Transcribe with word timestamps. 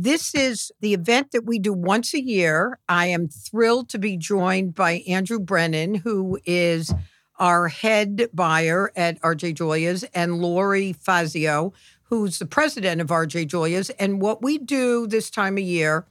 This 0.00 0.32
is 0.32 0.70
the 0.80 0.94
event 0.94 1.32
that 1.32 1.44
we 1.44 1.58
do 1.58 1.72
once 1.72 2.14
a 2.14 2.22
year. 2.22 2.78
I 2.88 3.06
am 3.06 3.26
thrilled 3.26 3.88
to 3.88 3.98
be 3.98 4.16
joined 4.16 4.76
by 4.76 5.02
Andrew 5.08 5.40
Brennan, 5.40 5.96
who 5.96 6.38
is 6.44 6.94
our 7.40 7.66
head 7.66 8.28
buyer 8.32 8.92
at 8.94 9.20
RJ 9.22 9.54
Julia's, 9.54 10.04
and 10.14 10.40
Lori 10.40 10.92
Fazio, 10.92 11.72
who's 12.04 12.38
the 12.38 12.46
president 12.46 13.00
of 13.00 13.08
RJ 13.08 13.48
Julia's. 13.48 13.90
And 13.90 14.20
what 14.22 14.40
we 14.40 14.56
do 14.56 15.08
this 15.08 15.30
time 15.30 15.58
of 15.58 15.64
year 15.64 16.06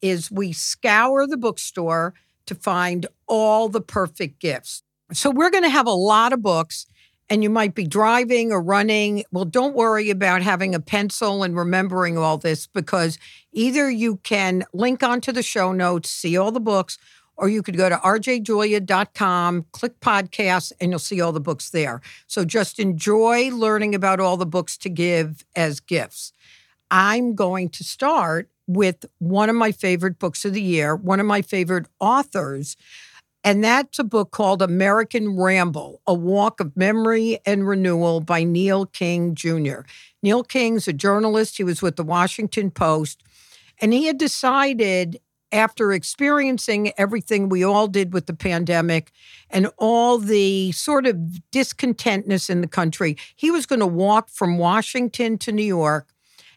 is 0.00 0.30
we 0.30 0.52
scour 0.52 1.26
the 1.26 1.36
bookstore 1.36 2.14
to 2.46 2.54
find 2.54 3.06
all 3.26 3.68
the 3.68 3.80
perfect 3.80 4.38
gifts. 4.38 4.84
So 5.12 5.30
we're 5.30 5.50
going 5.50 5.64
to 5.64 5.68
have 5.68 5.88
a 5.88 5.90
lot 5.90 6.32
of 6.32 6.42
books 6.42 6.86
and 7.28 7.42
you 7.42 7.50
might 7.50 7.74
be 7.74 7.86
driving 7.86 8.52
or 8.52 8.62
running. 8.62 9.24
Well, 9.32 9.44
don't 9.44 9.74
worry 9.74 10.10
about 10.10 10.42
having 10.42 10.74
a 10.74 10.80
pencil 10.80 11.42
and 11.42 11.56
remembering 11.56 12.16
all 12.16 12.38
this 12.38 12.66
because 12.66 13.18
either 13.52 13.90
you 13.90 14.18
can 14.18 14.64
link 14.72 15.02
onto 15.02 15.32
the 15.32 15.42
show 15.42 15.72
notes, 15.72 16.10
see 16.10 16.36
all 16.36 16.52
the 16.52 16.60
books, 16.60 16.98
or 17.36 17.48
you 17.48 17.62
could 17.62 17.76
go 17.76 17.88
to 17.88 17.96
rjjulia.com, 17.96 19.66
click 19.72 20.00
podcasts, 20.00 20.72
and 20.80 20.90
you'll 20.90 20.98
see 20.98 21.20
all 21.20 21.32
the 21.32 21.40
books 21.40 21.70
there. 21.70 22.00
So 22.26 22.44
just 22.44 22.78
enjoy 22.78 23.50
learning 23.50 23.94
about 23.94 24.20
all 24.20 24.36
the 24.36 24.46
books 24.46 24.76
to 24.78 24.88
give 24.88 25.44
as 25.54 25.80
gifts. 25.80 26.32
I'm 26.90 27.34
going 27.34 27.68
to 27.70 27.84
start 27.84 28.48
with 28.66 29.04
one 29.18 29.48
of 29.48 29.56
my 29.56 29.72
favorite 29.72 30.18
books 30.18 30.44
of 30.44 30.52
the 30.52 30.62
year, 30.62 30.96
one 30.96 31.20
of 31.20 31.26
my 31.26 31.42
favorite 31.42 31.86
authors. 32.00 32.76
And 33.46 33.62
that's 33.62 34.00
a 34.00 34.04
book 34.04 34.32
called 34.32 34.60
American 34.60 35.38
Ramble 35.38 36.02
A 36.04 36.12
Walk 36.12 36.58
of 36.58 36.76
Memory 36.76 37.38
and 37.46 37.64
Renewal 37.64 38.20
by 38.20 38.42
Neil 38.42 38.86
King 38.86 39.36
Jr. 39.36 39.82
Neil 40.20 40.42
King's 40.42 40.88
a 40.88 40.92
journalist, 40.92 41.56
he 41.56 41.62
was 41.62 41.80
with 41.80 41.94
the 41.94 42.02
Washington 42.02 42.72
Post, 42.72 43.22
and 43.80 43.92
he 43.92 44.06
had 44.06 44.18
decided 44.18 45.20
after 45.52 45.92
experiencing 45.92 46.90
everything 46.98 47.48
we 47.48 47.62
all 47.62 47.86
did 47.86 48.12
with 48.12 48.26
the 48.26 48.34
pandemic 48.34 49.12
and 49.48 49.68
all 49.78 50.18
the 50.18 50.72
sort 50.72 51.06
of 51.06 51.16
discontentness 51.52 52.50
in 52.50 52.62
the 52.62 52.66
country, 52.66 53.16
he 53.36 53.52
was 53.52 53.64
going 53.64 53.78
to 53.78 53.86
walk 53.86 54.28
from 54.28 54.58
Washington 54.58 55.38
to 55.38 55.52
New 55.52 55.62
York 55.62 56.08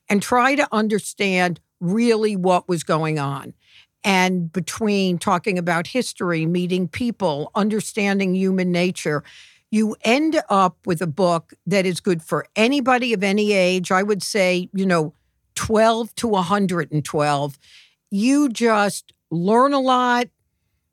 and 0.10 0.24
try 0.24 0.56
to 0.56 0.68
understand 0.72 1.60
really 1.80 2.36
what 2.36 2.68
was 2.68 2.84
going 2.84 3.20
on 3.20 3.54
and 4.04 4.52
between 4.52 5.18
talking 5.18 5.58
about 5.58 5.88
history, 5.88 6.46
meeting 6.46 6.88
people, 6.88 7.52
understanding 7.56 8.36
human 8.36 8.72
nature, 8.72 9.24
you 9.72 9.96
end 10.02 10.42
up 10.50 10.78
with 10.86 11.02
a 11.02 11.08
book 11.08 11.54
that 11.68 11.86
is 11.86 12.00
good 12.00 12.24
for 12.24 12.46
anybody 12.56 13.14
of 13.14 13.24
any 13.24 13.52
age. 13.52 13.92
I 13.92 14.04
would 14.04 14.24
say, 14.24 14.70
you 14.74 14.86
know, 14.86 15.14
12 15.56 16.16
to 16.16 16.28
112. 16.28 17.60
You 18.10 18.50
just 18.50 19.14
learn 19.30 19.74
a 19.74 19.80
lot 19.80 20.28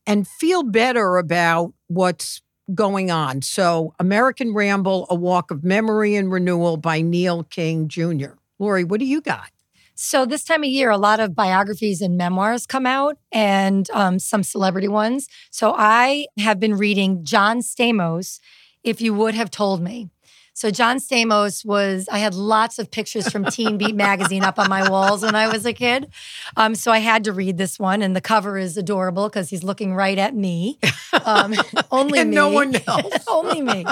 and 0.06 0.26
feel 0.26 0.62
better 0.62 1.16
about 1.16 1.72
what's 1.86 2.42
going 2.74 3.10
on. 3.10 3.42
So, 3.42 3.94
American 3.98 4.52
Ramble, 4.52 5.06
A 5.08 5.14
Walk 5.14 5.50
of 5.50 5.64
Memory 5.64 6.16
and 6.16 6.30
Renewal 6.30 6.76
by 6.76 7.00
Neil 7.00 7.44
King 7.44 7.88
Jr. 7.88 8.34
Lori, 8.58 8.84
what 8.84 9.00
do 9.00 9.06
you 9.06 9.20
got? 9.20 9.50
So, 9.98 10.26
this 10.26 10.44
time 10.44 10.62
of 10.62 10.68
year, 10.68 10.90
a 10.90 10.98
lot 10.98 11.20
of 11.20 11.34
biographies 11.34 12.02
and 12.02 12.18
memoirs 12.18 12.66
come 12.66 12.84
out 12.84 13.16
and 13.32 13.88
um, 13.94 14.18
some 14.18 14.42
celebrity 14.42 14.88
ones. 14.88 15.26
So, 15.50 15.74
I 15.74 16.26
have 16.38 16.60
been 16.60 16.74
reading 16.74 17.24
John 17.24 17.60
Stamos, 17.60 18.38
If 18.84 19.00
You 19.00 19.14
Would 19.14 19.34
Have 19.34 19.50
Told 19.50 19.80
Me. 19.80 20.10
So 20.56 20.70
John 20.70 20.96
Stamos 20.96 21.66
was, 21.66 22.08
I 22.10 22.16
had 22.16 22.34
lots 22.34 22.78
of 22.78 22.90
pictures 22.90 23.28
from 23.30 23.44
Teen 23.44 23.76
Beat 23.76 23.94
magazine 24.06 24.42
up 24.42 24.58
on 24.58 24.70
my 24.70 24.88
walls 24.88 25.20
when 25.22 25.34
I 25.34 25.52
was 25.52 25.66
a 25.66 25.74
kid. 25.74 26.10
Um, 26.56 26.74
so 26.74 26.90
I 26.90 27.00
had 27.00 27.24
to 27.24 27.32
read 27.34 27.58
this 27.58 27.78
one, 27.78 28.00
and 28.00 28.16
the 28.16 28.22
cover 28.22 28.56
is 28.56 28.78
adorable 28.78 29.28
because 29.28 29.50
he's 29.50 29.62
looking 29.62 29.94
right 29.94 30.16
at 30.16 30.34
me. 30.34 30.78
Um, 31.26 31.52
only 31.92 32.20
and 32.20 32.30
me. 32.30 32.36
no 32.36 32.48
one 32.48 32.74
else. 32.86 33.24
only 33.28 33.60
me. 33.60 33.84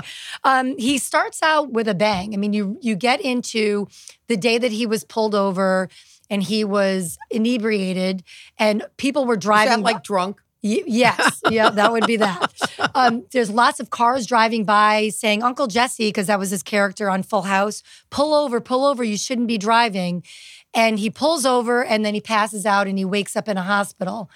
Um, 0.42 0.78
he 0.78 0.96
starts 0.96 1.42
out 1.42 1.70
with 1.70 1.86
a 1.86 1.94
bang. 1.94 2.32
I 2.32 2.38
mean, 2.38 2.54
you 2.54 2.78
you 2.80 2.96
get 2.96 3.20
into 3.20 3.86
the 4.28 4.36
day 4.38 4.56
that 4.56 4.72
he 4.72 4.86
was 4.86 5.04
pulled 5.04 5.34
over 5.34 5.90
and 6.30 6.42
he 6.42 6.64
was 6.64 7.18
inebriated, 7.30 8.24
and 8.58 8.86
people 8.96 9.26
were 9.26 9.36
driving 9.36 9.82
like 9.82 10.02
drunk. 10.02 10.40
Y- 10.64 10.82
yes, 10.86 11.42
yeah, 11.50 11.68
that 11.68 11.92
would 11.92 12.06
be 12.06 12.16
that. 12.16 12.50
Um, 12.94 13.26
there's 13.32 13.50
lots 13.50 13.80
of 13.80 13.90
cars 13.90 14.26
driving 14.26 14.64
by 14.64 15.10
saying, 15.10 15.42
Uncle 15.42 15.66
Jesse, 15.66 16.08
because 16.08 16.26
that 16.28 16.38
was 16.38 16.50
his 16.50 16.62
character 16.62 17.10
on 17.10 17.22
Full 17.22 17.42
House, 17.42 17.82
pull 18.10 18.32
over, 18.32 18.60
pull 18.62 18.86
over, 18.86 19.04
you 19.04 19.18
shouldn't 19.18 19.46
be 19.46 19.58
driving. 19.58 20.24
And 20.72 20.98
he 20.98 21.10
pulls 21.10 21.44
over 21.44 21.84
and 21.84 22.04
then 22.04 22.14
he 22.14 22.20
passes 22.20 22.64
out 22.64 22.88
and 22.88 22.96
he 22.98 23.04
wakes 23.04 23.36
up 23.36 23.46
in 23.46 23.58
a 23.58 23.62
hospital 23.62 24.30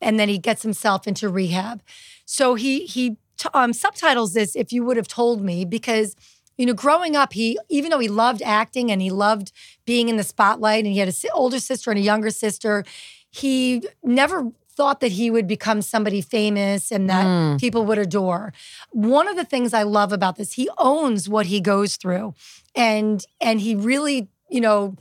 and 0.00 0.18
then 0.18 0.28
he 0.28 0.38
gets 0.38 0.62
himself 0.62 1.06
into 1.06 1.28
rehab. 1.28 1.82
So 2.24 2.54
he, 2.54 2.86
he 2.86 3.10
t- 3.36 3.48
um, 3.52 3.74
subtitles 3.74 4.32
this, 4.32 4.56
if 4.56 4.72
you 4.72 4.84
would 4.84 4.96
have 4.96 5.06
told 5.06 5.42
me, 5.42 5.64
because 5.66 6.16
you 6.56 6.66
know, 6.66 6.72
growing 6.72 7.16
up, 7.16 7.32
he 7.32 7.58
even 7.68 7.90
though 7.90 7.98
he 7.98 8.06
loved 8.08 8.40
acting 8.40 8.92
and 8.92 9.02
he 9.02 9.10
loved 9.10 9.50
being 9.86 10.08
in 10.08 10.16
the 10.16 10.22
spotlight, 10.22 10.84
and 10.84 10.92
he 10.92 11.00
had 11.00 11.08
an 11.08 11.14
older 11.32 11.58
sister 11.58 11.90
and 11.90 11.98
a 11.98 12.02
younger 12.02 12.30
sister, 12.30 12.84
he 13.30 13.82
never 14.04 14.52
thought 14.76 15.00
that 15.00 15.12
he 15.12 15.30
would 15.30 15.46
become 15.46 15.82
somebody 15.82 16.20
famous 16.20 16.90
and 16.90 17.08
that 17.08 17.24
mm. 17.24 17.60
people 17.60 17.84
would 17.86 17.98
adore. 17.98 18.52
One 18.90 19.28
of 19.28 19.36
the 19.36 19.44
things 19.44 19.72
I 19.72 19.82
love 19.82 20.12
about 20.12 20.36
this, 20.36 20.52
he 20.54 20.68
owns 20.78 21.28
what 21.28 21.46
he 21.46 21.60
goes 21.60 21.96
through. 21.96 22.34
And 22.74 23.24
and 23.40 23.60
he 23.60 23.74
really, 23.74 24.28
you 24.48 24.60
know, 24.60 24.96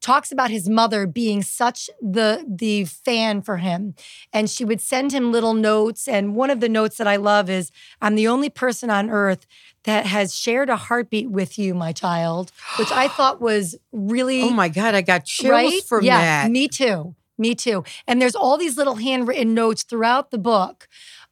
talks 0.00 0.30
about 0.30 0.50
his 0.50 0.68
mother 0.68 1.06
being 1.06 1.42
such 1.42 1.90
the 2.00 2.44
the 2.48 2.84
fan 2.84 3.42
for 3.42 3.56
him 3.56 3.94
and 4.32 4.48
she 4.48 4.64
would 4.64 4.80
send 4.80 5.12
him 5.12 5.32
little 5.32 5.54
notes 5.54 6.06
and 6.06 6.36
one 6.36 6.50
of 6.50 6.60
the 6.60 6.68
notes 6.68 6.96
that 6.98 7.08
I 7.08 7.16
love 7.16 7.50
is 7.50 7.70
I'm 8.00 8.14
the 8.14 8.28
only 8.28 8.48
person 8.48 8.90
on 8.90 9.10
earth 9.10 9.44
that 9.84 10.06
has 10.06 10.34
shared 10.34 10.70
a 10.70 10.76
heartbeat 10.76 11.30
with 11.30 11.58
you 11.58 11.74
my 11.74 11.92
child 11.92 12.52
which 12.78 12.92
I 12.92 13.08
thought 13.16 13.40
was 13.40 13.76
really 13.92 14.42
Oh 14.42 14.50
my 14.50 14.68
god 14.68 14.94
I 14.94 15.02
got 15.02 15.24
chills 15.24 15.50
right? 15.50 15.82
from 15.82 16.04
yeah, 16.04 16.44
that 16.44 16.50
me 16.50 16.68
too 16.68 17.16
me 17.38 17.54
too. 17.54 17.84
And 18.06 18.20
there's 18.20 18.34
all 18.34 18.56
these 18.56 18.76
little 18.76 18.96
handwritten 18.96 19.54
notes 19.54 19.82
throughout 19.82 20.30
the 20.30 20.38
book 20.38 20.88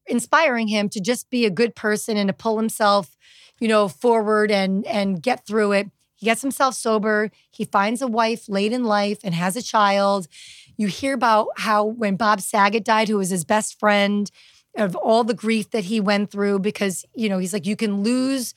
inspiring 0.07 0.69
him 0.69 0.89
to 0.89 1.01
just 1.01 1.29
be 1.31 1.45
a 1.45 1.51
good 1.51 1.75
person 1.75 2.17
and 2.17 2.29
to 2.29 2.33
pull 2.33 2.57
himself, 2.59 3.17
you 3.59 3.69
know, 3.69 3.89
forward 3.89 4.51
and 4.51 4.87
and 4.87 5.23
get 5.23 5.47
through 5.47 5.73
it. 5.73 5.91
He 6.15 6.27
gets 6.27 6.43
himself 6.43 6.75
sober. 6.75 7.31
He 7.51 7.65
finds 7.65 8.01
a 8.01 8.07
wife 8.07 8.49
late 8.49 8.73
in 8.73 8.85
life 8.85 9.19
and 9.23 9.35
has 9.35 9.57
a 9.57 9.63
child. 9.63 10.29
You 10.77 10.87
hear 10.87 11.15
about 11.15 11.49
how 11.57 11.85
when 11.85 12.17
Bob 12.17 12.41
Saget 12.41 12.85
died, 12.85 13.09
who 13.09 13.19
was 13.19 13.31
his 13.31 13.45
best 13.45 13.79
friend, 13.79 14.31
of 14.77 14.95
all 14.97 15.25
the 15.25 15.35
grief 15.35 15.71
that 15.71 15.85
he 15.85 16.01
went 16.01 16.31
through 16.31 16.59
because, 16.61 17.05
you 17.15 17.29
know, 17.29 17.39
he's 17.39 17.53
like, 17.53 17.67
you 17.67 17.77
can 17.77 18.03
lose 18.03 18.55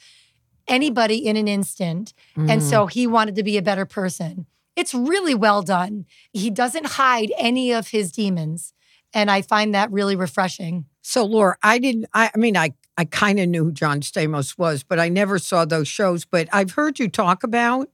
anybody 0.68 1.18
in 1.18 1.36
an 1.36 1.48
instant. 1.48 2.14
Mm. 2.38 2.50
And 2.50 2.64
so 2.64 2.86
he 2.86 3.08
wanted 3.08 3.36
to 3.36 3.44
be 3.44 3.58
a 3.58 3.62
better 3.62 3.86
person. 3.86 4.46
It's 4.80 4.94
really 4.94 5.36
well 5.36 5.62
done. 5.62 6.06
He 6.32 6.50
doesn't 6.50 6.86
hide 6.92 7.34
any 7.38 7.74
of 7.74 7.90
his 7.90 8.14
demons. 8.14 8.74
And 9.14 9.30
I 9.30 9.42
find 9.42 9.76
that 9.76 9.92
really 9.92 10.16
refreshing. 10.16 10.86
So, 11.02 11.26
Lori, 11.26 11.56
I 11.62 11.80
didn't, 11.80 12.06
I, 12.14 12.32
I 12.34 12.38
mean, 12.38 12.56
I, 12.56 12.74
I 12.98 13.04
kind 13.04 13.42
of 13.42 13.50
knew 13.50 13.66
who 13.66 13.72
John 13.74 14.00
Stamos 14.00 14.58
was, 14.58 14.84
but 14.84 14.98
I 14.98 15.10
never 15.10 15.38
saw 15.38 15.66
those 15.66 15.90
shows. 15.90 16.24
But 16.24 16.48
I've 16.54 16.72
heard 16.72 16.98
you 16.98 17.10
talk 17.10 17.44
about 17.44 17.90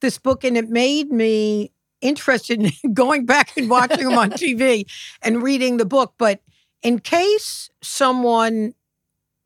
this 0.00 0.16
book, 0.16 0.42
and 0.42 0.56
it 0.56 0.70
made 0.70 1.10
me 1.12 1.70
interested 2.00 2.62
in 2.62 2.72
going 2.94 3.26
back 3.26 3.54
and 3.58 3.68
watching 3.68 4.08
them 4.08 4.16
on 4.16 4.30
TV 4.32 4.86
and 5.20 5.42
reading 5.42 5.76
the 5.76 5.84
book. 5.84 6.14
But 6.16 6.40
in 6.82 6.98
case 6.98 7.68
someone 7.82 8.72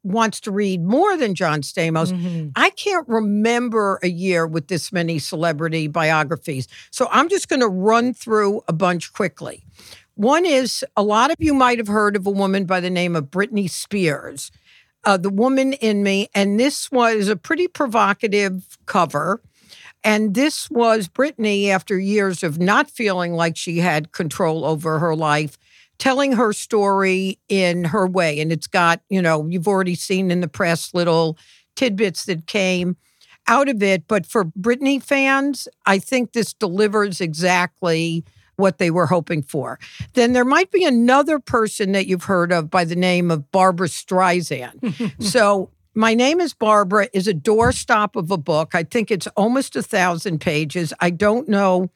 wants 0.06 0.40
to 0.40 0.50
read 0.50 0.82
more 0.82 1.16
than 1.16 1.34
John 1.34 1.62
Stamos. 1.62 2.12
Mm-hmm. 2.12 2.50
I 2.56 2.70
can't 2.70 3.06
remember 3.08 3.98
a 4.02 4.08
year 4.08 4.46
with 4.46 4.68
this 4.68 4.92
many 4.92 5.18
celebrity 5.18 5.88
biographies. 5.88 6.68
So 6.90 7.08
I'm 7.10 7.28
just 7.28 7.48
going 7.48 7.60
to 7.60 7.68
run 7.68 8.14
through 8.14 8.62
a 8.68 8.72
bunch 8.72 9.12
quickly. 9.12 9.64
One 10.14 10.46
is 10.46 10.84
a 10.96 11.02
lot 11.02 11.30
of 11.30 11.36
you 11.38 11.52
might 11.52 11.78
have 11.78 11.88
heard 11.88 12.16
of 12.16 12.26
a 12.26 12.30
woman 12.30 12.64
by 12.64 12.80
the 12.80 12.90
name 12.90 13.14
of 13.14 13.26
Britney 13.26 13.68
Spears, 13.68 14.50
uh, 15.04 15.16
The 15.16 15.30
Woman 15.30 15.74
in 15.74 16.02
Me. 16.02 16.28
And 16.34 16.58
this 16.58 16.90
was 16.90 17.28
a 17.28 17.36
pretty 17.36 17.68
provocative 17.68 18.78
cover. 18.86 19.42
And 20.02 20.34
this 20.34 20.70
was 20.70 21.08
Britney 21.08 21.68
after 21.68 21.98
years 21.98 22.42
of 22.42 22.58
not 22.58 22.88
feeling 22.88 23.34
like 23.34 23.56
she 23.56 23.78
had 23.78 24.12
control 24.12 24.64
over 24.64 25.00
her 25.00 25.16
life 25.16 25.58
telling 25.98 26.32
her 26.32 26.52
story 26.52 27.38
in 27.48 27.84
her 27.84 28.06
way. 28.06 28.40
And 28.40 28.52
it's 28.52 28.66
got, 28.66 29.00
you 29.08 29.22
know, 29.22 29.46
you've 29.46 29.68
already 29.68 29.94
seen 29.94 30.30
in 30.30 30.40
the 30.40 30.48
press 30.48 30.92
little 30.94 31.38
tidbits 31.74 32.24
that 32.26 32.46
came 32.46 32.96
out 33.46 33.68
of 33.68 33.82
it. 33.82 34.06
But 34.08 34.26
for 34.26 34.44
Britney 34.44 35.02
fans, 35.02 35.68
I 35.84 35.98
think 35.98 36.32
this 36.32 36.52
delivers 36.52 37.20
exactly 37.20 38.24
what 38.56 38.78
they 38.78 38.90
were 38.90 39.06
hoping 39.06 39.42
for. 39.42 39.78
Then 40.14 40.32
there 40.32 40.44
might 40.44 40.70
be 40.70 40.84
another 40.84 41.38
person 41.38 41.92
that 41.92 42.06
you've 42.06 42.24
heard 42.24 42.52
of 42.52 42.70
by 42.70 42.84
the 42.84 42.96
name 42.96 43.30
of 43.30 43.50
Barbra 43.52 43.88
Streisand. 43.88 45.22
so 45.22 45.70
my 45.94 46.14
name 46.14 46.40
is 46.40 46.54
Barbra 46.54 47.08
is 47.12 47.28
a 47.28 47.34
doorstop 47.34 48.16
of 48.16 48.30
a 48.30 48.38
book. 48.38 48.74
I 48.74 48.82
think 48.82 49.10
it's 49.10 49.26
almost 49.28 49.76
a 49.76 49.82
thousand 49.82 50.40
pages. 50.40 50.92
I 51.00 51.10
don't 51.10 51.48
know 51.48 51.90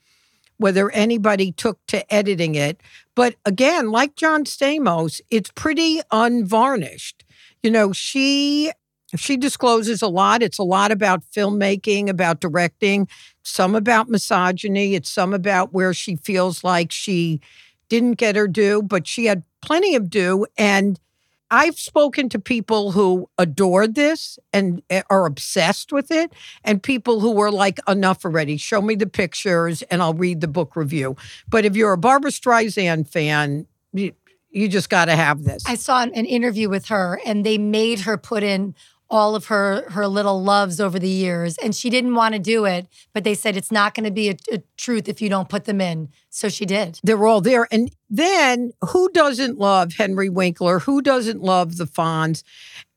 whether 0.61 0.91
anybody 0.91 1.53
took 1.53 1.79
to 1.87 2.13
editing 2.13 2.55
it. 2.55 2.83
But 3.17 3.37
again, 3.47 3.91
like 3.91 4.15
John 4.15 4.45
Stamos, 4.45 5.23
it's 5.31 5.51
pretty 5.55 6.03
unvarnished. 6.11 7.25
You 7.63 7.71
know, 7.71 7.93
she 7.93 8.71
she 9.17 9.39
discloses 9.39 10.03
a 10.03 10.07
lot. 10.07 10.43
It's 10.43 10.59
a 10.59 10.63
lot 10.63 10.93
about 10.93 11.25
filmmaking, 11.35 12.09
about 12.09 12.41
directing, 12.41 13.09
some 13.43 13.75
about 13.75 14.11
misogyny, 14.11 14.95
it's 14.95 15.11
some 15.11 15.33
about 15.33 15.73
where 15.73 15.95
she 15.95 16.17
feels 16.17 16.63
like 16.63 16.93
she 16.93 17.41
didn't 17.89 18.19
get 18.19 18.37
her 18.37 18.47
due, 18.47 18.83
but 18.83 19.09
she 19.09 19.25
had 19.25 19.43
plenty 19.63 19.95
of 19.95 20.11
due 20.11 20.47
and 20.59 21.01
I've 21.51 21.79
spoken 21.79 22.29
to 22.31 22.39
people 22.39 22.93
who 22.93 23.29
adored 23.39 23.95
this 23.95 24.39
and 24.53 24.83
eh, 24.91 25.03
are 25.11 25.27
obsessed 25.27 25.93
with 25.93 26.11
it, 26.11 26.33
and 26.65 26.83
people 26.83 27.21
who 27.21 27.33
were 27.33 27.51
like, 27.51 27.79
enough 27.89 28.25
already. 28.25 28.57
Show 28.57 28.81
me 28.81 28.95
the 28.95 29.07
pictures 29.07 29.83
and 29.83 30.03
I'll 30.03 30.15
read 30.15 30.41
the 30.41 30.49
book 30.49 30.77
review. 30.77 31.17
But 31.49 31.65
if 31.65 31.77
you're 31.77 31.93
a 31.93 31.99
Barbra 31.99 32.31
Streisand 32.31 33.09
fan, 33.09 33.67
you, 33.93 34.13
you 34.51 34.69
just 34.69 34.91
got 34.91 35.07
to 35.07 35.17
have 35.17 35.45
this. 35.45 35.65
I 35.67 35.75
saw 35.75 36.03
an 36.03 36.13
interview 36.13 36.69
with 36.69 36.87
her, 36.87 37.21
and 37.25 37.45
they 37.45 37.59
made 37.59 38.01
her 38.01 38.17
put 38.17 38.43
in 38.43 38.75
all 39.11 39.35
of 39.35 39.47
her 39.47 39.85
her 39.91 40.07
little 40.07 40.43
loves 40.43 40.81
over 40.81 40.99
the 40.99 41.09
years 41.09 41.57
and 41.59 41.75
she 41.75 41.91
didn't 41.91 42.15
want 42.15 42.33
to 42.33 42.39
do 42.39 42.65
it 42.65 42.87
but 43.13 43.25
they 43.25 43.35
said 43.35 43.57
it's 43.57 43.73
not 43.73 43.93
going 43.95 44.05
to 44.05 44.11
be 44.11 44.31
a, 44.31 44.37
a, 44.53 44.63
truth 44.77 45.09
if 45.09 45.21
you 45.21 45.29
don't 45.29 45.49
put 45.49 45.65
them 45.65 45.81
in. 45.81 46.09
So 46.31 46.49
she 46.49 46.65
did. 46.65 47.01
They're 47.03 47.27
all 47.27 47.41
there 47.41 47.67
and 47.71 47.91
then 48.09 48.73
who 48.91 49.11
doesn't 49.11 49.59
love 49.59 49.95
henry 49.95 50.29
winkler? 50.29 50.79
Who 50.81 51.03
doesn't 51.03 51.43
love 51.43 51.77
the 51.77 51.87
fonz? 51.87 52.43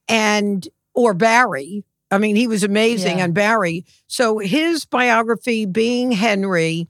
And 0.08 0.68
or 0.94 1.14
barry. 1.14 1.84
I 2.12 2.20
mean 2.20 2.36
he 2.36 2.48
was 2.48 2.64
amazing 2.64 3.18
yeah. 3.18 3.24
on 3.24 3.32
barry. 3.32 3.86
So 4.08 4.38
his 4.38 4.86
biography 4.86 5.66
being 5.66 6.12
henry 6.12 6.88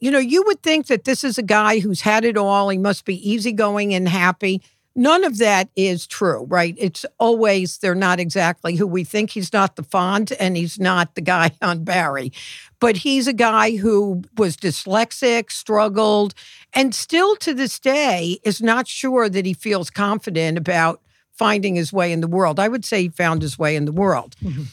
you 0.00 0.10
know 0.10 0.18
you 0.18 0.42
would 0.46 0.62
think 0.62 0.86
that 0.86 1.04
this 1.04 1.22
is 1.22 1.38
a 1.38 1.42
guy 1.42 1.80
who's 1.80 2.00
had 2.00 2.24
it 2.24 2.36
all 2.36 2.68
he 2.68 2.78
must 2.78 3.04
be 3.04 3.30
easygoing 3.30 3.92
and 3.94 4.08
happy 4.08 4.62
None 4.98 5.22
of 5.22 5.38
that 5.38 5.68
is 5.76 6.08
true, 6.08 6.44
right? 6.48 6.74
It's 6.76 7.06
always 7.20 7.78
they're 7.78 7.94
not 7.94 8.18
exactly 8.18 8.74
who 8.74 8.84
we 8.84 9.04
think. 9.04 9.30
He's 9.30 9.52
not 9.52 9.76
the 9.76 9.84
Fonz 9.84 10.34
and 10.40 10.56
he's 10.56 10.80
not 10.80 11.14
the 11.14 11.20
guy 11.20 11.52
on 11.62 11.84
Barry. 11.84 12.32
But 12.80 12.96
he's 12.96 13.28
a 13.28 13.32
guy 13.32 13.76
who 13.76 14.24
was 14.36 14.56
dyslexic, 14.56 15.52
struggled, 15.52 16.34
and 16.72 16.92
still 16.92 17.36
to 17.36 17.54
this 17.54 17.78
day 17.78 18.40
is 18.42 18.60
not 18.60 18.88
sure 18.88 19.28
that 19.28 19.46
he 19.46 19.54
feels 19.54 19.88
confident 19.88 20.58
about 20.58 21.00
finding 21.30 21.76
his 21.76 21.92
way 21.92 22.10
in 22.10 22.20
the 22.20 22.26
world. 22.26 22.58
I 22.58 22.66
would 22.66 22.84
say 22.84 23.02
he 23.02 23.08
found 23.08 23.40
his 23.40 23.56
way 23.56 23.76
in 23.76 23.84
the 23.84 23.92
world. 23.92 24.34
Mm-hmm. 24.42 24.64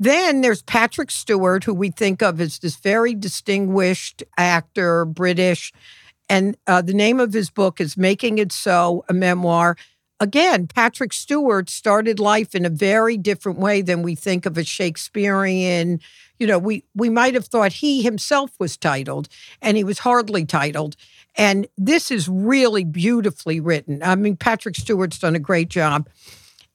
Then 0.00 0.40
there's 0.40 0.62
Patrick 0.62 1.12
Stewart, 1.12 1.62
who 1.62 1.74
we 1.74 1.90
think 1.90 2.20
of 2.20 2.40
as 2.40 2.58
this 2.58 2.74
very 2.74 3.14
distinguished 3.14 4.24
actor, 4.36 5.04
British, 5.04 5.72
and 6.28 6.56
uh, 6.66 6.82
the 6.82 6.94
name 6.94 7.20
of 7.20 7.32
his 7.32 7.50
book 7.50 7.80
is 7.80 7.96
Making 7.96 8.38
It 8.38 8.52
So, 8.52 9.04
a 9.08 9.12
memoir. 9.12 9.76
Again, 10.20 10.66
Patrick 10.66 11.12
Stewart 11.12 11.70
started 11.70 12.18
life 12.18 12.54
in 12.54 12.66
a 12.66 12.70
very 12.70 13.16
different 13.16 13.58
way 13.58 13.82
than 13.82 14.02
we 14.02 14.14
think 14.14 14.46
of 14.46 14.58
a 14.58 14.64
Shakespearean. 14.64 16.00
You 16.38 16.46
know, 16.46 16.58
we 16.58 16.84
we 16.94 17.08
might 17.08 17.34
have 17.34 17.46
thought 17.46 17.74
he 17.74 18.02
himself 18.02 18.50
was 18.58 18.76
titled, 18.76 19.28
and 19.62 19.76
he 19.76 19.84
was 19.84 20.00
hardly 20.00 20.44
titled. 20.44 20.96
And 21.36 21.68
this 21.76 22.10
is 22.10 22.28
really 22.28 22.84
beautifully 22.84 23.60
written. 23.60 24.02
I 24.02 24.16
mean, 24.16 24.36
Patrick 24.36 24.74
Stewart's 24.74 25.20
done 25.20 25.36
a 25.36 25.40
great 25.40 25.68
job. 25.68 26.08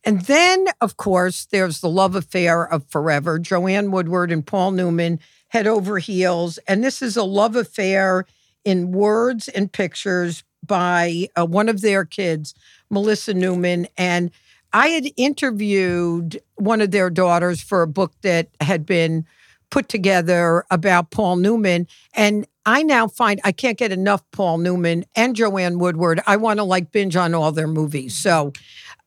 And 0.05 0.21
then, 0.21 0.67
of 0.81 0.97
course, 0.97 1.45
there's 1.45 1.79
the 1.79 1.89
love 1.89 2.15
affair 2.15 2.65
of 2.65 2.85
forever. 2.89 3.39
Joanne 3.39 3.91
Woodward 3.91 4.31
and 4.31 4.45
Paul 4.45 4.71
Newman 4.71 5.19
head 5.49 5.67
over 5.67 5.97
heels. 5.99 6.59
And 6.67 6.83
this 6.83 7.01
is 7.01 7.15
a 7.15 7.23
love 7.23 7.55
affair 7.55 8.25
in 8.65 8.91
words 8.91 9.47
and 9.47 9.71
pictures 9.71 10.43
by 10.65 11.27
uh, 11.35 11.45
one 11.45 11.69
of 11.69 11.81
their 11.81 12.05
kids, 12.05 12.53
Melissa 12.89 13.33
Newman. 13.33 13.87
And 13.97 14.31
I 14.71 14.89
had 14.89 15.07
interviewed 15.17 16.41
one 16.55 16.81
of 16.81 16.91
their 16.91 17.09
daughters 17.09 17.61
for 17.61 17.81
a 17.81 17.87
book 17.87 18.13
that 18.21 18.49
had 18.61 18.85
been 18.85 19.25
put 19.69 19.89
together 19.89 20.63
about 20.71 21.11
Paul 21.11 21.37
Newman. 21.37 21.87
And 22.13 22.47
I 22.65 22.83
now 22.83 23.07
find 23.07 23.41
I 23.43 23.51
can't 23.51 23.77
get 23.77 23.91
enough 23.91 24.23
Paul 24.31 24.59
Newman 24.59 25.05
and 25.15 25.35
Joanne 25.35 25.79
Woodward. 25.79 26.21
I 26.25 26.37
want 26.37 26.59
to 26.59 26.63
like 26.63 26.91
binge 26.91 27.15
on 27.15 27.33
all 27.33 27.51
their 27.51 27.67
movies. 27.67 28.15
So 28.15 28.53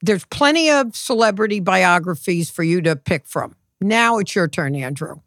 there's 0.02 0.24
plenty 0.26 0.70
of 0.70 0.94
celebrity 0.94 1.60
biographies 1.60 2.50
for 2.50 2.62
you 2.62 2.82
to 2.82 2.96
pick 2.96 3.26
from. 3.26 3.56
Now 3.80 4.18
it's 4.18 4.34
your 4.34 4.48
turn, 4.48 4.74
Andrew. 4.74 5.20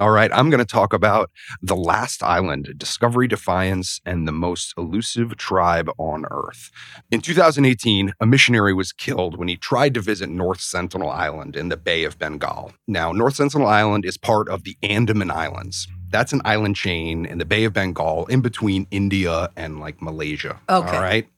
All 0.00 0.10
right, 0.10 0.30
I'm 0.32 0.48
going 0.48 0.60
to 0.60 0.64
talk 0.64 0.92
about 0.92 1.32
the 1.60 1.74
last 1.74 2.22
island, 2.22 2.72
Discovery 2.76 3.26
Defiance, 3.26 4.00
and 4.06 4.28
the 4.28 4.32
most 4.32 4.72
elusive 4.78 5.36
tribe 5.36 5.90
on 5.98 6.24
Earth. 6.30 6.70
In 7.10 7.20
2018, 7.20 8.12
a 8.20 8.26
missionary 8.26 8.72
was 8.72 8.92
killed 8.92 9.36
when 9.36 9.48
he 9.48 9.56
tried 9.56 9.94
to 9.94 10.00
visit 10.00 10.28
North 10.28 10.60
Sentinel 10.60 11.10
Island 11.10 11.56
in 11.56 11.68
the 11.68 11.76
Bay 11.76 12.04
of 12.04 12.16
Bengal. 12.16 12.72
Now, 12.86 13.10
North 13.10 13.34
Sentinel 13.34 13.66
Island 13.66 14.04
is 14.04 14.16
part 14.16 14.48
of 14.48 14.62
the 14.62 14.76
Andaman 14.84 15.32
Islands. 15.32 15.88
That's 16.10 16.32
an 16.32 16.40
island 16.44 16.76
chain 16.76 17.26
in 17.26 17.38
the 17.38 17.44
Bay 17.44 17.64
of 17.64 17.72
Bengal 17.72 18.26
in 18.26 18.40
between 18.40 18.86
India 18.90 19.50
and 19.56 19.80
like 19.80 20.00
Malaysia. 20.00 20.58
Okay. 20.68 20.96
All 20.96 21.02
right. 21.02 21.28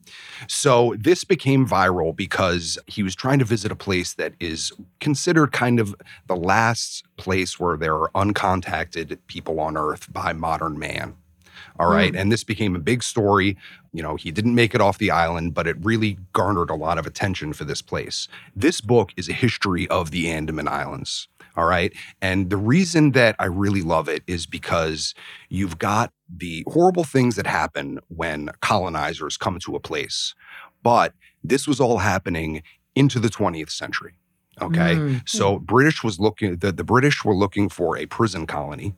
So 0.49 0.95
this 0.99 1.25
became 1.25 1.67
viral 1.67 2.15
because 2.15 2.79
he 2.87 3.03
was 3.03 3.15
trying 3.15 3.39
to 3.41 3.45
visit 3.45 3.71
a 3.71 3.77
place 3.77 4.15
that 4.15 4.35
is 4.41 4.73
considered 5.01 5.53
kind 5.53 5.79
of 5.81 5.95
the 6.27 6.37
last 6.37 7.05
place 7.17 7.61
where 7.61 7.77
there 7.77 7.95
are 7.95 8.11
uncontacted 8.15 9.19
people 9.27 9.61
on 9.61 9.77
earth 9.77 10.13
by 10.13 10.33
modern 10.33 10.79
man. 10.79 11.15
All 11.79 11.91
right. 11.91 12.13
Mm. 12.13 12.21
And 12.21 12.33
this 12.33 12.45
became 12.45 12.77
a 12.77 12.81
big 12.81 13.03
story. 13.03 13.57
You 13.93 14.03
know, 14.03 14.17
he 14.17 14.31
didn't 14.31 14.55
make 14.55 14.75
it 14.75 14.81
off 14.81 14.99
the 14.99 15.11
island, 15.11 15.55
but 15.55 15.67
it 15.67 15.77
really 15.81 16.19
garnered 16.33 16.71
a 16.71 16.75
lot 16.75 16.99
of 16.99 17.07
attention 17.07 17.53
for 17.53 17.65
this 17.65 17.81
place. 17.83 18.29
This 18.55 18.81
book 18.81 19.13
is 19.17 19.29
a 19.29 19.33
history 19.33 19.89
of 19.89 20.11
the 20.11 20.31
Andaman 20.31 20.69
Islands. 20.69 21.29
All 21.61 21.67
right. 21.67 21.93
And 22.23 22.49
the 22.49 22.57
reason 22.57 23.13
that 23.13 23.37
I 23.39 23.45
really 23.45 23.83
love 23.83 24.09
it 24.09 24.23
is 24.27 24.47
because 24.47 25.15
you've 25.51 25.79
got 25.79 26.11
the 26.35 26.65
horrible 26.69 27.05
things 27.05 27.37
that 27.37 27.47
happen 27.47 27.99
when 28.09 28.49
colonizers 28.63 29.37
come 29.37 29.59
to 29.59 29.77
a 29.77 29.81
place. 29.81 30.35
But 30.83 31.13
this 31.45 31.69
was 31.69 31.79
all 31.79 31.99
happening 31.99 32.63
into 32.95 33.19
the 33.19 33.29
20th 33.29 33.71
century. 33.71 34.15
Okay. 34.63 34.95
Mm. 34.95 35.29
So 35.29 35.59
British 35.59 36.03
was 36.03 36.19
looking 36.19 36.57
the, 36.57 36.73
the 36.73 36.83
British 36.83 37.27
were 37.27 37.37
looking 37.37 37.69
for 37.69 37.99
a 37.99 38.07
prison 38.07 38.47
colony. 38.47 38.95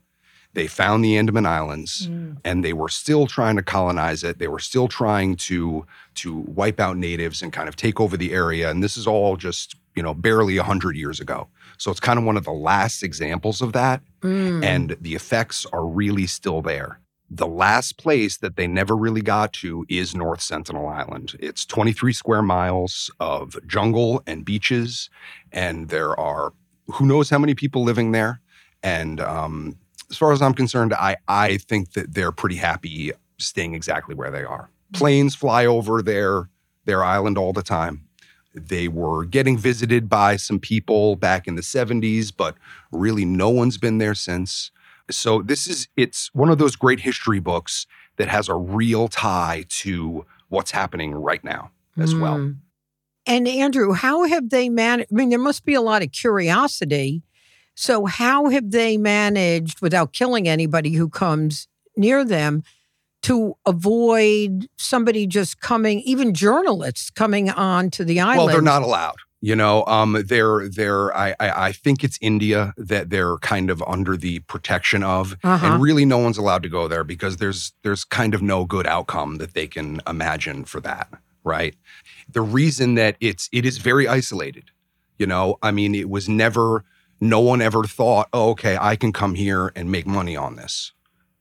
They 0.55 0.69
found 0.69 1.05
the 1.05 1.17
Andaman 1.17 1.47
Islands 1.47 2.07
mm. 2.07 2.37
and 2.45 2.65
they 2.65 2.75
were 2.75 2.89
still 2.89 3.27
trying 3.27 3.57
to 3.57 3.63
colonize 3.65 4.23
it. 4.23 4.39
They 4.39 4.49
were 4.49 4.61
still 4.61 4.87
trying 4.87 5.35
to 5.49 5.85
to 6.17 6.37
wipe 6.37 6.79
out 6.79 6.97
natives 6.97 7.43
and 7.43 7.53
kind 7.53 7.69
of 7.69 7.75
take 7.75 8.01
over 8.01 8.17
the 8.17 8.33
area. 8.33 8.71
And 8.71 8.85
this 8.85 8.97
is 8.97 9.09
all 9.09 9.37
just, 9.37 9.75
you 9.97 10.03
know, 10.05 10.15
barely 10.15 10.59
100 10.59 10.97
years 10.97 11.19
ago. 11.19 11.49
So 11.83 11.91
it's 11.91 11.99
kind 11.99 12.17
of 12.17 12.25
one 12.25 12.37
of 12.37 12.45
the 12.45 12.53
last 12.53 13.03
examples 13.03 13.61
of 13.61 13.73
that. 13.73 14.03
Mm. 14.21 14.65
And 14.65 14.97
the 15.01 15.17
effects 15.17 15.67
are 15.73 15.85
really 15.85 16.29
still 16.29 16.63
there. 16.63 17.01
The 17.29 17.49
last 17.49 17.99
place 17.99 18.37
that 18.37 18.55
they 18.55 18.69
never 18.69 18.97
really 18.97 19.21
got 19.21 19.53
to 19.55 19.85
is 19.89 20.15
North 20.15 20.43
Sentinel 20.43 20.87
Island. 20.87 21.35
It's 21.41 21.67
23 21.67 22.13
square 22.13 22.43
miles 22.43 23.11
of 23.19 23.57
jungle 23.67 24.23
and 24.29 24.45
beaches, 24.45 25.11
and 25.51 25.89
there 25.89 26.19
are 26.21 26.53
who 26.87 27.05
knows 27.05 27.31
how 27.31 27.39
many 27.41 27.57
people 27.57 27.83
living 27.83 28.13
there. 28.13 28.41
And 28.85 29.19
um, 29.19 29.77
as 30.09 30.17
far 30.17 30.31
as 30.31 30.41
I'm 30.41 30.55
concerned, 30.55 30.95
I, 30.95 31.17
I 31.27 31.57
think 31.57 31.95
that 31.95 32.15
they're 32.15 32.31
pretty 32.31 32.57
happy 32.57 33.11
staying 33.39 33.75
exactly 33.75 34.15
where 34.15 34.31
they 34.31 34.45
are. 34.45 34.71
Planes 34.93 35.35
fly 35.35 35.67
over 35.67 36.01
their 36.01 36.49
their 36.85 37.03
island 37.03 37.39
all 37.39 37.53
the 37.53 37.63
time. 37.65 38.07
They 38.55 38.89
were 38.89 39.25
getting 39.25 39.57
visited 39.57 40.09
by 40.09 40.37
some 40.37 40.59
people 40.59 41.17
back 41.17 41.47
in 41.47 41.55
the 41.55 41.63
70s, 41.63 42.33
but 42.37 42.57
really 42.91 43.25
no 43.25 43.49
one's 43.49 43.79
been 43.79 43.99
there 43.99 44.15
since. 44.15 44.71
So 45.11 45.43
this 45.43 45.67
is 45.67 45.89
it's 45.97 46.31
one 46.35 46.51
of 46.51 46.59
those 46.59 46.77
great 46.77 47.01
history 47.01 47.41
books 47.41 47.87
that 48.17 48.29
has 48.29 48.49
a 48.49 48.55
real 48.55 49.09
tie 49.09 49.65
to 49.69 50.25
what's 50.49 50.71
happening 50.71 51.15
right 51.15 51.43
now 51.43 51.71
as 51.99 52.15
mm. 52.15 52.21
well. 52.21 52.55
And 53.27 53.47
Andrew, 53.47 53.93
how 53.93 54.25
have 54.25 54.51
they 54.51 54.69
managed? 54.69 55.09
I 55.13 55.15
mean, 55.15 55.31
there 55.31 55.39
must 55.39 55.65
be 55.65 55.75
a 55.75 55.81
lot 55.81 56.03
of 56.03 56.13
curiosity. 56.13 57.23
So, 57.75 58.07
how 58.07 58.49
have 58.49 58.71
they 58.71 58.97
managed, 58.97 59.81
without 59.81 60.13
killing 60.13 60.49
anybody 60.49 60.93
who 60.93 61.09
comes 61.09 61.69
near 61.97 62.25
them, 62.25 62.63
to 63.23 63.55
avoid 63.67 64.69
somebody 64.77 65.27
just 65.27 65.61
coming, 65.61 66.01
even 66.01 66.35
journalists 66.35 67.11
coming 67.11 67.51
on 67.51 67.91
to 67.91 68.05
the 68.05 68.21
island. 68.21 68.39
Well, 68.39 68.47
they're 68.49 68.61
not 68.63 68.83
allowed. 68.83 69.17
You 69.45 69.57
know, 69.57 69.85
um, 69.87 70.23
they're 70.27 70.69
they're. 70.69 71.17
I, 71.17 71.35
I 71.41 71.67
I 71.69 71.73
think 71.73 72.05
it's 72.05 72.17
India 72.21 72.73
that 72.77 73.11
they're 73.11 73.39
kind 73.39 73.71
of 73.71 73.83
under 73.89 74.17
the 74.17 74.39
protection 74.41 75.03
of, 75.03 75.37
Uh-huh. 75.43 75.67
and 75.67 75.83
really 75.83 76.05
no 76.05 76.19
one's 76.19 76.39
allowed 76.39 76.63
to 76.63 76.69
go 76.69 76.87
there 76.87 77.03
because 77.03 77.39
there's 77.39 77.73
there's 77.83 78.05
kind 78.05 78.35
of 78.35 78.43
no 78.43 78.65
good 78.65 78.87
outcome 78.87 79.39
that 79.39 79.55
they 79.55 79.67
can 79.67 80.01
imagine 80.07 80.65
for 80.65 80.81
that, 80.83 81.09
right? 81.43 81.75
The 82.33 82.41
reason 82.41 82.95
that 82.95 83.17
it's 83.21 83.49
it 83.53 83.67
is 83.67 83.79
very 83.79 84.07
isolated. 84.07 84.71
You 85.19 85.27
know, 85.27 85.59
I 85.61 85.73
mean, 85.73 85.95
it 85.97 86.09
was 86.09 86.29
never. 86.29 86.85
No 87.21 87.39
one 87.39 87.63
ever 87.63 87.85
thought, 87.85 88.29
oh, 88.33 88.51
okay, 88.51 88.77
I 88.81 88.97
can 88.97 89.13
come 89.13 89.37
here 89.37 89.71
and 89.77 89.93
make 89.93 90.09
money 90.09 90.37
on 90.37 90.57
this. 90.57 90.93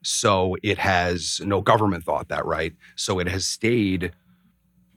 So 0.03 0.55
it 0.63 0.77
has 0.77 1.41
no 1.43 1.62
government 1.62 2.03
thought 2.03 2.29
that, 2.29 2.46
right? 2.46 2.74
So 2.96 3.20
it 3.20 3.27
has 3.27 3.46
stayed 3.48 4.13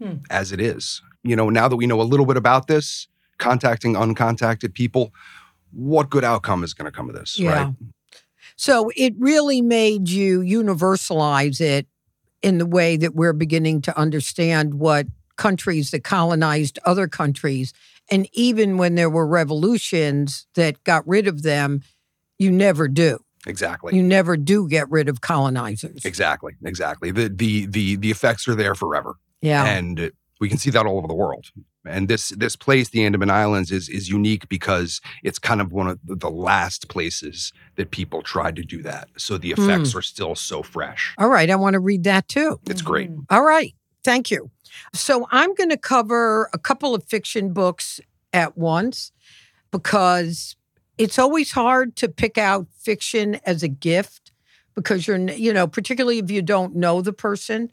Hmm. 0.02 0.14
as 0.28 0.50
it 0.50 0.60
is. 0.60 1.00
You 1.22 1.36
know, 1.36 1.50
now 1.50 1.68
that 1.68 1.76
we 1.76 1.86
know 1.86 2.00
a 2.00 2.02
little 2.02 2.26
bit 2.26 2.36
about 2.36 2.66
this, 2.66 3.06
contacting 3.38 3.94
uncontacted 3.94 4.74
people, 4.74 5.12
what 5.72 6.10
good 6.10 6.24
outcome 6.24 6.64
is 6.64 6.74
going 6.74 6.86
to 6.86 6.92
come 6.92 7.08
of 7.08 7.14
this, 7.14 7.38
Yeah. 7.38 7.50
right? 7.52 7.74
So 8.56 8.90
it 8.96 9.14
really 9.18 9.62
made 9.62 10.08
you 10.08 10.40
universalize 10.40 11.60
it 11.60 11.86
in 12.42 12.58
the 12.58 12.66
way 12.66 12.96
that 12.96 13.14
we're 13.14 13.32
beginning 13.32 13.82
to 13.82 13.98
understand 13.98 14.74
what 14.74 15.06
countries 15.36 15.90
that 15.90 16.04
colonized 16.04 16.78
other 16.84 17.08
countries, 17.08 17.72
and 18.10 18.28
even 18.32 18.76
when 18.76 18.94
there 18.94 19.10
were 19.10 19.26
revolutions 19.26 20.46
that 20.54 20.82
got 20.84 21.06
rid 21.08 21.26
of 21.26 21.42
them, 21.42 21.82
you 22.38 22.50
never 22.52 22.86
do. 22.86 23.23
Exactly. 23.46 23.94
You 23.94 24.02
never 24.02 24.36
do 24.36 24.68
get 24.68 24.90
rid 24.90 25.08
of 25.08 25.20
colonizers. 25.20 26.04
Exactly. 26.04 26.54
Exactly. 26.64 27.10
The 27.10 27.28
the 27.28 27.66
the 27.66 27.96
the 27.96 28.10
effects 28.10 28.48
are 28.48 28.54
there 28.54 28.74
forever. 28.74 29.16
Yeah. 29.42 29.64
And 29.66 30.10
we 30.40 30.48
can 30.48 30.58
see 30.58 30.70
that 30.70 30.86
all 30.86 30.98
over 30.98 31.06
the 31.06 31.14
world. 31.14 31.46
And 31.86 32.08
this 32.08 32.30
this 32.30 32.56
place, 32.56 32.88
the 32.88 33.04
Andaman 33.04 33.30
Islands, 33.30 33.70
is 33.70 33.88
is 33.90 34.08
unique 34.08 34.48
because 34.48 35.00
it's 35.22 35.38
kind 35.38 35.60
of 35.60 35.72
one 35.72 35.88
of 35.88 35.98
the- 36.04 36.16
the 36.16 36.30
last 36.30 36.88
places 36.88 37.52
that 37.76 37.90
people 37.90 38.22
tried 38.22 38.56
to 38.56 38.62
do 38.62 38.82
that. 38.82 39.08
So 39.18 39.36
the 39.36 39.52
effects 39.52 39.94
are 39.94 40.00
still 40.02 40.34
so 40.34 40.62
fresh. 40.62 41.14
All 41.18 41.28
right. 41.28 41.50
I 41.50 41.56
want 41.56 41.74
to 41.74 41.80
read 41.80 42.04
that 42.04 42.26
too. 42.28 42.58
It's 42.68 42.80
great. 42.82 43.10
Mhm. 43.10 43.26
All 43.30 43.42
right. 43.44 43.74
Thank 44.02 44.30
you. 44.30 44.50
So 44.94 45.26
I'm 45.30 45.54
going 45.54 45.70
to 45.70 45.76
cover 45.76 46.48
a 46.52 46.58
couple 46.58 46.94
of 46.94 47.04
fiction 47.04 47.52
books 47.52 48.00
at 48.32 48.56
once 48.58 49.12
because 49.70 50.56
it's 50.98 51.18
always 51.18 51.52
hard 51.52 51.96
to 51.96 52.08
pick 52.08 52.38
out 52.38 52.66
fiction 52.78 53.36
as 53.44 53.62
a 53.62 53.68
gift 53.68 54.32
because 54.74 55.06
you're, 55.06 55.18
you 55.18 55.52
know, 55.52 55.66
particularly 55.66 56.18
if 56.18 56.30
you 56.30 56.42
don't 56.42 56.74
know 56.74 57.00
the 57.00 57.12
person. 57.12 57.70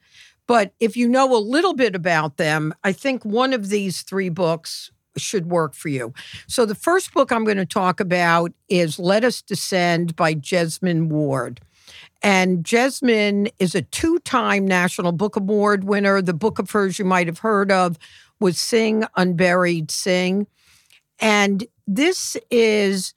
But 0.48 0.74
if 0.80 0.98
you 0.98 1.08
know 1.08 1.36
a 1.36 1.40
little 1.40 1.74
bit 1.74 1.96
about 1.96 2.38
them, 2.38 2.74
I 2.84 2.92
think 2.92 3.24
one 3.24 3.54
of 3.54 3.70
these 3.70 4.02
three 4.02 4.30
books 4.30 4.92
should 5.18 5.48
work 5.48 5.74
for 5.74 5.90
you. 5.90 6.14
So 6.48 6.66
the 6.66 6.76
first 6.76 7.14
book 7.14 7.32
I'm 7.32 7.44
going 7.44 7.58
to 7.58 7.66
talk 7.66 8.00
about 8.00 8.52
is 8.70 9.00
Let 9.00 9.24
Us 9.24 9.42
Descend 9.42 10.16
by 10.16 10.34
Jesmyn 10.36 11.08
Ward. 11.08 11.62
And 12.22 12.64
Jesmyn 12.64 13.52
is 13.60 13.76
a 13.76 13.82
two 13.82 14.20
time 14.20 14.68
National 14.68 15.12
Book 15.12 15.36
Award 15.36 15.84
winner. 15.84 16.22
The 16.22 16.34
book 16.34 16.60
of 16.60 16.70
hers 16.72 17.00
you 17.00 17.06
might 17.06 17.28
have 17.28 17.40
heard 17.40 17.72
of 17.72 17.98
was 18.40 18.58
Sing 18.58 19.04
Unburied 19.16 19.92
Sing. 19.92 20.48
And 21.22 21.66
this 21.88 22.36
is 22.50 23.14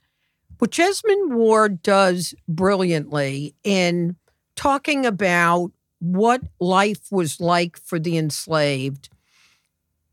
what 0.59 0.71
Jesmyn 0.71 1.33
Ward 1.33 1.83
does 1.83 2.35
brilliantly 2.47 3.55
in 3.65 4.17
talking 4.55 5.05
about 5.05 5.73
what 5.99 6.43
life 6.61 7.11
was 7.11 7.41
like 7.41 7.77
for 7.77 7.99
the 7.99 8.17
enslaved 8.19 9.09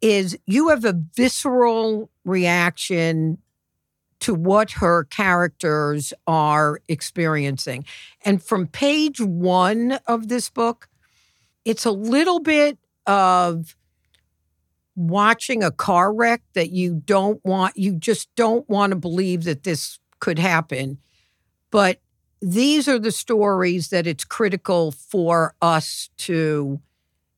is 0.01 0.37
you 0.47 0.69
have 0.69 0.85
a 0.85 0.99
visceral 1.15 2.09
reaction 2.25 3.37
to 4.21 4.33
what 4.33 4.71
her 4.71 5.03
characters 5.05 6.13
are 6.27 6.79
experiencing. 6.87 7.85
And 8.23 8.41
from 8.41 8.67
page 8.67 9.19
one 9.19 9.99
of 10.07 10.27
this 10.27 10.49
book, 10.49 10.87
it's 11.65 11.85
a 11.85 11.91
little 11.91 12.39
bit 12.39 12.77
of 13.05 13.75
watching 14.95 15.63
a 15.63 15.71
car 15.71 16.13
wreck 16.13 16.41
that 16.53 16.71
you 16.71 17.01
don't 17.05 17.43
want, 17.45 17.77
you 17.77 17.93
just 17.93 18.33
don't 18.35 18.67
want 18.69 18.91
to 18.91 18.95
believe 18.95 19.43
that 19.45 19.63
this 19.63 19.99
could 20.19 20.39
happen. 20.39 20.97
But 21.71 22.01
these 22.41 22.87
are 22.87 22.99
the 22.99 23.11
stories 23.11 23.89
that 23.89 24.07
it's 24.07 24.23
critical 24.23 24.91
for 24.91 25.55
us 25.61 26.09
to 26.17 26.81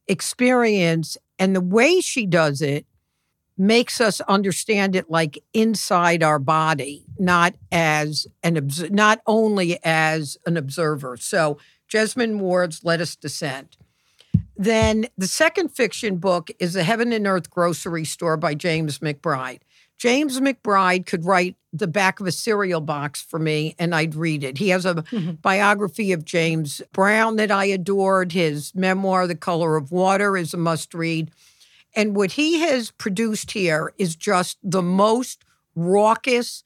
experience. 0.07 1.17
And 1.38 1.55
the 1.55 1.62
way 1.62 2.01
she 2.01 2.25
does 2.25 2.62
it 2.62 2.86
makes 3.57 4.01
us 4.01 4.19
understand 4.22 4.95
it 4.95 5.10
like 5.10 5.43
inside 5.53 6.24
our 6.24 6.39
body, 6.39 7.05
not 7.19 7.53
as 7.72 8.25
an 8.41 8.69
not 8.89 9.22
only 9.27 9.77
as 9.83 10.38
an 10.45 10.57
observer. 10.57 11.17
So 11.17 11.57
Jesmyn 11.91 12.39
Ward's 12.39 12.83
Let 12.83 13.01
Us 13.01 13.15
Descend. 13.15 13.77
Then 14.55 15.07
the 15.17 15.27
second 15.27 15.69
fiction 15.69 16.17
book 16.17 16.51
is 16.60 16.74
The 16.74 16.83
Heaven 16.83 17.12
and 17.12 17.25
Earth 17.25 17.50
Grocery 17.50 18.05
Store 18.05 18.38
by 18.38 18.53
James 18.53 19.00
McBride. 19.00 19.62
James 19.98 20.39
McBride 20.39 21.05
could 21.05 21.25
write 21.25 21.55
the 21.72 21.88
back 21.88 22.19
of 22.19 22.27
a 22.27 22.31
cereal 22.31 22.81
box 22.81 23.22
for 23.22 23.39
me 23.39 23.75
and 23.79 23.95
I'd 23.95 24.15
read 24.15 24.43
it. 24.43 24.57
He 24.57 24.69
has 24.69 24.86
a 24.86 24.95
mm-hmm. 24.95 25.31
biography 25.41 26.12
of 26.12 26.25
James 26.25 26.81
Brown 26.91 27.38
that 27.38 27.51
I 27.51 27.65
adored. 27.65 28.31
His 28.31 28.75
memoir, 28.75 29.27
The 29.27 29.36
Color 29.36 29.75
of 29.75 29.91
Water, 29.91 30.38
is 30.38 30.53
a 30.53 30.57
must 30.57 30.93
read. 30.93 31.31
And 31.95 32.15
what 32.15 32.33
he 32.33 32.60
has 32.60 32.91
produced 32.91 33.51
here 33.51 33.93
is 33.98 34.15
just 34.15 34.57
the 34.63 34.81
most 34.81 35.43
raucous 35.75 36.63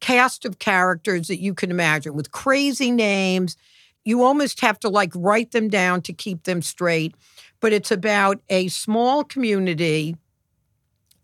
cast 0.00 0.44
of 0.44 0.58
characters 0.58 1.28
that 1.28 1.40
you 1.40 1.54
can 1.54 1.70
imagine 1.70 2.14
with 2.14 2.32
crazy 2.32 2.90
names. 2.90 3.56
You 4.04 4.24
almost 4.24 4.60
have 4.60 4.78
to 4.80 4.88
like 4.88 5.12
write 5.14 5.52
them 5.52 5.68
down 5.68 6.02
to 6.02 6.12
keep 6.12 6.44
them 6.44 6.62
straight. 6.62 7.14
But 7.60 7.72
it's 7.72 7.90
about 7.90 8.40
a 8.48 8.68
small 8.68 9.22
community 9.22 10.16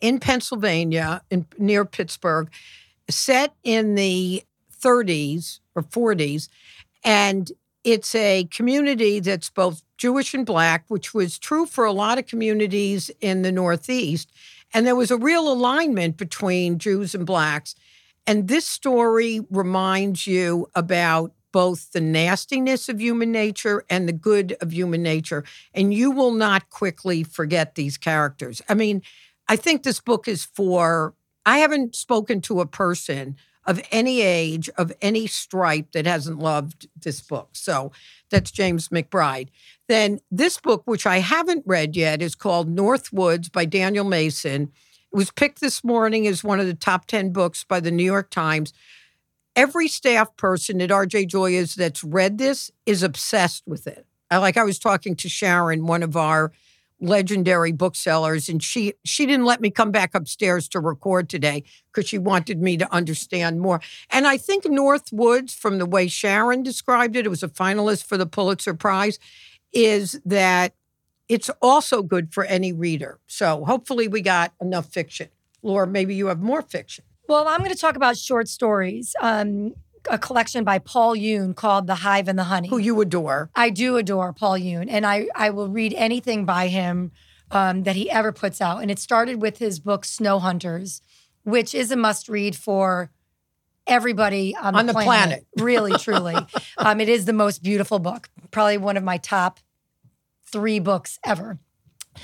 in 0.01 0.21
Pennsylvania, 0.21 1.23
in, 1.31 1.47
near 1.59 1.85
Pittsburgh, 1.85 2.51
set 3.11 3.55
in 3.65 3.97
the 3.97 4.45
30s 4.81 5.61
or 5.75 5.83
40s. 5.83 6.49
And 7.05 7.51
it's 7.85 8.15
a 8.15 8.45
community 8.51 9.21
that's 9.21 9.51
both 9.51 9.83
Jewish 9.97 10.35
and 10.35 10.47
Black, 10.47 10.85
which 10.89 11.15
was 11.15 11.39
true 11.39 11.67
for 11.67 11.85
a 11.85 11.93
lot 11.93 12.19
of 12.19 12.27
communities 12.27 13.11
in 13.21 13.43
the 13.43 13.53
Northeast. 13.53 14.31
And 14.73 14.87
there 14.87 14.97
was 14.97 15.11
a 15.11 15.17
real 15.17 15.51
alignment 15.51 16.17
between 16.17 16.79
Jews 16.79 17.15
and 17.15 17.27
Blacks. 17.27 17.75
And 18.27 18.49
this 18.49 18.67
story 18.67 19.41
reminds 19.51 20.27
you 20.27 20.69
about 20.75 21.33
both 21.53 21.93
the 21.93 22.01
nastiness 22.01 22.89
of 22.89 23.01
human 23.01 23.33
nature 23.33 23.85
and 23.89 24.09
the 24.09 24.13
good 24.13 24.57
of 24.61 24.73
human 24.73 25.03
nature. 25.03 25.45
And 25.75 25.93
you 25.93 26.11
will 26.11 26.33
not 26.33 26.71
quickly 26.71 27.23
forget 27.23 27.75
these 27.75 27.97
characters. 27.97 28.63
I 28.69 28.75
mean, 28.75 29.03
I 29.49 29.57
think 29.57 29.83
this 29.83 30.01
book 30.01 30.29
is 30.29 30.45
for, 30.45 31.15
I 31.47 31.59
haven't 31.59 31.97
spoken 31.97 32.41
to 32.43 32.61
a 32.61 32.67
person 32.67 33.37
of 33.67 33.83
any 33.91 34.23
age, 34.23 34.71
of 34.79 34.93
any 35.03 35.27
stripe 35.27 35.93
that 35.93 36.07
hasn't 36.07 36.39
loved 36.39 36.89
this 36.97 37.21
book. 37.21 37.51
So 37.53 37.93
that's 38.31 38.51
James 38.51 38.89
McBride. 38.89 39.49
Then 39.89 40.21
this 40.31 40.59
book, 40.59 40.83
which 40.87 41.07
I 41.07 41.19
haven't 41.19 41.65
read 41.67 41.95
yet, 41.95 42.23
is 42.23 42.35
called 42.35 42.69
North 42.69 43.13
Woods 43.13 43.51
by 43.51 43.67
Daniel 43.67 44.07
Mason. 44.07 44.73
It 45.13 45.17
was 45.17 45.31
picked 45.31 45.61
this 45.61 45.85
morning 45.85 46.27
as 46.27 46.43
one 46.43 46.61
of 46.61 46.67
the 46.67 46.75
top 46.75 47.07
10 47.07 47.31
books 47.31 47.63
by 47.63 47.81
the 47.81 47.91
New 47.91 48.05
York 48.05 48.31
Times. 48.31 48.73
Every 49.59 49.89
staff 49.89 50.37
person 50.37 50.81
at 50.81 50.91
RJ 50.91 51.27
Julia's 51.27 51.75
that's 51.75 52.05
read 52.05 52.39
this 52.39 52.71
is 52.87 53.03
obsessed 53.03 53.67
with 53.67 53.89
it. 53.89 54.07
I 54.31 54.39
like 54.39 54.57
I 54.57 54.63
was 54.63 54.79
talking 54.79 55.17
to 55.17 55.29
Sharon, 55.29 55.89
one 55.89 56.05
of 56.05 56.17
our 56.17 56.53
legendary 57.01 57.73
booksellers, 57.73 58.49
and 58.49 58.63
she 58.63 58.95
she 59.05 59.27
didn't 59.27 59.47
let 59.47 59.61
me 59.61 59.71
come 59.71 59.91
back 59.91 60.15
upstairs 60.15 60.69
to 60.69 60.79
record 60.79 61.29
today 61.29 61.65
because 61.91 62.09
she 62.09 62.19
wanted 62.19 62.63
me 62.63 62.77
to 62.77 62.95
understand 62.95 63.61
more. 63.61 63.81
And 64.11 64.29
I 64.29 64.37
think 64.37 64.65
North 64.65 65.13
Woods, 65.13 65.55
from 65.55 65.79
the 65.79 65.87
way 65.87 66.07
Sharon 66.07 66.63
described 66.63 67.17
it, 67.17 67.27
it 67.27 67.29
was 67.29 67.43
a 67.43 67.49
finalist 67.49 68.05
for 68.05 68.17
the 68.17 68.27
Pulitzer 68.27 68.75
Prize, 68.75 69.19
is 69.73 70.21
that 70.25 70.73
it's 71.29 71.51
also 71.61 72.05
good 72.05 72.33
for 72.33 72.45
any 72.45 72.73
reader. 72.73 73.19
So 73.27 73.65
hopefully 73.65 74.07
we 74.07 74.23
got 74.23 74.53
enough 74.61 74.87
fiction. 74.87 75.31
Lori, 75.65 75.89
maybe 75.89 76.15
you 76.15 76.29
have 76.29 76.41
more 76.41 76.63
fiction. 76.63 77.05
Well, 77.29 77.47
I'm 77.47 77.59
going 77.59 77.71
to 77.71 77.77
talk 77.77 77.97
about 77.97 78.17
short 78.17 78.49
stories. 78.49 79.15
Um, 79.21 79.75
a 80.11 80.19
collection 80.19 80.65
by 80.65 80.79
Paul 80.79 81.15
Yoon 81.15 81.55
called 81.55 81.87
The 81.87 81.97
Hive 81.97 82.27
and 82.27 82.39
the 82.39 82.45
Honey. 82.45 82.69
Who 82.69 82.79
you 82.79 82.99
adore. 83.03 83.51
I 83.55 83.69
do 83.69 83.99
adore 83.99 84.33
Paul 84.33 84.55
Yoon, 84.59 84.87
and 84.89 85.05
I, 85.05 85.29
I 85.35 85.51
will 85.51 85.69
read 85.69 85.93
anything 85.95 86.47
by 86.47 86.69
him 86.69 87.13
um, 87.51 87.83
that 87.83 87.97
he 87.97 88.11
ever 88.11 88.33
puts 88.33 88.63
out. 88.63 88.81
And 88.81 88.91
it 88.91 88.99
started 88.99 89.43
with 89.43 89.59
his 89.59 89.79
book 89.79 90.07
Snow 90.07 90.39
Hunters, 90.39 91.03
which 91.45 91.75
is 91.75 91.91
a 91.91 91.97
must 91.97 92.31
read 92.31 92.57
for 92.57 93.11
everybody 93.87 94.57
on 94.57 94.73
the, 94.73 94.79
On 94.81 94.87
the 94.87 94.95
planet. 94.95 95.47
Really, 95.59 95.93
truly, 95.99 96.37
um, 96.79 97.01
it 97.01 97.11
is 97.11 97.27
the 97.27 97.33
most 97.35 97.63
beautiful 97.63 97.99
book. 97.99 98.31
Probably 98.51 98.79
one 98.79 98.97
of 98.97 99.05
my 99.05 99.19
top 99.19 99.61
three 100.47 100.79
books 100.79 101.19
ever. 101.25 101.59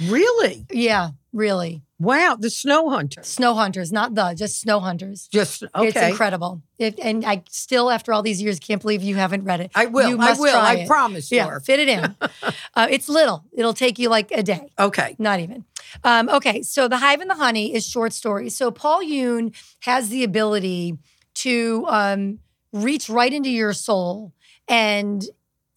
Really? 0.06 0.66
Yeah, 0.70 1.10
really. 1.32 1.82
Wow. 2.04 2.36
The 2.38 2.50
Snow 2.50 2.90
Hunter. 2.90 3.22
Snow 3.22 3.54
Hunters, 3.54 3.92
not 3.92 4.14
the, 4.14 4.34
just 4.34 4.60
Snow 4.60 4.80
Hunters. 4.80 5.28
Just 5.32 5.62
okay. 5.74 5.88
It's 5.88 5.96
incredible. 5.96 6.62
It, 6.78 6.98
and 7.00 7.24
I 7.24 7.42
still, 7.48 7.90
after 7.90 8.12
all 8.12 8.22
these 8.22 8.42
years, 8.42 8.58
can't 8.58 8.82
believe 8.82 9.02
you 9.02 9.14
haven't 9.16 9.44
read 9.44 9.60
it. 9.60 9.70
I 9.74 9.86
will. 9.86 10.08
You 10.08 10.18
I 10.20 10.34
will. 10.34 10.56
I 10.56 10.74
it. 10.74 10.86
promise, 10.86 11.30
Yeah, 11.32 11.46
Lori. 11.46 11.60
fit 11.60 11.80
it 11.80 11.88
in. 11.88 12.16
uh, 12.74 12.86
it's 12.90 13.08
little. 13.08 13.44
It'll 13.52 13.74
take 13.74 13.98
you 13.98 14.08
like 14.08 14.30
a 14.32 14.42
day. 14.42 14.70
Okay. 14.78 15.16
Not 15.18 15.40
even. 15.40 15.64
Um, 16.02 16.28
okay, 16.28 16.62
so 16.62 16.88
The 16.88 16.98
Hive 16.98 17.20
and 17.20 17.30
the 17.30 17.36
Honey 17.36 17.74
is 17.74 17.86
short 17.86 18.12
stories. 18.12 18.56
So 18.56 18.70
Paul 18.70 19.02
Yoon 19.02 19.54
has 19.80 20.08
the 20.08 20.24
ability 20.24 20.98
to 21.34 21.86
um, 21.88 22.38
reach 22.72 23.08
right 23.08 23.32
into 23.32 23.50
your 23.50 23.72
soul 23.72 24.32
and 24.68 25.24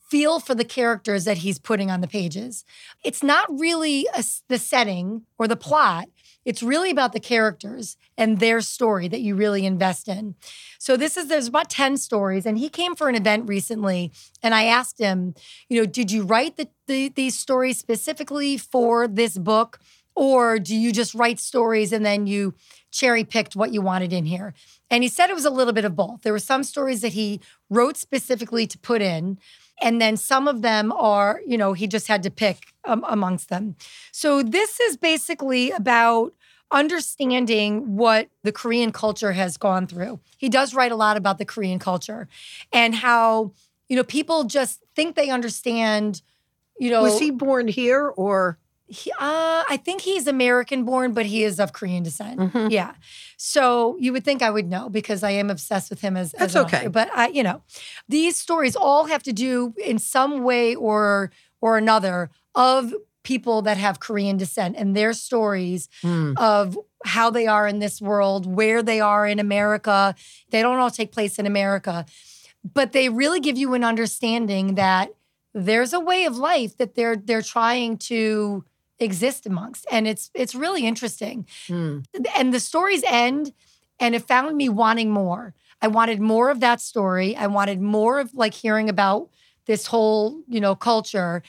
feel 0.10 0.40
for 0.40 0.56
the 0.56 0.64
characters 0.64 1.26
that 1.26 1.40
he's 1.40 1.60
putting 1.60 1.92
on 1.92 2.02
the 2.02 2.08
pages. 2.08 2.64
It's 3.04 3.22
not 3.22 3.46
really 3.50 4.08
a 4.16 4.24
the 4.48 4.58
setting 4.58 5.24
or 5.38 5.48
the 5.48 5.58
plot. 5.58 6.08
It's 6.48 6.63
really 6.63 6.89
about 6.92 7.12
the 7.12 7.20
characters 7.20 7.98
and 8.18 8.39
their 8.39 8.62
story 8.62 9.10
that 9.10 9.20
you 9.20 9.36
really 9.36 9.66
invest 9.66 10.08
in. 10.08 10.36
So 10.80 10.96
this 10.96 11.18
is 11.18 11.27
there's 11.27 11.50
about 11.50 11.70
10 11.70 11.98
stories 11.98 12.46
and 12.46 12.58
he 12.58 12.70
came 12.70 12.96
for 12.96 13.10
an 13.10 13.16
event 13.16 13.50
recently 13.50 14.13
and 14.42 14.56
I 14.56 14.63
asked 14.63 14.98
him, 14.98 15.36
you 15.68 15.77
know, 15.77 15.86
did 15.86 16.10
you 16.10 16.24
write 16.24 16.56
the, 16.56 16.70
the 16.88 17.10
these 17.10 17.38
stories 17.38 17.77
specifically 17.77 18.58
for 18.58 19.10
this 19.10 19.38
book 19.38 19.80
or 20.16 20.58
do 20.58 20.74
you 20.74 20.94
just 20.94 21.13
write 21.13 21.42
stories 21.42 21.92
and 21.92 22.06
then 22.06 22.27
you 22.27 22.56
cherry 22.92 23.25
picked 23.25 23.58
what 23.58 23.74
you 23.74 23.82
wanted 23.82 24.13
in 24.13 24.25
here? 24.25 24.54
And 24.89 25.04
he 25.04 25.10
said 25.10 25.30
it 25.30 25.36
was 25.36 25.44
a 25.44 25.50
little 25.50 25.74
bit 25.74 25.84
of 25.84 25.98
both. 25.98 26.22
There 26.22 26.32
were 26.32 26.39
some 26.39 26.63
stories 26.63 27.01
that 27.01 27.12
he 27.12 27.42
wrote 27.70 27.98
specifically 27.98 28.66
to 28.68 28.80
put 28.80 29.01
in 29.01 29.38
and 29.82 30.01
then 30.01 30.18
some 30.18 30.48
of 30.48 30.62
them 30.62 30.92
are, 30.92 31.42
you 31.46 31.58
know, 31.58 31.74
he 31.74 31.88
just 31.88 32.08
had 32.08 32.24
to 32.24 32.32
pick 32.32 32.74
um, 32.86 33.06
amongst 33.08 33.50
them. 33.50 33.75
So 34.12 34.42
this 34.42 34.80
is 34.80 34.98
basically 34.98 35.72
about 35.72 36.34
understanding 36.72 37.96
what 37.98 38.30
the 38.44 38.52
Korean 38.52 38.92
culture 38.92 39.34
has 39.34 39.58
gone 39.58 39.88
through. 39.88 40.20
He 40.38 40.50
does 40.50 40.74
write 40.74 40.92
a 40.92 40.96
lot 40.96 41.18
about 41.18 41.38
the 41.38 41.46
Korean 41.46 41.80
culture 41.80 42.28
and 42.72 42.96
how, 42.96 43.52
you 43.90 43.96
know, 43.96 44.04
people 44.04 44.44
just 44.46 44.82
think 44.96 45.16
they 45.16 45.30
understand, 45.30 46.22
you 46.80 46.90
know, 46.90 47.04
Was 47.04 47.20
he 47.20 47.32
born 47.32 47.68
here 47.68 48.08
or? 48.08 48.58
he, 48.90 49.12
uh, 49.12 49.64
I 49.70 49.78
think 49.84 50.00
he's 50.02 50.28
American 50.28 50.86
born, 50.86 51.12
but 51.14 51.26
he 51.26 51.44
is 51.44 51.60
of 51.60 51.74
Korean 51.74 52.04
descent. 52.04 52.40
Mhm. 52.40 52.72
Yeah. 52.72 52.94
So 53.36 53.98
you 54.00 54.14
would 54.14 54.24
think 54.24 54.42
I 54.42 54.50
would 54.50 54.70
know 54.70 54.88
because 54.88 55.24
I 55.24 55.32
am 55.32 55.50
obsessed 55.50 55.90
with 55.90 56.00
him 56.00 56.16
as, 56.16 56.34
as 56.36 56.54
That's 56.54 56.56
an 56.56 56.62
okay. 56.66 56.78
author. 56.78 56.90
But 56.90 57.10
I, 57.14 57.28
you 57.28 57.44
know, 57.44 57.64
these 58.08 58.38
stories 58.38 58.78
all 58.78 59.06
have 59.06 59.24
to 59.24 59.34
do 59.34 59.74
in 59.84 60.00
some 60.00 60.42
way 60.44 60.74
or 60.74 61.32
or 61.60 61.78
another 61.78 62.30
of 62.56 62.94
people 63.28 63.62
that 63.68 63.78
have 63.78 64.00
Korean 64.00 64.38
descent 64.38 64.76
and 64.80 64.96
their 64.96 65.14
stories 65.14 65.90
Hmm. 66.02 66.34
of 66.38 66.78
how 67.06 67.30
they 67.30 67.46
are 67.56 67.68
in 67.68 67.80
this 67.80 68.02
world, 68.02 68.46
where 68.60 68.82
they 68.82 69.00
are 69.02 69.28
in 69.34 69.40
America. 69.40 70.16
They 70.52 70.62
don't 70.62 70.80
all 70.80 70.90
take 71.00 71.12
place 71.12 71.38
in 71.42 71.46
America, 71.46 72.06
but 72.80 72.92
they 72.92 73.10
really 73.10 73.40
give 73.48 73.58
you 73.58 73.74
an 73.76 73.84
understanding 73.84 74.76
that 74.76 75.08
there's 75.54 75.94
a 75.94 76.00
way 76.12 76.26
of 76.30 76.38
life 76.38 76.78
that 76.78 76.96
they're 76.96 77.18
they're 77.28 77.42
trying 77.58 77.98
to 78.12 78.64
exist 79.00 79.46
amongst, 79.46 79.86
and 79.92 80.08
it's 80.08 80.30
it's 80.34 80.56
really 80.56 80.84
interesting. 80.92 81.46
Hmm. 81.68 82.00
And 82.40 82.54
the 82.54 82.60
stories 82.60 83.04
end, 83.06 83.54
and 84.00 84.16
it 84.16 84.28
found 84.28 84.56
me 84.58 84.70
wanting 84.70 85.12
more. 85.12 85.54
I 85.86 85.88
wanted 85.88 86.20
more 86.20 86.50
of 86.54 86.60
that 86.60 86.80
story. 86.82 87.36
I 87.36 87.48
wanted 87.48 87.80
more 87.82 88.16
of 88.24 88.34
like 88.44 88.54
hearing 88.64 88.90
about 88.90 89.30
this 89.66 89.88
whole 89.88 90.42
you 90.54 90.62
know 90.64 90.76
culture, 90.76 91.44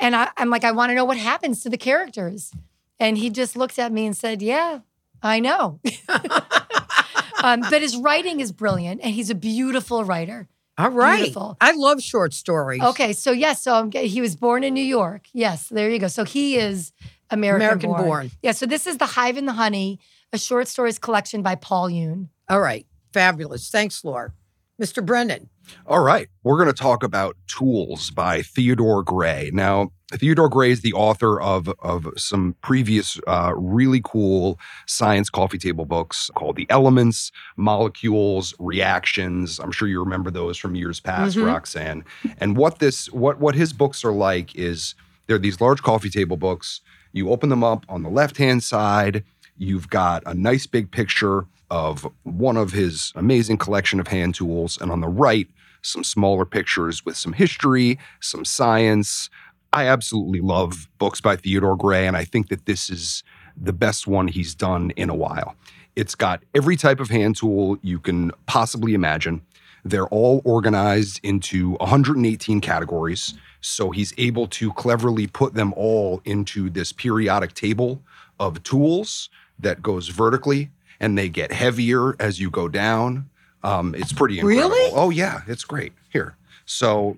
and 0.00 0.14
I, 0.16 0.30
I'm 0.36 0.50
like, 0.50 0.64
I 0.64 0.72
want 0.72 0.90
to 0.90 0.94
know 0.94 1.04
what 1.04 1.16
happens 1.16 1.62
to 1.62 1.70
the 1.70 1.78
characters. 1.78 2.52
And 3.00 3.18
he 3.18 3.30
just 3.30 3.56
looked 3.56 3.78
at 3.78 3.92
me 3.92 4.06
and 4.06 4.16
said, 4.16 4.40
"Yeah, 4.40 4.80
I 5.22 5.40
know." 5.40 5.80
um, 7.42 7.60
but 7.68 7.82
his 7.82 7.96
writing 7.96 8.40
is 8.40 8.52
brilliant, 8.52 9.00
and 9.02 9.12
he's 9.14 9.30
a 9.30 9.34
beautiful 9.34 10.04
writer. 10.04 10.48
All 10.76 10.90
right. 10.90 11.18
Beautiful. 11.18 11.56
I 11.60 11.72
love 11.72 12.02
short 12.02 12.32
stories. 12.32 12.82
Okay, 12.82 13.12
so 13.12 13.30
yes, 13.30 13.62
so 13.62 13.74
I'm, 13.74 13.92
he 13.92 14.20
was 14.20 14.34
born 14.34 14.64
in 14.64 14.74
New 14.74 14.84
York. 14.84 15.26
Yes, 15.32 15.68
there 15.68 15.88
you 15.90 15.98
go. 15.98 16.08
So 16.08 16.24
he 16.24 16.56
is 16.56 16.92
American, 17.30 17.62
American 17.62 17.90
born. 17.90 18.02
born. 18.04 18.30
Yeah. 18.42 18.52
So 18.52 18.66
this 18.66 18.86
is 18.86 18.98
the 18.98 19.06
Hive 19.06 19.36
and 19.36 19.46
the 19.46 19.52
Honey, 19.52 20.00
a 20.32 20.38
short 20.38 20.66
stories 20.66 20.98
collection 20.98 21.42
by 21.42 21.54
Paul 21.54 21.90
Yoon. 21.90 22.28
All 22.48 22.60
right. 22.60 22.86
Fabulous. 23.12 23.70
Thanks, 23.70 24.04
Lori. 24.04 24.30
Mr. 24.80 25.04
Brennan. 25.04 25.48
All 25.86 26.00
right. 26.00 26.28
We're 26.42 26.56
going 26.56 26.72
to 26.74 26.82
talk 26.82 27.02
about 27.02 27.36
Tools 27.46 28.10
by 28.10 28.42
Theodore 28.42 29.02
Gray. 29.02 29.50
Now, 29.52 29.90
Theodore 30.12 30.48
Gray 30.48 30.70
is 30.70 30.82
the 30.82 30.92
author 30.92 31.40
of, 31.40 31.68
of 31.80 32.08
some 32.16 32.54
previous 32.62 33.18
uh, 33.26 33.52
really 33.56 34.00
cool 34.04 34.58
science 34.86 35.30
coffee 35.30 35.58
table 35.58 35.84
books 35.84 36.30
called 36.34 36.56
The 36.56 36.66
Elements, 36.70 37.32
Molecules, 37.56 38.54
Reactions. 38.58 39.58
I'm 39.58 39.72
sure 39.72 39.88
you 39.88 40.00
remember 40.00 40.30
those 40.30 40.56
from 40.56 40.74
years 40.74 41.00
past, 41.00 41.36
Mhm. 41.36 41.46
Roxanne. 41.46 42.04
And 42.38 42.56
what 42.56 42.78
this 42.78 43.06
what 43.12 43.40
what 43.40 43.54
his 43.54 43.72
books 43.72 44.04
are 44.04 44.12
like 44.12 44.54
is 44.54 44.94
they're 45.26 45.38
these 45.38 45.60
large 45.60 45.82
coffee 45.82 46.10
table 46.10 46.36
books. 46.36 46.80
You 47.12 47.30
open 47.30 47.48
them 47.48 47.64
up 47.64 47.84
on 47.88 48.02
the 48.02 48.10
left-hand 48.10 48.62
side, 48.62 49.24
you've 49.56 49.88
got 49.88 50.22
a 50.26 50.34
nice 50.34 50.66
big 50.66 50.90
picture 50.90 51.46
of 51.70 52.06
one 52.24 52.56
of 52.56 52.72
his 52.72 53.12
amazing 53.16 53.56
collection 53.56 53.98
of 53.98 54.06
hand 54.08 54.34
tools 54.34 54.78
and 54.80 54.90
on 54.92 55.00
the 55.00 55.08
right 55.08 55.48
some 55.84 56.04
smaller 56.04 56.44
pictures 56.44 57.04
with 57.04 57.16
some 57.16 57.32
history, 57.32 57.98
some 58.20 58.44
science. 58.44 59.30
I 59.72 59.86
absolutely 59.86 60.40
love 60.40 60.88
books 60.98 61.20
by 61.20 61.36
Theodore 61.36 61.76
Gray, 61.76 62.06
and 62.06 62.16
I 62.16 62.24
think 62.24 62.48
that 62.48 62.66
this 62.66 62.90
is 62.90 63.22
the 63.56 63.72
best 63.72 64.06
one 64.06 64.28
he's 64.28 64.54
done 64.54 64.90
in 64.92 65.10
a 65.10 65.14
while. 65.14 65.56
It's 65.96 66.14
got 66.14 66.42
every 66.54 66.76
type 66.76 67.00
of 67.00 67.10
hand 67.10 67.36
tool 67.36 67.78
you 67.82 68.00
can 68.00 68.32
possibly 68.46 68.94
imagine. 68.94 69.42
They're 69.84 70.08
all 70.08 70.40
organized 70.44 71.20
into 71.22 71.72
118 71.72 72.60
categories. 72.60 73.34
So 73.60 73.90
he's 73.90 74.14
able 74.16 74.46
to 74.48 74.72
cleverly 74.72 75.26
put 75.26 75.54
them 75.54 75.72
all 75.76 76.20
into 76.24 76.70
this 76.70 76.92
periodic 76.92 77.54
table 77.54 78.02
of 78.40 78.62
tools 78.62 79.28
that 79.58 79.82
goes 79.82 80.08
vertically 80.08 80.70
and 81.00 81.18
they 81.18 81.28
get 81.28 81.52
heavier 81.52 82.16
as 82.18 82.40
you 82.40 82.50
go 82.50 82.68
down. 82.68 83.28
Um, 83.64 83.94
it's 83.94 84.12
pretty 84.12 84.38
incredible. 84.38 84.68
Really? 84.68 84.92
Oh, 84.94 85.10
yeah, 85.10 85.40
it's 85.48 85.64
great. 85.64 85.92
Here. 86.10 86.36
So, 86.66 87.16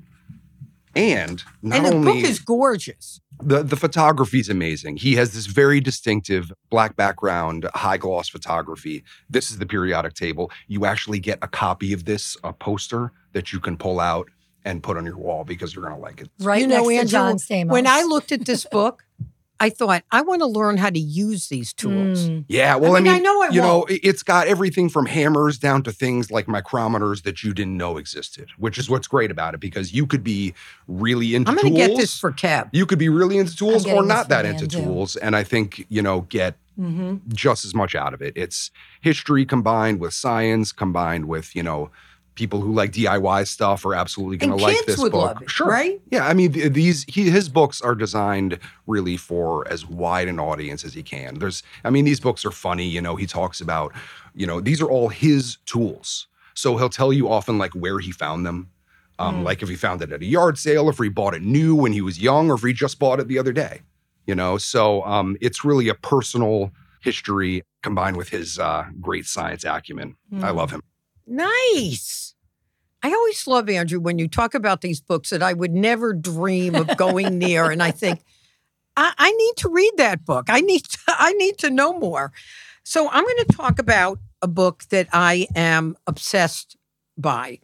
and 0.94 1.42
not 1.61 1.78
and 1.78 1.87
the 1.87 1.94
only 1.94 2.22
book 2.22 2.30
is 2.30 2.38
gorgeous. 2.38 3.20
the 3.42 3.62
the 3.62 3.76
photography 3.76 4.40
is 4.40 4.48
amazing. 4.48 4.96
He 4.96 5.16
has 5.16 5.35
this 5.35 5.46
very 5.46 5.80
distinctive 5.80 6.52
black 6.70 6.96
background, 6.96 7.68
high 7.74 7.98
gloss 7.98 8.28
photography. 8.28 9.04
This 9.28 9.50
is 9.50 9.59
the 9.59 9.66
periodic 9.66 10.14
table. 10.14 10.50
You 10.68 10.87
actually 10.87 11.18
get 11.18 11.38
a 11.42 11.48
copy 11.48 11.92
of 11.92 12.06
this, 12.06 12.37
a 12.42 12.52
poster 12.52 13.12
that 13.32 13.52
you 13.52 13.61
can 13.61 13.76
pull 13.76 14.00
out 14.00 14.28
and 14.64 14.82
put 14.82 14.96
on 14.96 15.04
your 15.04 15.18
wall 15.18 15.44
because 15.44 15.74
you're 15.74 15.85
gonna 15.85 15.98
like 15.98 16.20
it. 16.20 16.30
Right 16.40 16.62
you 16.62 16.66
know, 16.66 16.76
next 16.76 16.88
to 16.88 16.94
Andrew, 16.94 17.11
John 17.11 17.37
Stamos. 17.37 17.70
when 17.72 17.87
I 17.87 18.02
looked 18.02 18.32
at 18.32 18.46
this 18.46 18.64
book, 18.64 19.04
I 19.59 19.71
thought, 19.71 20.03
I 20.11 20.21
want 20.23 20.40
to 20.42 20.47
learn 20.47 20.77
how 20.77 20.90
to 20.90 20.99
use 20.99 21.49
these 21.49 21.73
tools. 21.73 22.29
Mm. 22.29 22.45
Yeah, 22.49 22.77
well, 22.77 22.92
I 22.92 23.01
mean, 23.01 23.05
mean, 23.05 23.14
I 23.14 23.19
know 23.19 23.42
I 23.42 23.49
you 23.51 23.61
know, 23.61 23.79
won't. 23.79 23.90
it- 23.90 24.01
it's 24.07 24.23
got 24.23 24.47
everything 24.49 24.88
from 24.88 25.07
hammers 25.07 25.59
down 25.59 25.83
to 25.85 25.92
things 25.92 26.31
like 26.31 26.47
micrometers 26.47 27.23
that 27.23 27.42
you 27.42 27.55
didn't 27.55 27.77
know 27.77 27.97
existed, 27.97 28.51
which 28.59 28.77
is 28.79 28.90
what's 28.90 29.07
great 29.09 29.31
about 29.31 29.55
it 29.55 29.61
because 29.61 29.95
you 29.95 30.07
could 30.07 30.23
be 30.23 30.53
really 30.88 31.35
into 31.35 31.51
I'm 31.51 31.57
going 31.57 31.73
to 31.73 31.77
get 31.77 31.97
this 31.97 32.19
for 32.19 32.33
Kev. 32.33 32.69
you 32.73 32.85
could 32.87 32.99
be 32.99 33.09
really 33.09 33.38
into 33.38 33.57
tools 33.57 33.87
or 33.87 34.05
not 34.05 34.29
that 34.29 34.45
into 34.45 34.66
too. 34.69 34.83
tools, 34.83 35.16
and 35.16 35.35
I 35.35 35.42
think 35.45 35.87
you 35.88 36.03
know 36.03 36.23
get 36.23 36.57
Mhm. 36.79 37.21
just 37.29 37.64
as 37.64 37.75
much 37.75 37.95
out 37.95 38.12
of 38.12 38.21
it. 38.21 38.35
It's 38.37 38.71
history 39.01 39.47
combined 39.47 39.99
with 40.01 40.12
science, 40.12 40.73
combined 40.73 41.25
with, 41.27 41.57
you 41.57 41.62
know, 41.62 41.90
people 42.37 42.61
who 42.61 42.72
like 42.72 42.92
DIY 42.92 43.46
stuff 43.49 43.85
are 43.85 43.94
absolutely 43.94 44.37
going 44.37 44.57
to 44.57 44.62
like 44.64 44.85
this 44.87 44.99
would 44.99 45.11
book. 45.12 45.27
love 45.35 45.42
it, 45.42 45.51
sure. 45.51 45.66
right? 45.68 46.01
Yeah, 46.11 46.27
I 46.27 46.33
mean 46.35 46.53
th- 46.53 46.72
these 46.72 47.05
he, 47.09 47.29
his 47.31 47.49
books 47.49 47.81
are 47.83 47.94
designed 47.96 48.59
really 48.87 49.16
for 49.16 49.66
as 49.68 49.85
wide 49.85 50.29
an 50.29 50.38
audience 50.38 50.85
as 50.85 50.94
he 50.94 51.03
can. 51.03 51.38
There's 51.40 51.62
I 51.83 51.90
mean 51.90 52.05
these 52.05 52.20
books 52.20 52.44
are 52.44 52.51
funny, 52.53 52.87
you 52.87 53.01
know, 53.01 53.16
he 53.16 53.27
talks 53.27 53.61
about, 53.61 53.92
you 54.35 54.46
know, 54.46 54.61
these 54.61 54.81
are 54.81 54.88
all 54.88 55.09
his 55.09 55.57
tools. 55.66 56.29
So 56.55 56.77
he'll 56.77 56.88
tell 56.88 57.12
you 57.12 57.29
often 57.29 57.59
like 57.59 57.72
where 57.72 57.99
he 57.99 58.12
found 58.12 58.46
them. 58.46 58.70
Um, 59.18 59.40
Mm. 59.40 59.44
like 59.44 59.62
if 59.62 59.68
he 59.70 59.77
found 59.77 60.03
it 60.03 60.12
at 60.12 60.20
a 60.20 60.27
yard 60.27 60.59
sale, 60.59 60.88
if 60.90 60.99
he 60.99 61.09
bought 61.09 61.35
it 61.35 61.42
new 61.42 61.75
when 61.75 61.92
he 61.92 62.03
was 62.03 62.20
young, 62.20 62.51
or 62.51 62.55
if 62.55 62.62
he 62.62 62.72
just 62.75 62.99
bought 62.99 63.18
it 63.18 63.29
the 63.29 63.38
other 63.38 63.53
day 63.53 63.81
you 64.27 64.35
know 64.35 64.59
so 64.59 65.03
um, 65.05 65.37
it's 65.40 65.64
really 65.64 65.88
a 65.88 65.94
personal 65.94 66.72
history 67.01 67.62
combined 67.83 68.16
with 68.16 68.29
his 68.29 68.59
uh, 68.59 68.85
great 69.01 69.25
science 69.25 69.64
acumen 69.64 70.16
i 70.33 70.51
Mm. 70.51 70.55
love 70.57 70.70
him 70.72 70.83
Nice. 71.29 72.26
I 73.07 73.12
always 73.12 73.47
love 73.47 73.69
Andrew 73.69 74.01
when 74.01 74.19
you 74.19 74.27
talk 74.27 74.53
about 74.53 74.81
these 74.81 75.01
books 75.01 75.31
that 75.31 75.40
I 75.40 75.53
would 75.53 75.73
never 75.73 76.12
dream 76.12 76.75
of 76.75 76.97
going 76.97 77.38
near, 77.38 77.71
and 77.71 77.81
I 77.81 77.92
think 77.92 78.25
I, 78.97 79.12
I 79.16 79.31
need 79.31 79.53
to 79.59 79.69
read 79.69 79.92
that 79.99 80.25
book. 80.25 80.47
I 80.49 80.61
need 80.61 80.83
to, 80.83 80.99
I 81.07 81.33
need 81.35 81.57
to 81.59 81.71
know 81.71 81.97
more. 81.97 82.33
So 82.83 83.09
I'm 83.09 83.23
going 83.23 83.45
to 83.47 83.57
talk 83.57 83.79
about 83.79 84.19
a 84.42 84.49
book 84.49 84.87
that 84.90 85.07
I 85.12 85.47
am 85.55 85.97
obsessed 86.09 86.77
by. 87.16 87.61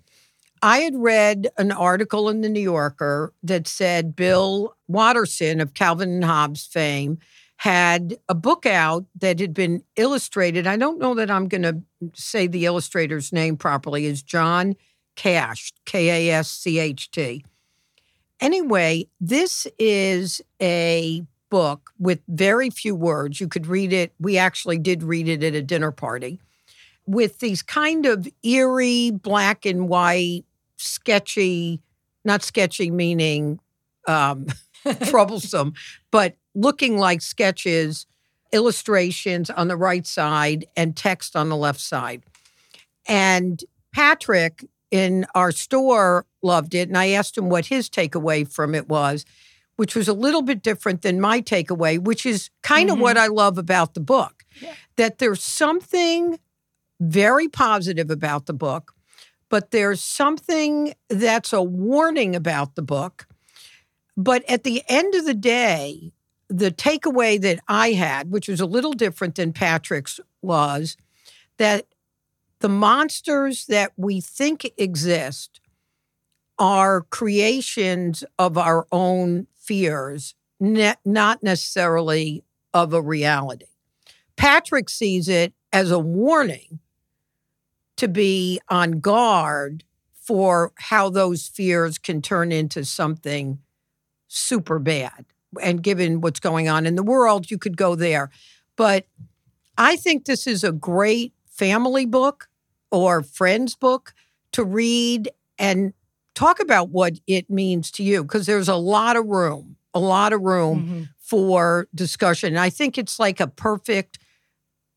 I 0.63 0.79
had 0.79 0.95
read 0.95 1.49
an 1.59 1.73
article 1.73 2.29
in 2.29 2.43
the 2.43 2.49
New 2.49 2.61
Yorker 2.61 3.35
that 3.43 3.67
said 3.67 4.15
Bill 4.15 4.77
Watterson 4.87 5.61
of 5.61 5.75
Calvin 5.75 6.11
and 6.11 6.25
Hobbes 6.25 6.67
fame 6.67 7.19
had 7.57 8.17
a 8.29 8.35
book 8.37 8.65
out 8.65 9.07
that 9.19 9.41
had 9.41 9.55
been 9.55 9.83
illustrated. 9.97 10.69
I 10.69 10.77
don't 10.77 11.01
know 11.01 11.15
that 11.15 11.33
I'm 11.33 11.49
going 11.49 11.63
to 11.63 11.83
say 12.15 12.47
the 12.47 12.65
illustrator's 12.65 13.33
name 13.33 13.57
properly, 13.57 14.07
is 14.07 14.23
John 14.23 14.77
Kascht, 15.17 15.73
K 15.85 16.31
A 16.31 16.35
S 16.35 16.51
C 16.51 16.79
H 16.79 17.11
T. 17.11 17.45
Anyway, 18.41 19.07
this 19.21 19.67
is 19.79 20.41
a 20.61 21.23
book 21.51 21.91
with 21.99 22.21
very 22.29 22.71
few 22.71 22.95
words. 22.95 23.41
You 23.41 23.47
could 23.47 23.67
read 23.67 23.93
it. 23.93 24.13
We 24.19 24.39
actually 24.39 24.79
did 24.79 25.03
read 25.03 25.29
it 25.29 25.45
at 25.45 25.55
a 25.55 25.63
dinner 25.63 25.93
party 25.93 26.41
with 27.07 27.39
these 27.41 27.63
kind 27.63 28.07
of 28.07 28.27
eerie 28.43 29.11
black 29.11 29.67
and 29.67 29.89
white, 29.89 30.45
sketchy, 30.77 31.81
not 32.25 32.43
sketchy 32.43 32.91
meaning 32.91 33.59
um, 34.07 34.47
troublesome, 35.05 35.75
but 36.11 36.37
looking 36.55 36.99
like 36.99 37.21
sketches, 37.21 38.07
illustrations 38.53 39.51
on 39.51 39.69
the 39.69 39.77
right 39.77 40.07
side, 40.07 40.67
and 40.77 40.97
text 40.97 41.37
on 41.37 41.49
the 41.49 41.57
left 41.57 41.81
side. 41.81 42.23
And 43.07 43.63
Patrick 43.93 44.65
in 44.93 45.27
our 45.35 45.51
store 45.51 46.27
loved 46.43 46.75
it. 46.75 46.89
And 46.89 46.97
I 46.97 47.09
asked 47.09 47.37
him 47.37 47.49
what 47.49 47.67
his 47.67 47.91
takeaway 47.91 48.47
from 48.47 48.75
it 48.77 48.89
was, 48.89 49.25
which 49.77 49.97
was 49.97 50.07
a 50.07 50.13
little 50.13 50.43
bit 50.43 50.63
different 50.63 51.03
than 51.03 51.21
my 51.21 51.41
takeaway, 51.41 51.99
which 51.99 52.25
is 52.25 52.51
kind 52.63 52.91
of 52.91 52.95
mm-hmm. 52.95 53.03
what 53.03 53.17
I 53.17 53.27
love 53.27 53.59
about 53.59 53.95
the 53.95 54.01
book. 54.01 54.45
Yeah. 54.61 54.75
That 54.97 55.19
there's 55.19 55.43
something 55.43 56.39
very 57.01 57.49
positive 57.49 58.11
about 58.11 58.47
the 58.47 58.53
book, 58.53 58.93
but 59.49 59.71
there's 59.71 60.03
something 60.03 60.95
that's 61.09 61.53
a 61.53 61.63
warning 61.63 62.37
about 62.37 62.75
the 62.75 62.83
book. 62.83 63.27
But 64.15 64.45
at 64.49 64.63
the 64.63 64.83
end 64.89 65.15
of 65.15 65.25
the 65.25 65.35
day, 65.35 66.13
the 66.49 66.71
takeaway 66.71 67.41
that 67.41 67.61
I 67.67 67.93
had, 67.93 68.31
which 68.31 68.47
was 68.47 68.61
a 68.61 68.67
little 68.67 68.93
different 68.93 69.37
than 69.37 69.55
Patrick's, 69.55 70.21
was 70.43 70.99
that 71.57 71.87
the 72.63 72.69
monsters 72.69 73.67
that 73.67 73.93
we 73.97 74.21
think 74.21 74.73
exist 74.79 75.61
are 76.59 77.03
creations 77.03 78.23
of 78.39 78.57
our 78.57 78.87
own 78.93 79.49
fears, 79.59 80.37
ne- 80.61 80.95
not 81.05 81.43
necessarily 81.43 82.45
of 82.73 82.95
a 82.95 83.03
reality. 83.03 83.67
Patrick 84.37 84.89
sees 84.89 85.29
it 85.29 85.53
as 85.73 85.91
a 85.91 85.99
warning 85.99 86.79
to 87.97 88.07
be 88.07 88.61
on 88.69 89.01
guard 89.01 89.83
for 90.15 90.73
how 90.77 91.11
those 91.11 91.49
fears 91.49 91.99
can 91.99 92.23
turn 92.23 92.53
into 92.53 92.85
something 92.85 93.59
super 94.29 94.79
bad 94.79 95.27
and 95.61 95.83
given 95.83 96.21
what's 96.21 96.41
going 96.41 96.69
on 96.69 96.87
in 96.87 96.95
the 96.95 97.03
world, 97.03 97.51
you 97.51 97.59
could 97.59 97.77
go 97.77 97.97
there. 97.97 98.31
But 98.77 99.07
I 99.77 99.97
think 99.97 100.25
this 100.27 100.47
is 100.47 100.63
a 100.63 100.71
great 100.71 101.33
family 101.45 102.07
book 102.07 102.49
or 102.93 103.23
friends 103.23 103.75
book 103.75 104.15
to 104.53 104.63
read 104.63 105.31
and 105.59 105.93
talk 106.35 106.61
about 106.61 106.91
what 106.91 107.19
it 107.27 107.51
means 107.51 107.91
to 107.93 108.03
you 108.03 108.23
because 108.23 108.47
there's 108.47 108.69
a 108.69 108.77
lot 108.77 109.17
of 109.17 109.27
room, 109.27 109.77
a 109.95 109.99
lot 109.99 110.33
of 110.33 110.43
room 110.43 110.83
mm-hmm. 110.83 111.03
for 111.19 111.89
discussion. 111.95 112.51
And 112.51 112.61
I 112.61 112.71
think 112.71 112.97
it's 112.97 113.19
like 113.19 113.41
a 113.41 113.49
perfect 113.49 114.19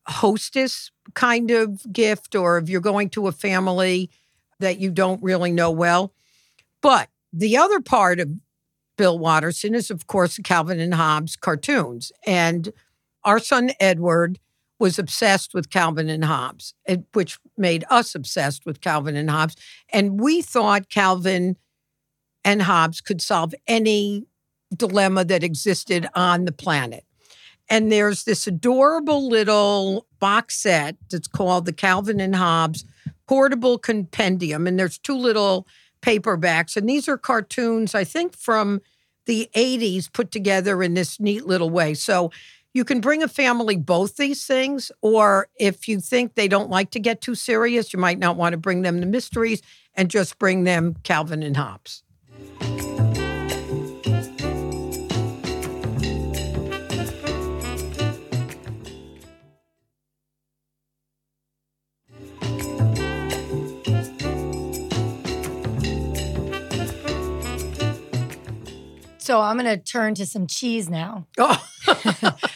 hostess 0.06 0.92
kind 1.14 1.50
of 1.50 1.92
gift, 1.92 2.34
or 2.34 2.58
if 2.58 2.68
you're 2.68 2.80
going 2.80 3.10
to 3.10 3.26
a 3.26 3.32
family 3.32 4.10
that 4.60 4.78
you 4.78 4.90
don't 4.90 5.22
really 5.22 5.50
know 5.50 5.70
well. 5.70 6.12
But 6.80 7.08
the 7.32 7.56
other 7.56 7.80
part 7.80 8.20
of 8.20 8.30
Bill 8.96 9.18
Watterson 9.18 9.74
is, 9.74 9.90
of 9.90 10.06
course, 10.06 10.38
Calvin 10.44 10.80
and 10.80 10.94
Hobbes 10.94 11.36
cartoons. 11.36 12.12
And 12.26 12.72
our 13.24 13.38
son 13.38 13.72
Edward 13.80 14.38
was 14.78 14.98
obsessed 14.98 15.54
with 15.54 15.70
Calvin 15.70 16.08
and 16.08 16.24
Hobbes, 16.24 16.74
which 17.12 17.38
made 17.56 17.84
us 17.90 18.14
obsessed 18.14 18.66
with 18.66 18.80
Calvin 18.80 19.16
and 19.16 19.30
Hobbes. 19.30 19.56
And 19.92 20.20
we 20.20 20.42
thought 20.42 20.90
Calvin 20.90 21.56
and 22.44 22.62
Hobbes 22.62 23.00
could 23.00 23.22
solve 23.22 23.54
any 23.66 24.26
dilemma 24.74 25.24
that 25.24 25.42
existed 25.42 26.06
on 26.14 26.44
the 26.44 26.52
planet. 26.52 27.04
And 27.68 27.90
there's 27.90 28.24
this 28.24 28.46
adorable 28.46 29.28
little 29.28 30.06
box 30.20 30.56
set 30.56 30.96
that's 31.10 31.26
called 31.26 31.66
the 31.66 31.72
Calvin 31.72 32.20
and 32.20 32.36
Hobbes 32.36 32.84
Portable 33.26 33.78
Compendium. 33.78 34.66
And 34.66 34.78
there's 34.78 34.98
two 34.98 35.16
little 35.16 35.66
paperbacks. 36.00 36.76
And 36.76 36.88
these 36.88 37.08
are 37.08 37.18
cartoons, 37.18 37.94
I 37.94 38.04
think, 38.04 38.36
from 38.36 38.80
the 39.24 39.50
80s 39.54 40.12
put 40.12 40.30
together 40.30 40.82
in 40.82 40.94
this 40.94 41.18
neat 41.18 41.46
little 41.46 41.70
way. 41.70 41.94
So 41.94 42.30
you 42.76 42.84
can 42.84 43.00
bring 43.00 43.22
a 43.22 43.28
family 43.28 43.74
both 43.74 44.16
these 44.16 44.44
things, 44.44 44.92
or 45.00 45.48
if 45.58 45.88
you 45.88 45.98
think 45.98 46.34
they 46.34 46.46
don't 46.46 46.68
like 46.68 46.90
to 46.90 47.00
get 47.00 47.22
too 47.22 47.34
serious, 47.34 47.94
you 47.94 47.98
might 47.98 48.18
not 48.18 48.36
want 48.36 48.52
to 48.52 48.58
bring 48.58 48.82
them 48.82 49.00
the 49.00 49.06
mysteries 49.06 49.62
and 49.94 50.10
just 50.10 50.38
bring 50.38 50.64
them 50.64 50.94
Calvin 51.02 51.42
and 51.42 51.56
Hobbes. 51.56 52.02
So 69.18 69.40
I'm 69.40 69.58
going 69.58 69.64
to 69.64 69.78
turn 69.78 70.14
to 70.16 70.26
some 70.26 70.46
cheese 70.46 70.90
now. 70.90 71.26
Oh. 71.38 71.58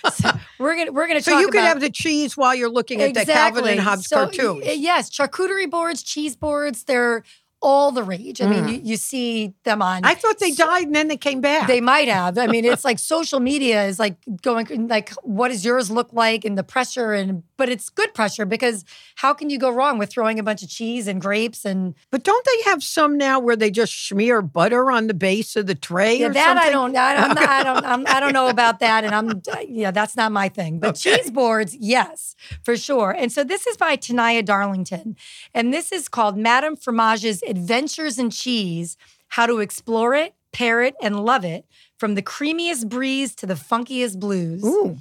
we're 0.61 0.77
gonna 0.77 0.93
we're 0.93 1.09
gonna. 1.09 1.23
So 1.23 1.39
you 1.39 1.49
can 1.49 1.65
have 1.65 1.81
the 1.81 1.91
cheese 1.91 2.37
while 2.37 2.55
you're 2.55 2.71
looking 2.71 3.01
at 3.01 3.09
exactly. 3.09 3.33
the 3.33 3.39
Calvin 3.39 3.73
and 3.73 3.81
Hobbes 3.81 4.07
so, 4.07 4.17
cartoons. 4.17 4.65
Yes, 4.65 5.11
charcuterie 5.11 5.71
boards, 5.71 6.03
cheese 6.03 6.37
boards. 6.37 6.85
They're 6.85 7.25
all 7.63 7.93
the 7.93 8.03
rage. 8.03 8.41
I 8.41 8.47
mm. 8.47 8.51
mean, 8.51 8.69
you, 8.69 8.81
you 8.83 8.97
see 8.97 9.53
them 9.65 9.83
on. 9.83 10.05
I 10.05 10.15
thought 10.15 10.39
they 10.39 10.53
died 10.53 10.87
and 10.87 10.95
then 10.95 11.09
they 11.09 11.17
came 11.17 11.41
back. 11.41 11.69
They 11.69 11.81
might 11.81 12.09
have. 12.09 12.39
I 12.39 12.47
mean, 12.47 12.65
it's 12.65 12.85
like 12.91 12.99
social 12.99 13.39
media 13.39 13.85
is 13.85 13.99
like 13.99 14.17
going 14.43 14.89
like, 14.89 15.11
what 15.23 15.49
does 15.49 15.65
yours 15.65 15.91
look 15.91 16.13
like, 16.13 16.45
and 16.45 16.57
the 16.57 16.63
pressure, 16.63 17.13
and 17.13 17.43
but 17.57 17.69
it's 17.69 17.91
good 17.91 18.15
pressure 18.15 18.47
because 18.47 18.85
how 19.17 19.35
can 19.35 19.51
you 19.51 19.59
go 19.59 19.71
wrong 19.71 19.99
with 19.99 20.11
throwing 20.11 20.39
a 20.39 20.43
bunch 20.43 20.63
of 20.63 20.71
cheese 20.71 21.07
and 21.07 21.21
grapes 21.21 21.65
and? 21.65 21.95
But 22.11 22.25
don't 22.25 22.45
they 22.47 22.71
have 22.71 22.83
some 22.83 23.19
now 23.19 23.39
where 23.39 23.57
they 23.57 23.71
just 23.71 24.09
smear 24.09 24.41
butter 24.41 24.91
on 24.91 25.07
the 25.07 25.15
base 25.15 25.55
of 25.57 25.67
the 25.67 25.75
tray? 25.75 26.19
Yeah, 26.19 26.31
that 26.31 26.57
something? 26.57 26.69
I 26.69 26.71
don't. 26.71 26.97
I 26.97 27.15
don't. 27.15 27.39
I 27.49 27.63
don't. 27.63 27.85
I'm, 27.85 28.07
I 28.07 28.21
don't 28.21 28.33
know 28.33 28.49
about 28.49 28.81
that, 28.81 29.05
and 29.05 29.15
I'm. 29.15 29.43
Yeah, 29.69 29.91
that's 29.91 30.17
not 30.17 30.33
my 30.33 30.49
thing. 30.49 30.79
But 30.79 30.91
okay. 30.91 31.17
cheese 31.17 31.31
boards, 31.31 31.77
yes, 31.79 32.35
for 32.63 32.77
sure. 32.77 33.11
And 33.11 33.31
so 33.31 33.45
this 33.45 33.67
is 33.67 33.77
by 33.77 33.97
Tenaya 33.97 34.43
Darlington, 34.43 35.17
and 35.53 35.75
this 35.75 35.93
is 35.93 36.09
called 36.09 36.39
Madame 36.39 36.77
Fromage's 36.77 37.43
Adventures 37.51 38.19
in 38.19 38.31
Cheese: 38.31 38.97
How 39.29 39.45
to 39.47 39.59
Explore 39.59 40.15
It, 40.15 40.35
Pair 40.53 40.83
It, 40.83 40.95
and 41.03 41.21
Love 41.25 41.45
It, 41.45 41.67
from 41.99 42.15
the 42.15 42.23
creamiest 42.23 42.89
bries 42.89 43.35
to 43.37 43.47
the 43.47 43.55
funkiest 43.55 44.19
blues. 44.19 44.65
Ooh. 44.65 44.97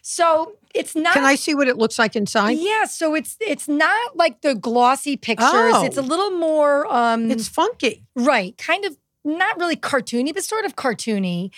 So 0.00 0.54
it's 0.74 0.96
not. 0.96 1.12
Can 1.12 1.24
I 1.24 1.34
see 1.34 1.54
what 1.54 1.68
it 1.68 1.76
looks 1.76 1.98
like 1.98 2.16
inside? 2.16 2.52
Yeah. 2.52 2.84
So 2.86 3.14
it's 3.14 3.36
it's 3.40 3.68
not 3.68 4.16
like 4.16 4.40
the 4.40 4.54
glossy 4.54 5.18
pictures. 5.18 5.48
Oh. 5.52 5.84
It's 5.84 5.98
a 5.98 6.02
little 6.02 6.30
more. 6.30 6.90
um 6.90 7.30
It's 7.30 7.46
funky, 7.48 8.06
right? 8.16 8.56
Kind 8.56 8.86
of 8.86 8.96
not 9.24 9.58
really 9.58 9.76
cartoony, 9.76 10.32
but 10.32 10.44
sort 10.44 10.64
of 10.64 10.76
cartoony 10.76 11.50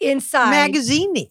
inside. 0.00 0.72
Magaziney. 0.72 1.30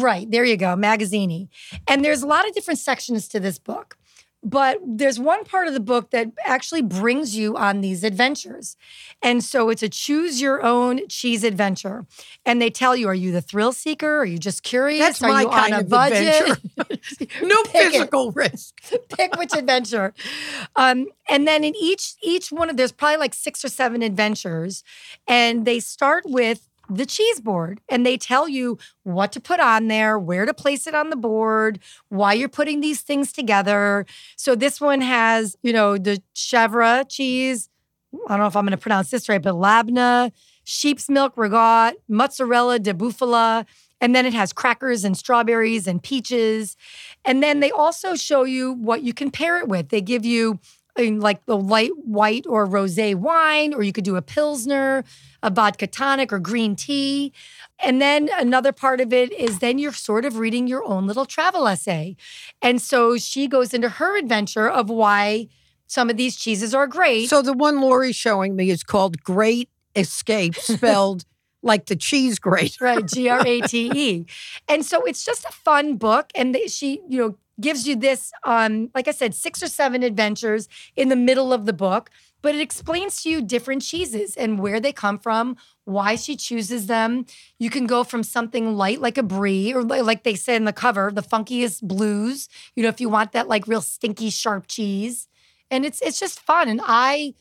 right. 0.00 0.30
There 0.30 0.44
you 0.44 0.56
go. 0.56 0.76
Magaziney. 0.76 1.48
And 1.88 2.04
there's 2.04 2.22
a 2.22 2.26
lot 2.26 2.46
of 2.46 2.54
different 2.54 2.78
sections 2.78 3.26
to 3.28 3.40
this 3.40 3.58
book. 3.58 3.97
But 4.42 4.78
there's 4.86 5.18
one 5.18 5.44
part 5.44 5.66
of 5.66 5.74
the 5.74 5.80
book 5.80 6.10
that 6.10 6.28
actually 6.44 6.82
brings 6.82 7.36
you 7.36 7.56
on 7.56 7.80
these 7.80 8.04
adventures. 8.04 8.76
And 9.20 9.42
so 9.42 9.68
it's 9.68 9.82
a 9.82 9.88
choose 9.88 10.40
your 10.40 10.62
own 10.62 11.08
cheese 11.08 11.42
adventure. 11.42 12.06
And 12.46 12.62
they 12.62 12.70
tell 12.70 12.94
you, 12.94 13.08
are 13.08 13.14
you 13.14 13.32
the 13.32 13.40
thrill 13.40 13.72
seeker? 13.72 14.18
Are 14.18 14.24
you 14.24 14.38
just 14.38 14.62
curious? 14.62 15.00
That's 15.00 15.22
are 15.22 15.28
my 15.28 15.42
you 15.42 15.48
kind 15.48 15.74
on 15.74 15.80
a 15.80 15.82
of 15.82 15.88
budget? 15.88 16.58
no 17.42 17.62
physical 17.64 18.28
it. 18.28 18.36
risk. 18.36 18.80
Pick 19.16 19.36
which 19.36 19.52
adventure. 19.54 20.14
Um, 20.76 21.08
and 21.28 21.46
then 21.46 21.64
in 21.64 21.74
each 21.74 22.14
each 22.22 22.52
one 22.52 22.70
of 22.70 22.76
there's 22.76 22.92
probably 22.92 23.18
like 23.18 23.34
six 23.34 23.64
or 23.64 23.68
seven 23.68 24.02
adventures. 24.02 24.84
And 25.26 25.64
they 25.64 25.80
start 25.80 26.24
with 26.26 26.68
the 26.88 27.06
cheese 27.06 27.40
board 27.40 27.80
and 27.88 28.04
they 28.04 28.16
tell 28.16 28.48
you 28.48 28.78
what 29.02 29.32
to 29.32 29.40
put 29.40 29.60
on 29.60 29.88
there, 29.88 30.18
where 30.18 30.46
to 30.46 30.54
place 30.54 30.86
it 30.86 30.94
on 30.94 31.10
the 31.10 31.16
board, 31.16 31.78
why 32.08 32.32
you're 32.32 32.48
putting 32.48 32.80
these 32.80 33.00
things 33.00 33.32
together. 33.32 34.06
So 34.36 34.54
this 34.54 34.80
one 34.80 35.00
has, 35.00 35.56
you 35.62 35.72
know, 35.72 35.98
the 35.98 36.22
chèvre 36.34 37.08
cheese. 37.08 37.68
I 38.26 38.30
don't 38.30 38.40
know 38.40 38.46
if 38.46 38.56
I'm 38.56 38.64
going 38.64 38.70
to 38.72 38.78
pronounce 38.78 39.10
this 39.10 39.28
right, 39.28 39.42
but 39.42 39.54
labna, 39.54 40.32
sheep's 40.64 41.08
milk 41.08 41.36
ragout, 41.36 41.94
mozzarella 42.08 42.78
de 42.78 42.94
bufala, 42.94 43.66
and 44.00 44.14
then 44.14 44.24
it 44.24 44.32
has 44.32 44.52
crackers 44.52 45.04
and 45.04 45.16
strawberries 45.16 45.86
and 45.86 46.02
peaches. 46.02 46.76
And 47.24 47.42
then 47.42 47.60
they 47.60 47.70
also 47.70 48.14
show 48.14 48.44
you 48.44 48.72
what 48.72 49.02
you 49.02 49.12
can 49.12 49.30
pair 49.30 49.58
it 49.58 49.68
with. 49.68 49.88
They 49.88 50.00
give 50.00 50.24
you 50.24 50.58
in 50.98 51.20
like 51.20 51.44
the 51.46 51.56
light 51.56 51.92
white 52.04 52.44
or 52.46 52.66
rosé 52.66 53.14
wine, 53.14 53.72
or 53.74 53.82
you 53.82 53.92
could 53.92 54.04
do 54.04 54.16
a 54.16 54.22
pilsner, 54.22 55.04
a 55.42 55.50
vodka 55.50 55.86
tonic, 55.86 56.32
or 56.32 56.38
green 56.38 56.74
tea. 56.76 57.32
And 57.80 58.00
then 58.00 58.28
another 58.36 58.72
part 58.72 59.00
of 59.00 59.12
it 59.12 59.32
is 59.32 59.60
then 59.60 59.78
you're 59.78 59.92
sort 59.92 60.24
of 60.24 60.38
reading 60.38 60.66
your 60.66 60.84
own 60.84 61.06
little 61.06 61.26
travel 61.26 61.66
essay. 61.68 62.16
And 62.60 62.82
so 62.82 63.16
she 63.16 63.46
goes 63.46 63.72
into 63.72 63.88
her 63.88 64.18
adventure 64.18 64.68
of 64.68 64.90
why 64.90 65.48
some 65.86 66.10
of 66.10 66.16
these 66.16 66.36
cheeses 66.36 66.74
are 66.74 66.86
great. 66.86 67.28
So 67.30 67.40
the 67.40 67.52
one 67.52 67.80
Lori's 67.80 68.16
showing 68.16 68.56
me 68.56 68.70
is 68.70 68.82
called 68.82 69.22
Great 69.22 69.70
Escape, 69.96 70.54
spelled 70.56 71.24
like 71.62 71.86
the 71.86 71.96
cheese 71.96 72.38
grate. 72.38 72.76
right, 72.80 73.04
G 73.06 73.28
R 73.28 73.44
A 73.46 73.60
T 73.62 73.90
E. 73.94 74.26
And 74.68 74.84
so 74.84 75.04
it's 75.04 75.24
just 75.24 75.44
a 75.44 75.52
fun 75.52 75.96
book. 75.96 76.30
And 76.34 76.54
they- 76.54 76.66
she, 76.68 77.00
you 77.08 77.18
know, 77.20 77.38
gives 77.60 77.86
you 77.86 77.96
this, 77.96 78.32
um, 78.44 78.90
like 78.94 79.08
I 79.08 79.12
said, 79.12 79.34
six 79.34 79.62
or 79.62 79.68
seven 79.68 80.02
adventures 80.02 80.68
in 80.96 81.08
the 81.08 81.16
middle 81.16 81.52
of 81.52 81.66
the 81.66 81.72
book, 81.72 82.10
but 82.40 82.54
it 82.54 82.60
explains 82.60 83.22
to 83.22 83.30
you 83.30 83.42
different 83.42 83.82
cheeses 83.82 84.36
and 84.36 84.58
where 84.58 84.80
they 84.80 84.92
come 84.92 85.18
from, 85.18 85.56
why 85.84 86.14
she 86.14 86.36
chooses 86.36 86.86
them. 86.86 87.26
You 87.58 87.70
can 87.70 87.86
go 87.86 88.04
from 88.04 88.22
something 88.22 88.76
light 88.76 89.00
like 89.00 89.18
a 89.18 89.22
brie, 89.22 89.72
or 89.72 89.82
like 89.82 90.22
they 90.22 90.34
say 90.34 90.54
in 90.54 90.64
the 90.64 90.72
cover, 90.72 91.10
the 91.12 91.22
funkiest 91.22 91.82
blues. 91.82 92.48
You 92.76 92.82
know, 92.84 92.88
if 92.88 93.00
you 93.00 93.08
want 93.08 93.32
that 93.32 93.48
like 93.48 93.66
real 93.66 93.80
stinky, 93.80 94.30
sharp 94.30 94.66
cheese. 94.68 95.28
And 95.70 95.84
it's 95.84 96.00
it's 96.00 96.20
just 96.20 96.40
fun. 96.40 96.68
And 96.68 96.80
I 96.84 97.34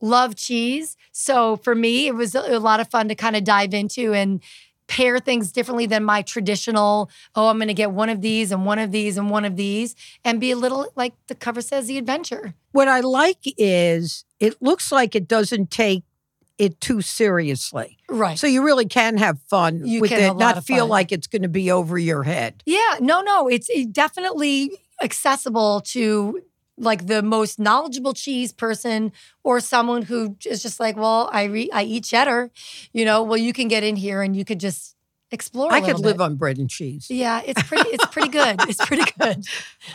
love 0.00 0.36
cheese. 0.36 0.96
So 1.12 1.56
for 1.56 1.74
me, 1.74 2.06
it 2.06 2.14
was 2.14 2.34
a, 2.34 2.56
a 2.56 2.60
lot 2.60 2.80
of 2.80 2.88
fun 2.88 3.08
to 3.08 3.14
kind 3.14 3.36
of 3.36 3.44
dive 3.44 3.74
into 3.74 4.12
and 4.12 4.40
pair 4.86 5.18
things 5.18 5.50
differently 5.50 5.86
than 5.86 6.04
my 6.04 6.22
traditional, 6.22 7.10
oh, 7.34 7.48
I'm 7.48 7.56
going 7.58 7.68
to 7.68 7.74
get 7.74 7.90
one 7.92 8.08
of 8.08 8.20
these 8.20 8.52
and 8.52 8.66
one 8.66 8.78
of 8.78 8.92
these 8.92 9.16
and 9.16 9.30
one 9.30 9.44
of 9.44 9.56
these 9.56 9.94
and 10.24 10.40
be 10.40 10.50
a 10.50 10.56
little 10.56 10.86
like 10.94 11.14
the 11.28 11.34
cover 11.34 11.60
says, 11.62 11.86
the 11.86 11.98
adventure. 11.98 12.54
What 12.72 12.88
I 12.88 13.00
like 13.00 13.38
is 13.56 14.24
it 14.40 14.60
looks 14.60 14.92
like 14.92 15.14
it 15.14 15.26
doesn't 15.26 15.70
take 15.70 16.04
it 16.58 16.80
too 16.80 17.00
seriously. 17.00 17.98
Right. 18.08 18.38
So 18.38 18.46
you 18.46 18.62
really 18.64 18.86
can 18.86 19.16
have 19.16 19.40
fun 19.48 19.82
You 19.84 20.00
with 20.00 20.12
it, 20.12 20.36
not 20.36 20.64
feel 20.64 20.84
fun. 20.84 20.88
like 20.88 21.12
it's 21.12 21.26
going 21.26 21.42
to 21.42 21.48
be 21.48 21.70
over 21.70 21.98
your 21.98 22.22
head. 22.22 22.62
yeah, 22.66 22.98
no, 23.00 23.22
no, 23.22 23.48
it's 23.48 23.68
definitely 23.90 24.70
accessible 25.02 25.80
to 25.80 26.40
like 26.76 27.06
the 27.06 27.22
most 27.22 27.58
knowledgeable 27.58 28.12
cheese 28.12 28.52
person 28.52 29.12
or 29.42 29.60
someone 29.60 30.02
who 30.02 30.36
is 30.44 30.62
just 30.62 30.80
like, 30.80 30.96
well, 30.96 31.30
I 31.32 31.44
re- 31.44 31.70
I 31.72 31.84
eat 31.84 32.04
cheddar, 32.04 32.50
you 32.92 33.04
know, 33.04 33.22
well, 33.22 33.36
you 33.36 33.52
can 33.52 33.68
get 33.68 33.84
in 33.84 33.96
here 33.96 34.22
and 34.22 34.36
you 34.36 34.44
could 34.44 34.60
just 34.60 34.96
explore. 35.30 35.72
I 35.72 35.76
I 35.76 35.80
could 35.80 36.00
live 36.00 36.20
on 36.20 36.36
bread 36.36 36.58
and 36.58 36.70
cheese. 36.70 37.06
Yeah, 37.10 37.42
it's 37.44 37.62
pretty. 37.62 37.88
It's 37.90 38.06
pretty 38.06 38.28
good. 38.28 38.56
It's 38.68 38.84
pretty 38.84 39.10
good. 39.20 39.44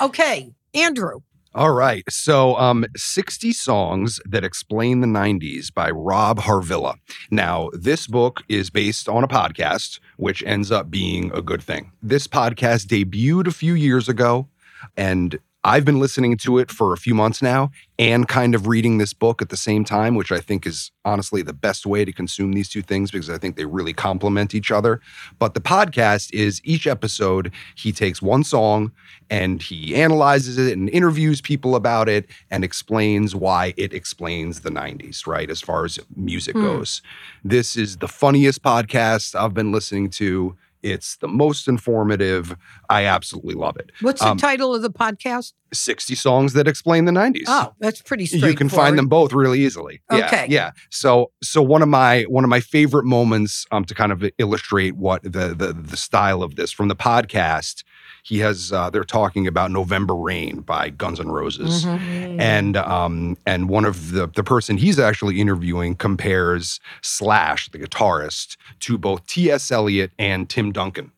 Okay, 0.02 0.52
Andrew. 0.74 1.22
All 1.56 1.72
right. 1.72 2.04
So, 2.08 2.56
um, 2.58 2.86
60 2.96 3.52
Songs 3.54 4.20
That 4.24 4.44
Explain 4.44 5.02
the 5.02 5.08
90s 5.08 5.74
by 5.74 5.90
Rob 5.90 6.42
Harvilla. 6.42 6.94
Now, 7.32 7.70
this 7.74 8.06
book 8.06 8.44
is 8.48 8.70
based 8.70 9.10
on 9.10 9.24
a 9.24 9.28
podcast, 9.28 10.00
which 10.18 10.44
ends 10.44 10.72
up 10.72 10.92
being 10.92 11.32
a 11.34 11.42
good 11.42 11.64
thing. 11.64 11.92
This 12.04 12.28
podcast 12.28 12.86
debuted 12.86 13.48
a 13.48 13.52
few 13.52 13.74
years 13.74 14.08
ago, 14.08 14.48
and 14.96 15.40
I've 15.66 15.84
been 15.84 16.00
listening 16.00 16.38
to 16.38 16.58
it 16.58 16.72
for 16.72 16.94
a 16.94 16.98
few 16.98 17.14
months 17.14 17.42
now 17.42 17.70
and 17.98 18.30
kind 18.30 18.56
of 18.56 18.68
reading 18.68 18.98
this 18.98 19.12
book 19.14 19.42
at 19.42 19.50
the 19.50 19.58
same 19.58 19.84
time, 19.84 20.16
which 20.16 20.32
I 20.32 20.40
think 20.40 20.66
is 20.66 20.90
honestly 21.04 21.42
the 21.42 21.52
best 21.54 21.86
way 21.86 22.06
to 22.06 22.14
consume 22.14 22.54
these 22.54 22.70
two 22.70 22.82
things 22.82 23.12
because 23.12 23.30
I 23.30 23.38
think 23.38 23.58
they 23.58 23.66
really 23.66 23.92
complement 23.92 24.56
each 24.56 24.72
other. 24.72 25.02
But 25.38 25.56
the 25.56 25.60
podcast 25.60 26.34
is 26.34 26.62
each 26.64 26.88
episode, 26.88 27.52
he 27.76 27.92
takes 27.92 28.22
one 28.22 28.46
song 28.46 28.94
and 29.30 29.62
he 29.62 29.96
analyzes 29.96 30.58
it 30.58 30.78
and 30.78 30.90
interviews 30.92 31.42
people 31.42 31.76
about 31.76 32.08
it 32.08 32.30
and 32.50 32.64
explains 32.64 33.36
why 33.36 33.74
it 33.76 33.94
explains 33.94 34.62
the 34.62 34.72
90s, 34.72 35.28
right? 35.28 35.50
As 35.50 35.60
far 35.60 35.84
as 35.84 36.00
music 36.16 36.56
Hmm. 36.56 36.64
goes. 36.64 37.02
This 37.44 37.76
is 37.76 37.98
the 37.98 38.08
funniest 38.08 38.64
podcast 38.64 39.36
I've 39.36 39.54
been 39.54 39.74
listening 39.74 40.10
to. 40.12 40.56
It's 40.82 41.18
the 41.18 41.28
most 41.28 41.68
informative. 41.68 42.56
I 42.90 43.06
absolutely 43.06 43.56
love 43.56 43.78
it. 43.78 43.92
What's 44.02 44.22
the 44.22 44.30
Um, 44.30 44.38
title 44.38 44.74
of 44.74 44.82
the 44.82 44.90
podcast? 44.90 45.54
60 45.74 46.16
songs 46.16 46.54
that 46.54 46.68
explain 46.68 47.06
the 47.06 47.12
90s. 47.12 47.44
Oh, 47.48 47.74
that's 47.80 48.02
pretty 48.02 48.26
straightforward. 48.26 48.52
You 48.54 48.58
can 48.58 48.70
find 48.70 48.98
them 48.98 49.08
both 49.08 49.34
really 49.34 49.60
easily. 49.60 50.02
Yeah, 50.12 50.26
Okay. 50.28 50.46
Yeah. 50.50 50.72
So 50.90 51.32
so 51.44 51.62
one 51.62 51.82
of 51.82 51.90
my 51.90 52.24
one 52.24 52.44
of 52.44 52.50
my 52.50 52.60
favorite 52.60 53.06
moments 53.06 53.66
um 53.72 53.86
to 53.86 53.94
kind 53.94 54.12
of 54.12 54.24
illustrate 54.38 54.96
what 54.96 55.22
the 55.24 55.54
the 55.56 55.74
the 55.74 55.98
style 55.98 56.42
of 56.42 56.56
this 56.56 56.72
from 56.72 56.88
the 56.88 56.96
podcast, 56.96 57.84
he 58.24 58.40
has 58.40 58.72
uh 58.72 58.90
they're 58.90 59.04
talking 59.04 59.48
about 59.48 59.72
November 59.72 60.16
Rain 60.16 60.62
by 60.62 60.90
Guns 60.90 61.20
N' 61.20 61.30
Roses. 61.30 61.86
Mhm. 61.86 62.40
And 62.40 62.78
um 62.78 63.38
and 63.46 63.70
one 63.70 63.86
of 63.86 64.12
the 64.12 64.28
the 64.28 64.44
person 64.44 64.78
he's 64.78 65.00
actually 65.00 65.40
interviewing 65.42 65.96
compares 65.96 66.80
Slash, 67.02 67.70
the 67.70 67.80
guitarist, 67.80 68.58
to 68.82 68.98
both 68.98 69.26
T.S. 69.28 69.72
Eliot 69.72 70.12
and 70.20 70.50
Tim 70.50 70.72
Duncan. 70.72 71.12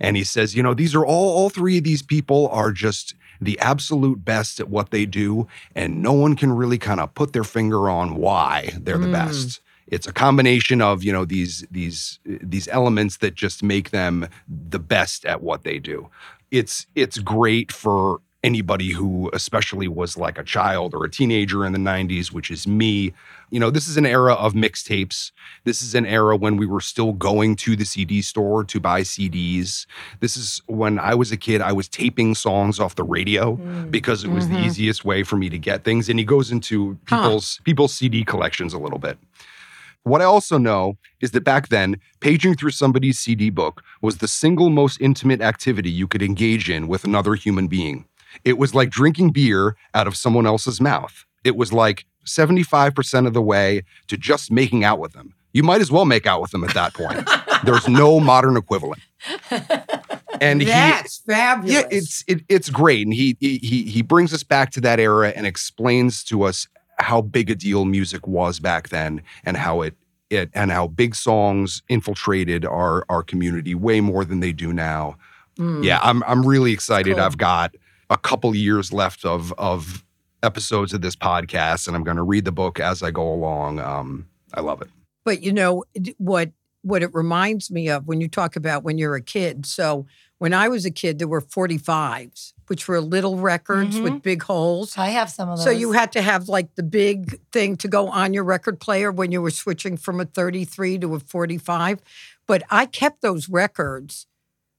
And 0.00 0.16
he 0.16 0.24
says, 0.24 0.54
you 0.56 0.62
know, 0.62 0.74
these 0.74 0.94
are 0.94 1.04
all 1.06 1.30
all 1.36 1.50
three 1.50 1.78
of 1.78 1.84
these 1.84 2.02
people 2.02 2.48
are 2.48 2.72
just 2.72 3.14
the 3.40 3.58
absolute 3.60 4.24
best 4.24 4.60
at 4.60 4.68
what 4.68 4.90
they 4.90 5.04
do, 5.06 5.46
and 5.74 6.02
no 6.02 6.12
one 6.12 6.34
can 6.36 6.52
really 6.52 6.78
kind 6.78 7.00
of 7.00 7.14
put 7.14 7.32
their 7.32 7.44
finger 7.44 7.90
on 7.90 8.14
why 8.16 8.72
they're 8.80 8.96
the 8.98 9.06
Mm. 9.06 9.12
best. 9.12 9.60
It's 9.88 10.06
a 10.06 10.12
combination 10.12 10.80
of 10.80 11.04
you 11.04 11.12
know 11.12 11.24
these 11.24 11.64
these 11.70 12.18
these 12.24 12.68
elements 12.68 13.18
that 13.18 13.34
just 13.34 13.62
make 13.62 13.90
them 13.90 14.28
the 14.70 14.78
best 14.78 15.24
at 15.26 15.42
what 15.42 15.62
they 15.64 15.78
do. 15.78 16.08
It's 16.50 16.86
it's 16.94 17.18
great 17.18 17.70
for 17.72 18.20
anybody 18.42 18.92
who 18.92 19.30
especially 19.32 19.88
was 19.88 20.18
like 20.18 20.36
a 20.36 20.44
child 20.44 20.92
or 20.94 21.02
a 21.06 21.10
teenager 21.10 21.64
in 21.64 21.72
the 21.72 21.78
90s 21.78 22.30
which 22.30 22.50
is 22.50 22.66
me 22.66 23.10
you 23.50 23.58
know 23.58 23.70
this 23.70 23.88
is 23.88 23.96
an 23.96 24.04
era 24.04 24.34
of 24.34 24.52
mixtapes 24.52 25.32
this 25.64 25.80
is 25.80 25.94
an 25.94 26.04
era 26.04 26.36
when 26.36 26.58
we 26.58 26.66
were 26.66 26.82
still 26.82 27.14
going 27.14 27.56
to 27.56 27.74
the 27.74 27.86
cd 27.86 28.20
store 28.20 28.62
to 28.62 28.78
buy 28.78 29.00
cds 29.00 29.86
this 30.20 30.36
is 30.36 30.60
when 30.66 30.98
i 30.98 31.14
was 31.14 31.32
a 31.32 31.38
kid 31.38 31.62
i 31.62 31.72
was 31.72 31.88
taping 31.88 32.34
songs 32.34 32.78
off 32.78 32.96
the 32.96 33.02
radio 33.02 33.56
Mm. 33.56 33.90
because 33.90 34.24
it 34.24 34.30
was 34.30 34.44
Mhm. 34.46 34.50
the 34.50 34.66
easiest 34.66 35.06
way 35.06 35.22
for 35.22 35.36
me 35.38 35.48
to 35.48 35.56
get 35.58 35.82
things 35.82 36.10
and 36.10 36.18
he 36.18 36.24
goes 36.26 36.50
into 36.52 36.98
Huh. 37.08 37.16
people's 37.22 37.60
people's 37.64 37.94
cd 37.94 38.24
collections 38.24 38.74
a 38.74 38.78
little 38.78 38.98
bit 38.98 39.16
what 40.04 40.20
I 40.20 40.24
also 40.24 40.58
know 40.58 40.96
is 41.20 41.32
that 41.32 41.44
back 41.44 41.68
then, 41.68 41.96
paging 42.20 42.54
through 42.54 42.70
somebody's 42.70 43.18
CD 43.18 43.50
book 43.50 43.82
was 44.00 44.18
the 44.18 44.28
single 44.28 44.70
most 44.70 45.00
intimate 45.00 45.40
activity 45.40 45.90
you 45.90 46.06
could 46.06 46.22
engage 46.22 46.70
in 46.70 46.88
with 46.88 47.04
another 47.04 47.34
human 47.34 47.66
being. 47.66 48.04
It 48.44 48.58
was 48.58 48.74
like 48.74 48.90
drinking 48.90 49.30
beer 49.30 49.76
out 49.94 50.06
of 50.06 50.16
someone 50.16 50.46
else's 50.46 50.80
mouth. 50.80 51.24
It 51.42 51.56
was 51.56 51.72
like 51.72 52.04
75% 52.26 53.26
of 53.26 53.32
the 53.32 53.42
way 53.42 53.82
to 54.08 54.16
just 54.16 54.50
making 54.50 54.84
out 54.84 54.98
with 54.98 55.12
them. 55.12 55.34
You 55.52 55.62
might 55.62 55.80
as 55.80 55.90
well 55.90 56.04
make 56.04 56.26
out 56.26 56.40
with 56.42 56.50
them 56.50 56.64
at 56.64 56.74
that 56.74 56.94
point. 56.94 57.28
There's 57.64 57.88
no 57.88 58.20
modern 58.20 58.56
equivalent. 58.56 59.02
And 60.40 60.60
he 60.60 60.66
That's 60.66 61.18
fabulous. 61.18 61.72
yeah, 61.72 61.88
it's 61.90 62.24
it, 62.26 62.40
it's 62.48 62.68
great, 62.68 63.06
and 63.06 63.14
he 63.14 63.36
he 63.38 63.58
he 63.58 63.84
he 63.84 64.02
brings 64.02 64.34
us 64.34 64.42
back 64.42 64.72
to 64.72 64.80
that 64.80 64.98
era 64.98 65.32
and 65.34 65.46
explains 65.46 66.24
to 66.24 66.42
us 66.42 66.66
how 66.98 67.20
big 67.20 67.50
a 67.50 67.54
deal 67.54 67.84
music 67.84 68.26
was 68.26 68.60
back 68.60 68.88
then, 68.88 69.22
and 69.44 69.56
how 69.56 69.82
it 69.82 69.96
it 70.30 70.50
and 70.54 70.70
how 70.70 70.86
big 70.86 71.14
songs 71.14 71.82
infiltrated 71.88 72.64
our 72.64 73.04
our 73.08 73.22
community 73.22 73.74
way 73.74 74.00
more 74.00 74.24
than 74.24 74.40
they 74.40 74.52
do 74.52 74.72
now. 74.72 75.16
Mm. 75.58 75.84
Yeah, 75.84 76.00
I'm 76.02 76.22
I'm 76.24 76.44
really 76.44 76.72
excited. 76.72 77.16
Cool. 77.16 77.24
I've 77.24 77.38
got 77.38 77.74
a 78.10 78.18
couple 78.18 78.54
years 78.54 78.92
left 78.92 79.24
of 79.24 79.52
of 79.58 80.04
episodes 80.42 80.92
of 80.92 81.00
this 81.00 81.16
podcast, 81.16 81.86
and 81.86 81.96
I'm 81.96 82.04
going 82.04 82.16
to 82.16 82.22
read 82.22 82.44
the 82.44 82.52
book 82.52 82.78
as 82.78 83.02
I 83.02 83.10
go 83.10 83.32
along. 83.32 83.80
Um, 83.80 84.26
I 84.52 84.60
love 84.60 84.82
it. 84.82 84.88
But 85.24 85.42
you 85.42 85.52
know 85.52 85.84
what 86.18 86.52
what 86.82 87.02
it 87.02 87.12
reminds 87.14 87.70
me 87.70 87.88
of 87.88 88.06
when 88.06 88.20
you 88.20 88.28
talk 88.28 88.56
about 88.56 88.84
when 88.84 88.98
you're 88.98 89.14
a 89.14 89.22
kid. 89.22 89.64
So 89.64 90.06
when 90.38 90.52
I 90.52 90.68
was 90.68 90.84
a 90.84 90.90
kid, 90.90 91.18
there 91.18 91.28
were 91.28 91.40
45s, 91.40 92.52
which 92.68 92.88
were 92.88 93.00
little 93.00 93.38
records 93.38 93.98
with 93.98 94.12
mm-hmm. 94.12 94.18
big 94.18 94.42
holes. 94.42 94.96
I 94.96 95.08
have 95.08 95.30
some 95.30 95.48
of 95.48 95.58
those. 95.58 95.64
So 95.64 95.70
you 95.70 95.92
had 95.92 96.12
to 96.12 96.22
have 96.22 96.48
like 96.48 96.74
the 96.74 96.82
big 96.82 97.40
thing 97.50 97.76
to 97.76 97.88
go 97.88 98.08
on 98.08 98.34
your 98.34 98.44
record 98.44 98.80
player 98.80 99.10
when 99.10 99.32
you 99.32 99.42
were 99.42 99.50
switching 99.50 99.96
from 99.96 100.20
a 100.20 100.24
33 100.24 100.98
to 100.98 101.14
a 101.14 101.20
45. 101.20 102.00
But 102.46 102.62
I 102.70 102.86
kept 102.86 103.22
those 103.22 103.48
records, 103.48 104.26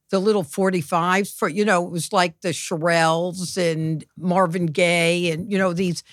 the 0.09 0.19
little 0.19 0.43
45s 0.43 1.33
for, 1.33 1.49
you 1.49 1.65
know, 1.65 1.85
it 1.85 1.91
was 1.91 2.13
like 2.13 2.41
the 2.41 2.49
Shirelles 2.49 3.57
and 3.57 4.05
Marvin 4.17 4.67
Gaye 4.67 5.31
and, 5.31 5.51
you 5.51 5.57
know, 5.57 5.73
these 5.73 6.03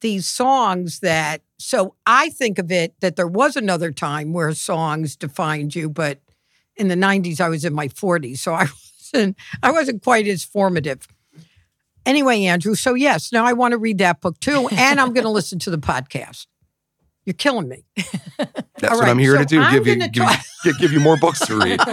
these 0.00 0.26
songs 0.26 0.98
that 0.98 1.42
so 1.58 1.94
I 2.06 2.30
think 2.30 2.58
of 2.58 2.72
it 2.72 2.94
that 3.00 3.14
there 3.16 3.26
was 3.26 3.56
another 3.56 3.92
time 3.92 4.32
where 4.32 4.52
songs 4.52 5.16
defined 5.16 5.76
you, 5.76 5.88
but 5.88 6.18
in 6.76 6.88
the 6.88 6.96
90s 6.96 7.40
I 7.40 7.48
was 7.48 7.64
in 7.64 7.72
my 7.72 7.88
40s, 7.88 8.38
so 8.38 8.52
I 8.52 8.66
wasn't 9.12 9.36
I 9.62 9.70
wasn't 9.70 10.02
quite 10.02 10.26
as 10.26 10.44
formative. 10.44 11.06
Anyway, 12.04 12.44
Andrew, 12.44 12.74
so 12.74 12.94
yes, 12.94 13.32
now 13.32 13.44
I 13.44 13.52
want 13.52 13.72
to 13.72 13.78
read 13.78 13.98
that 13.98 14.20
book 14.20 14.40
too, 14.40 14.68
and 14.72 15.00
I'm 15.00 15.12
going 15.12 15.24
to 15.24 15.30
listen 15.30 15.58
to 15.60 15.70
the 15.70 15.78
podcast. 15.78 16.46
You're 17.24 17.34
killing 17.34 17.68
me. 17.68 17.84
That's 18.36 18.92
All 18.92 18.98
what 18.98 19.08
I'm 19.08 19.18
here 19.18 19.34
so 19.36 19.38
to 19.38 19.44
do. 19.44 19.60
I'm 19.60 19.72
Give 19.72 19.86
you 19.86 20.08
give, 20.08 20.24
talk- 20.24 20.40
you 20.64 20.78
give 20.78 20.92
you 20.92 20.98
more 20.98 21.16
books 21.16 21.38
to 21.46 21.56
read. 21.56 21.80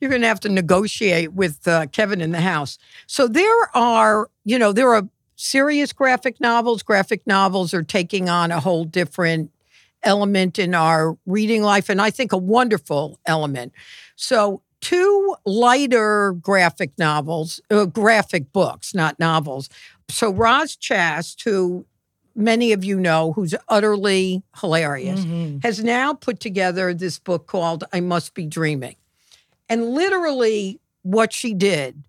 You're 0.00 0.10
going 0.10 0.22
to 0.22 0.28
have 0.28 0.40
to 0.40 0.48
negotiate 0.48 1.32
with 1.32 1.66
uh, 1.66 1.86
Kevin 1.86 2.20
in 2.20 2.32
the 2.32 2.40
house. 2.40 2.76
So 3.06 3.26
there 3.26 3.70
are, 3.74 4.28
you 4.44 4.58
know, 4.58 4.72
there 4.72 4.92
are 4.92 5.08
serious 5.36 5.92
graphic 5.92 6.40
novels. 6.40 6.82
Graphic 6.82 7.26
novels 7.26 7.72
are 7.72 7.82
taking 7.82 8.28
on 8.28 8.50
a 8.50 8.60
whole 8.60 8.84
different 8.84 9.50
element 10.02 10.58
in 10.58 10.74
our 10.74 11.16
reading 11.26 11.62
life, 11.62 11.88
and 11.88 12.00
I 12.00 12.10
think 12.10 12.32
a 12.32 12.36
wonderful 12.36 13.18
element. 13.26 13.72
So, 14.16 14.62
two 14.82 15.36
lighter 15.46 16.32
graphic 16.32 16.90
novels, 16.98 17.60
uh, 17.70 17.86
graphic 17.86 18.52
books, 18.52 18.94
not 18.94 19.18
novels. 19.18 19.70
So, 20.10 20.30
Roz 20.30 20.76
Chast, 20.76 21.42
who 21.44 21.86
many 22.34 22.72
of 22.72 22.84
you 22.84 22.98
know, 22.98 23.32
who's 23.32 23.54
utterly 23.68 24.42
hilarious, 24.60 25.20
mm-hmm. 25.20 25.58
has 25.62 25.82
now 25.82 26.12
put 26.12 26.40
together 26.40 26.92
this 26.92 27.18
book 27.18 27.46
called 27.46 27.84
I 27.92 28.00
Must 28.00 28.34
Be 28.34 28.44
Dreaming. 28.44 28.96
And 29.68 29.90
literally, 29.90 30.80
what 31.02 31.32
she 31.32 31.54
did 31.54 32.02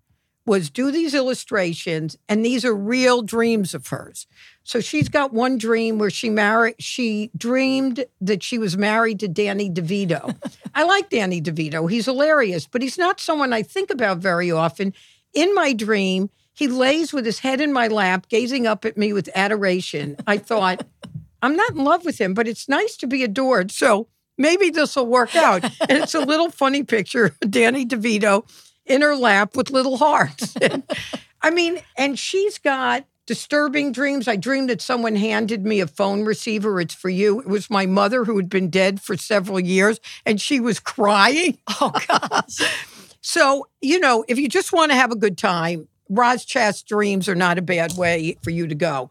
was 0.46 0.70
do 0.70 0.90
these 0.90 1.14
illustrations, 1.14 2.16
and 2.28 2.44
these 2.44 2.64
are 2.64 2.74
real 2.74 3.22
dreams 3.22 3.74
of 3.74 3.86
hers. 3.88 4.26
So 4.62 4.80
she's 4.80 5.08
got 5.08 5.32
one 5.32 5.58
dream 5.58 5.98
where 5.98 6.10
she 6.10 6.30
married, 6.30 6.76
she 6.78 7.30
dreamed 7.36 8.04
that 8.20 8.42
she 8.42 8.58
was 8.58 8.76
married 8.76 9.20
to 9.20 9.28
Danny 9.28 9.70
DeVito. 9.70 10.36
I 10.74 10.84
like 10.84 11.10
Danny 11.10 11.40
DeVito. 11.40 11.90
He's 11.90 12.06
hilarious, 12.06 12.66
but 12.66 12.82
he's 12.82 12.98
not 12.98 13.20
someone 13.20 13.52
I 13.52 13.62
think 13.62 13.90
about 13.90 14.18
very 14.18 14.50
often. 14.50 14.92
In 15.32 15.54
my 15.54 15.72
dream, 15.72 16.30
he 16.52 16.68
lays 16.68 17.12
with 17.12 17.26
his 17.26 17.40
head 17.40 17.60
in 17.60 17.72
my 17.72 17.88
lap, 17.88 18.28
gazing 18.28 18.66
up 18.66 18.84
at 18.84 18.96
me 18.96 19.12
with 19.12 19.28
adoration. 19.34 20.16
I 20.26 20.38
thought, 20.38 20.86
I'm 21.42 21.56
not 21.56 21.72
in 21.72 21.84
love 21.84 22.04
with 22.04 22.18
him, 22.18 22.32
but 22.32 22.48
it's 22.48 22.68
nice 22.68 22.96
to 22.98 23.06
be 23.06 23.22
adored. 23.22 23.70
So 23.70 24.08
maybe 24.38 24.70
this 24.70 24.96
will 24.96 25.06
work 25.06 25.34
out. 25.36 25.64
and 25.64 26.02
it's 26.02 26.14
a 26.14 26.20
little 26.20 26.50
funny 26.50 26.82
picture 26.82 27.34
Danny 27.40 27.84
DeVito 27.84 28.48
in 28.86 29.02
her 29.02 29.16
lap 29.16 29.56
with 29.56 29.70
little 29.70 29.96
hearts. 29.96 30.54
I 31.42 31.50
mean, 31.50 31.80
and 31.96 32.18
she's 32.18 32.58
got 32.58 33.04
disturbing 33.26 33.92
dreams. 33.92 34.28
I 34.28 34.36
dreamed 34.36 34.68
that 34.70 34.82
someone 34.82 35.16
handed 35.16 35.64
me 35.64 35.80
a 35.80 35.86
phone 35.86 36.24
receiver. 36.24 36.80
It's 36.80 36.94
for 36.94 37.08
you. 37.08 37.40
It 37.40 37.46
was 37.46 37.70
my 37.70 37.86
mother 37.86 38.24
who 38.24 38.36
had 38.36 38.48
been 38.48 38.70
dead 38.70 39.00
for 39.00 39.16
several 39.16 39.60
years 39.60 40.00
and 40.26 40.40
she 40.40 40.60
was 40.60 40.80
crying. 40.80 41.58
Oh, 41.80 41.92
gosh. 42.06 43.16
so, 43.20 43.66
you 43.80 43.98
know, 43.98 44.24
if 44.28 44.38
you 44.38 44.48
just 44.48 44.72
want 44.72 44.92
to 44.92 44.96
have 44.96 45.10
a 45.10 45.16
good 45.16 45.36
time, 45.36 45.88
Roz 46.08 46.44
Chast 46.46 46.86
dreams 46.86 47.28
are 47.28 47.34
not 47.34 47.58
a 47.58 47.62
bad 47.62 47.96
way 47.96 48.36
for 48.42 48.50
you 48.50 48.66
to 48.66 48.74
go. 48.74 49.10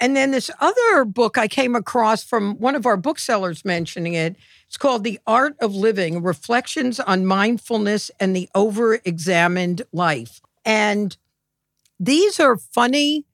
And 0.00 0.16
then 0.16 0.32
this 0.32 0.50
other 0.60 1.04
book 1.04 1.38
I 1.38 1.48
came 1.48 1.74
across 1.74 2.24
from 2.24 2.56
one 2.58 2.74
of 2.74 2.84
our 2.84 2.96
booksellers 2.96 3.64
mentioning 3.64 4.14
it. 4.14 4.36
It's 4.66 4.76
called 4.76 5.04
The 5.04 5.20
Art 5.26 5.56
of 5.60 5.74
Living 5.74 6.22
Reflections 6.22 6.98
on 6.98 7.26
Mindfulness 7.26 8.10
and 8.18 8.34
the 8.34 8.48
Over 8.54 8.98
Examined 9.04 9.82
Life. 9.92 10.40
And 10.64 11.16
these 12.00 12.40
are 12.40 12.56
funny, 12.56 13.24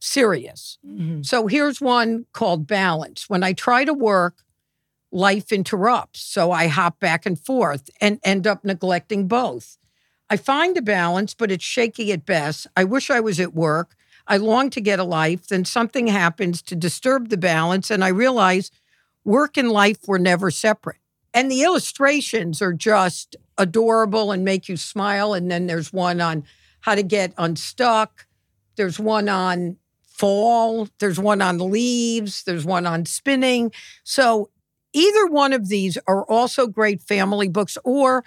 serious. 0.00 0.78
Mm-hmm. 0.86 1.22
So 1.22 1.46
here's 1.46 1.80
one 1.80 2.26
called 2.32 2.66
Balance. 2.66 3.28
When 3.28 3.42
I 3.42 3.52
try 3.52 3.84
to 3.84 3.92
work, 3.92 4.42
life 5.12 5.52
interrupts. 5.52 6.20
So 6.20 6.50
I 6.50 6.66
hop 6.66 6.98
back 6.98 7.26
and 7.26 7.38
forth 7.38 7.90
and 8.00 8.18
end 8.24 8.46
up 8.46 8.64
neglecting 8.64 9.28
both. 9.28 9.78
I 10.28 10.36
find 10.36 10.76
a 10.76 10.82
balance, 10.82 11.34
but 11.34 11.52
it's 11.52 11.64
shaky 11.64 12.10
at 12.12 12.26
best. 12.26 12.66
I 12.76 12.84
wish 12.84 13.10
I 13.10 13.20
was 13.20 13.38
at 13.38 13.54
work. 13.54 13.94
I 14.26 14.38
long 14.38 14.70
to 14.70 14.80
get 14.80 14.98
a 14.98 15.04
life. 15.04 15.48
Then 15.48 15.64
something 15.64 16.06
happens 16.06 16.62
to 16.62 16.76
disturb 16.76 17.28
the 17.28 17.36
balance, 17.36 17.90
and 17.90 18.04
I 18.04 18.08
realize 18.08 18.70
work 19.24 19.56
and 19.56 19.70
life 19.70 20.06
were 20.06 20.18
never 20.18 20.50
separate. 20.50 20.98
And 21.32 21.50
the 21.50 21.62
illustrations 21.62 22.62
are 22.62 22.72
just 22.72 23.36
adorable 23.58 24.30
and 24.30 24.44
make 24.44 24.68
you 24.68 24.76
smile. 24.76 25.34
And 25.34 25.50
then 25.50 25.66
there's 25.66 25.92
one 25.92 26.20
on 26.20 26.44
how 26.80 26.94
to 26.94 27.02
get 27.02 27.32
unstuck, 27.38 28.26
there's 28.76 28.98
one 28.98 29.28
on 29.28 29.76
fall, 30.02 30.88
there's 30.98 31.18
one 31.18 31.40
on 31.42 31.58
leaves, 31.58 32.44
there's 32.44 32.64
one 32.64 32.86
on 32.86 33.06
spinning. 33.06 33.72
So 34.04 34.50
either 34.92 35.26
one 35.26 35.52
of 35.52 35.68
these 35.68 35.98
are 36.06 36.24
also 36.24 36.66
great 36.66 37.00
family 37.00 37.48
books, 37.48 37.78
or 37.84 38.24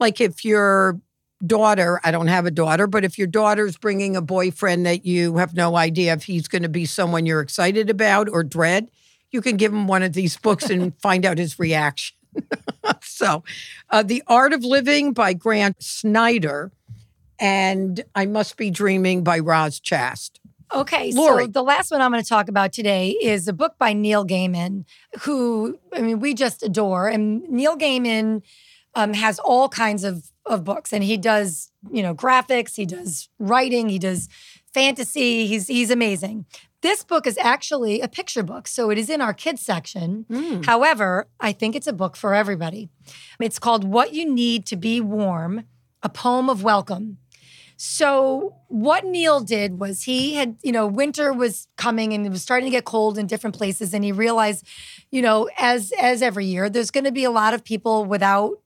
like 0.00 0.20
if 0.20 0.44
you're 0.44 1.00
daughter, 1.44 2.00
I 2.04 2.10
don't 2.10 2.26
have 2.26 2.46
a 2.46 2.50
daughter, 2.50 2.86
but 2.86 3.04
if 3.04 3.18
your 3.18 3.26
daughter's 3.26 3.76
bringing 3.76 4.16
a 4.16 4.22
boyfriend 4.22 4.86
that 4.86 5.04
you 5.04 5.36
have 5.36 5.54
no 5.54 5.76
idea 5.76 6.12
if 6.12 6.24
he's 6.24 6.48
going 6.48 6.62
to 6.62 6.68
be 6.68 6.84
someone 6.84 7.26
you're 7.26 7.40
excited 7.40 7.90
about 7.90 8.28
or 8.28 8.42
dread, 8.42 8.90
you 9.30 9.40
can 9.40 9.56
give 9.56 9.72
him 9.72 9.86
one 9.86 10.02
of 10.02 10.12
these 10.12 10.36
books 10.36 10.70
and 10.70 10.98
find 11.00 11.24
out 11.24 11.38
his 11.38 11.58
reaction. 11.58 12.16
so, 13.02 13.44
uh, 13.90 14.02
The 14.02 14.22
Art 14.26 14.52
of 14.52 14.64
Living 14.64 15.12
by 15.12 15.32
Grant 15.32 15.82
Snider 15.82 16.72
and 17.38 18.02
I 18.14 18.26
Must 18.26 18.56
Be 18.56 18.70
Dreaming 18.70 19.22
by 19.22 19.38
Roz 19.38 19.80
Chast. 19.80 20.40
Okay, 20.72 21.12
Lori. 21.12 21.44
so 21.44 21.50
the 21.50 21.62
last 21.62 21.90
one 21.90 22.02
I'm 22.02 22.10
going 22.10 22.22
to 22.22 22.28
talk 22.28 22.48
about 22.48 22.72
today 22.72 23.10
is 23.22 23.48
a 23.48 23.54
book 23.54 23.76
by 23.78 23.94
Neil 23.94 24.26
Gaiman, 24.26 24.84
who 25.22 25.78
I 25.94 26.02
mean 26.02 26.20
we 26.20 26.34
just 26.34 26.62
adore. 26.62 27.08
And 27.08 27.42
Neil 27.48 27.76
Gaiman 27.76 28.42
um, 28.98 29.14
has 29.14 29.38
all 29.38 29.68
kinds 29.68 30.02
of 30.02 30.30
of 30.44 30.64
books, 30.64 30.92
and 30.92 31.04
he 31.04 31.16
does 31.16 31.70
you 31.90 32.02
know 32.02 32.14
graphics, 32.14 32.74
he 32.74 32.84
does 32.84 33.28
writing, 33.38 33.88
he 33.88 33.98
does 33.98 34.28
fantasy. 34.74 35.46
He's 35.46 35.68
he's 35.68 35.90
amazing. 35.90 36.46
This 36.80 37.04
book 37.04 37.26
is 37.26 37.38
actually 37.38 38.00
a 38.00 38.08
picture 38.08 38.42
book, 38.42 38.66
so 38.66 38.90
it 38.90 38.98
is 38.98 39.08
in 39.08 39.20
our 39.20 39.32
kids 39.32 39.62
section. 39.62 40.26
Mm. 40.30 40.66
However, 40.66 41.28
I 41.40 41.52
think 41.52 41.76
it's 41.76 41.86
a 41.86 41.92
book 41.92 42.16
for 42.16 42.34
everybody. 42.34 42.88
It's 43.40 43.58
called 43.58 43.84
What 43.84 44.14
You 44.14 44.28
Need 44.28 44.66
to 44.66 44.76
Be 44.76 45.00
Warm: 45.00 45.64
A 46.02 46.08
Poem 46.08 46.50
of 46.50 46.64
Welcome. 46.64 47.18
So 47.80 48.56
what 48.66 49.04
Neil 49.04 49.38
did 49.38 49.78
was 49.78 50.02
he 50.02 50.34
had, 50.34 50.56
you 50.64 50.72
know, 50.72 50.88
winter 50.88 51.32
was 51.32 51.68
coming 51.76 52.12
and 52.12 52.26
it 52.26 52.30
was 52.30 52.42
starting 52.42 52.66
to 52.66 52.76
get 52.76 52.84
cold 52.84 53.16
in 53.16 53.28
different 53.28 53.54
places 53.56 53.94
and 53.94 54.02
he 54.02 54.10
realized, 54.10 54.66
you 55.12 55.22
know, 55.22 55.48
as 55.56 55.92
as 56.00 56.20
every 56.20 56.46
year 56.46 56.68
there's 56.68 56.90
going 56.90 57.04
to 57.04 57.12
be 57.12 57.22
a 57.22 57.30
lot 57.30 57.54
of 57.54 57.62
people 57.62 58.04
without 58.04 58.58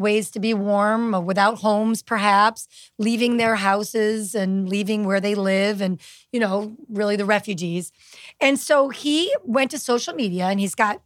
ways 0.00 0.30
to 0.32 0.40
be 0.40 0.54
warm, 0.54 1.14
uh, 1.14 1.20
without 1.20 1.58
homes, 1.58 2.02
perhaps, 2.02 2.66
leaving 2.98 3.36
their 3.36 3.56
houses 3.56 4.34
and 4.34 4.68
leaving 4.68 5.04
where 5.04 5.20
they 5.20 5.34
live, 5.34 5.80
and, 5.80 6.00
you 6.32 6.40
know, 6.40 6.76
really 6.88 7.16
the 7.16 7.24
refugees. 7.24 7.92
And 8.40 8.58
so 8.58 8.88
he 8.88 9.32
went 9.44 9.70
to 9.72 9.78
social 9.78 10.14
media 10.14 10.46
and 10.46 10.58
he's 10.58 10.74
got 10.74 11.02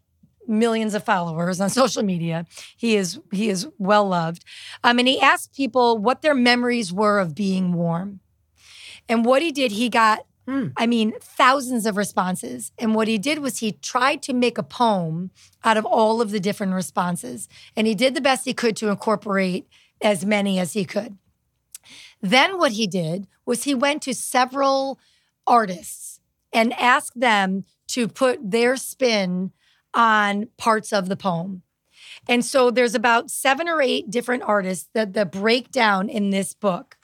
millions 0.46 0.94
of 0.94 1.04
followers 1.04 1.60
on 1.60 1.70
social 1.82 2.02
media. 2.02 2.46
He 2.76 2.96
is 2.96 3.20
he 3.32 3.48
is 3.48 3.66
well 3.78 4.06
loved. 4.06 4.44
Um, 4.82 4.98
and 4.98 5.08
he 5.08 5.20
asked 5.20 5.54
people 5.54 5.98
what 5.98 6.22
their 6.22 6.34
memories 6.34 6.92
were 6.92 7.18
of 7.18 7.34
being 7.34 7.72
warm. 7.72 8.20
And 9.08 9.24
what 9.24 9.42
he 9.42 9.52
did, 9.52 9.72
he 9.72 9.88
got 9.88 10.24
Mm. 10.48 10.72
I 10.76 10.86
mean, 10.86 11.14
thousands 11.20 11.86
of 11.86 11.96
responses. 11.96 12.72
And 12.78 12.94
what 12.94 13.08
he 13.08 13.18
did 13.18 13.38
was 13.38 13.58
he 13.58 13.72
tried 13.72 14.22
to 14.22 14.32
make 14.32 14.58
a 14.58 14.62
poem 14.62 15.30
out 15.62 15.76
of 15.76 15.84
all 15.86 16.20
of 16.20 16.30
the 16.30 16.40
different 16.40 16.74
responses. 16.74 17.48
And 17.76 17.86
he 17.86 17.94
did 17.94 18.14
the 18.14 18.20
best 18.20 18.44
he 18.44 18.52
could 18.52 18.76
to 18.76 18.88
incorporate 18.88 19.66
as 20.02 20.24
many 20.24 20.58
as 20.58 20.74
he 20.74 20.84
could. 20.84 21.16
Then 22.20 22.58
what 22.58 22.72
he 22.72 22.86
did 22.86 23.26
was 23.46 23.64
he 23.64 23.74
went 23.74 24.02
to 24.02 24.14
several 24.14 24.98
artists 25.46 26.20
and 26.52 26.72
asked 26.74 27.18
them 27.18 27.64
to 27.88 28.08
put 28.08 28.50
their 28.50 28.76
spin 28.76 29.52
on 29.92 30.48
parts 30.56 30.92
of 30.92 31.08
the 31.08 31.16
poem. 31.16 31.62
And 32.28 32.44
so 32.44 32.70
there's 32.70 32.94
about 32.94 33.30
seven 33.30 33.68
or 33.68 33.82
eight 33.82 34.10
different 34.10 34.42
artists 34.44 34.88
that, 34.94 35.12
the 35.12 35.26
breakdown 35.26 36.08
in 36.08 36.30
this 36.30 36.54
book. 36.54 36.96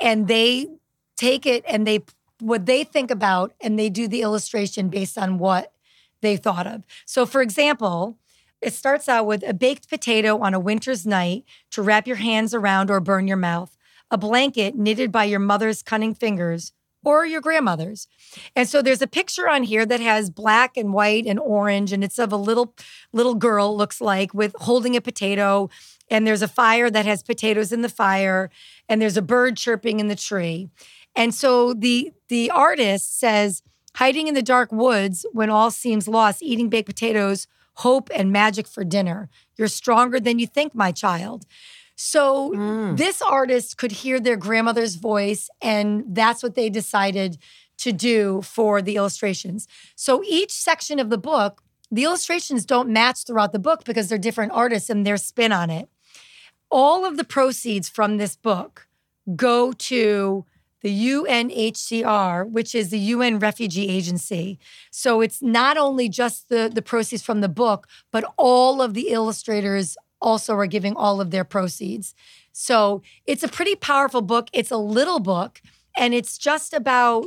And 0.00 0.28
they 0.28 0.68
take 1.16 1.46
it 1.46 1.64
and 1.66 1.86
they 1.86 2.00
what 2.42 2.66
they 2.66 2.84
think 2.84 3.10
about 3.10 3.54
and 3.60 3.78
they 3.78 3.88
do 3.88 4.08
the 4.08 4.22
illustration 4.22 4.88
based 4.88 5.16
on 5.16 5.38
what 5.38 5.72
they 6.20 6.36
thought 6.36 6.66
of. 6.66 6.84
So, 7.06 7.24
for 7.24 7.40
example, 7.40 8.18
it 8.60 8.74
starts 8.74 9.08
out 9.08 9.26
with 9.26 9.42
a 9.46 9.54
baked 9.54 9.88
potato 9.88 10.38
on 10.38 10.54
a 10.54 10.60
winter's 10.60 11.06
night 11.06 11.44
to 11.70 11.82
wrap 11.82 12.06
your 12.06 12.16
hands 12.16 12.54
around 12.54 12.90
or 12.90 13.00
burn 13.00 13.26
your 13.26 13.36
mouth, 13.36 13.76
a 14.10 14.18
blanket 14.18 14.76
knitted 14.76 15.10
by 15.10 15.24
your 15.24 15.40
mother's 15.40 15.82
cunning 15.82 16.14
fingers 16.14 16.72
or 17.04 17.26
your 17.26 17.40
grandmother's. 17.40 18.06
And 18.54 18.68
so 18.68 18.80
there's 18.80 19.02
a 19.02 19.06
picture 19.06 19.48
on 19.48 19.64
here 19.64 19.84
that 19.86 20.00
has 20.00 20.30
black 20.30 20.76
and 20.76 20.92
white 20.92 21.26
and 21.26 21.38
orange 21.38 21.92
and 21.92 22.04
it's 22.04 22.18
of 22.18 22.32
a 22.32 22.36
little 22.36 22.74
little 23.12 23.34
girl 23.34 23.76
looks 23.76 24.00
like 24.00 24.32
with 24.32 24.54
holding 24.60 24.96
a 24.96 25.00
potato 25.00 25.68
and 26.10 26.26
there's 26.26 26.42
a 26.42 26.48
fire 26.48 26.90
that 26.90 27.06
has 27.06 27.22
potatoes 27.22 27.72
in 27.72 27.82
the 27.82 27.88
fire 27.88 28.50
and 28.88 29.00
there's 29.00 29.16
a 29.16 29.22
bird 29.22 29.56
chirping 29.56 29.98
in 29.98 30.08
the 30.08 30.16
tree. 30.16 30.68
And 31.14 31.34
so 31.34 31.74
the 31.74 32.12
the 32.28 32.50
artist 32.50 33.18
says, 33.18 33.62
hiding 33.96 34.28
in 34.28 34.34
the 34.34 34.42
dark 34.42 34.72
woods 34.72 35.26
when 35.32 35.50
all 35.50 35.70
seems 35.70 36.08
lost, 36.08 36.42
eating 36.42 36.68
baked 36.68 36.88
potatoes, 36.88 37.46
hope 37.74 38.10
and 38.14 38.32
magic 38.32 38.66
for 38.66 38.84
dinner. 38.84 39.28
You're 39.56 39.68
stronger 39.68 40.18
than 40.18 40.38
you 40.38 40.46
think, 40.46 40.74
my 40.74 40.92
child. 40.92 41.46
So 41.94 42.50
mm. 42.50 42.96
this 42.96 43.20
artist 43.22 43.76
could 43.76 43.92
hear 43.92 44.18
their 44.18 44.36
grandmother's 44.36 44.96
voice, 44.96 45.48
and 45.60 46.04
that's 46.08 46.42
what 46.42 46.54
they 46.54 46.70
decided 46.70 47.38
to 47.78 47.92
do 47.92 48.42
for 48.42 48.80
the 48.80 48.96
illustrations. 48.96 49.68
So 49.94 50.22
each 50.26 50.52
section 50.52 50.98
of 50.98 51.10
the 51.10 51.18
book, 51.18 51.62
the 51.90 52.04
illustrations 52.04 52.64
don't 52.64 52.88
match 52.88 53.24
throughout 53.24 53.52
the 53.52 53.58
book 53.58 53.84
because 53.84 54.08
they're 54.08 54.18
different 54.18 54.52
artists 54.52 54.88
and 54.88 55.06
their 55.06 55.16
spin 55.16 55.52
on 55.52 55.68
it. 55.68 55.88
All 56.70 57.04
of 57.04 57.16
the 57.16 57.24
proceeds 57.24 57.88
from 57.88 58.16
this 58.16 58.36
book 58.36 58.88
go 59.36 59.72
to 59.72 60.44
the 60.82 61.06
UNHCR, 61.08 62.50
which 62.50 62.74
is 62.74 62.90
the 62.90 62.98
UN 62.98 63.38
Refugee 63.38 63.88
Agency. 63.88 64.58
So 64.90 65.20
it's 65.20 65.40
not 65.40 65.76
only 65.76 66.08
just 66.08 66.48
the, 66.48 66.70
the 66.72 66.82
proceeds 66.82 67.22
from 67.22 67.40
the 67.40 67.48
book, 67.48 67.86
but 68.10 68.24
all 68.36 68.82
of 68.82 68.94
the 68.94 69.08
illustrators 69.08 69.96
also 70.20 70.54
are 70.54 70.66
giving 70.66 70.94
all 70.94 71.20
of 71.20 71.30
their 71.30 71.44
proceeds. 71.44 72.14
So 72.52 73.02
it's 73.26 73.42
a 73.42 73.48
pretty 73.48 73.74
powerful 73.74 74.22
book. 74.22 74.48
It's 74.52 74.70
a 74.70 74.76
little 74.76 75.20
book, 75.20 75.60
and 75.96 76.14
it's 76.14 76.38
just 76.38 76.72
about, 76.72 77.26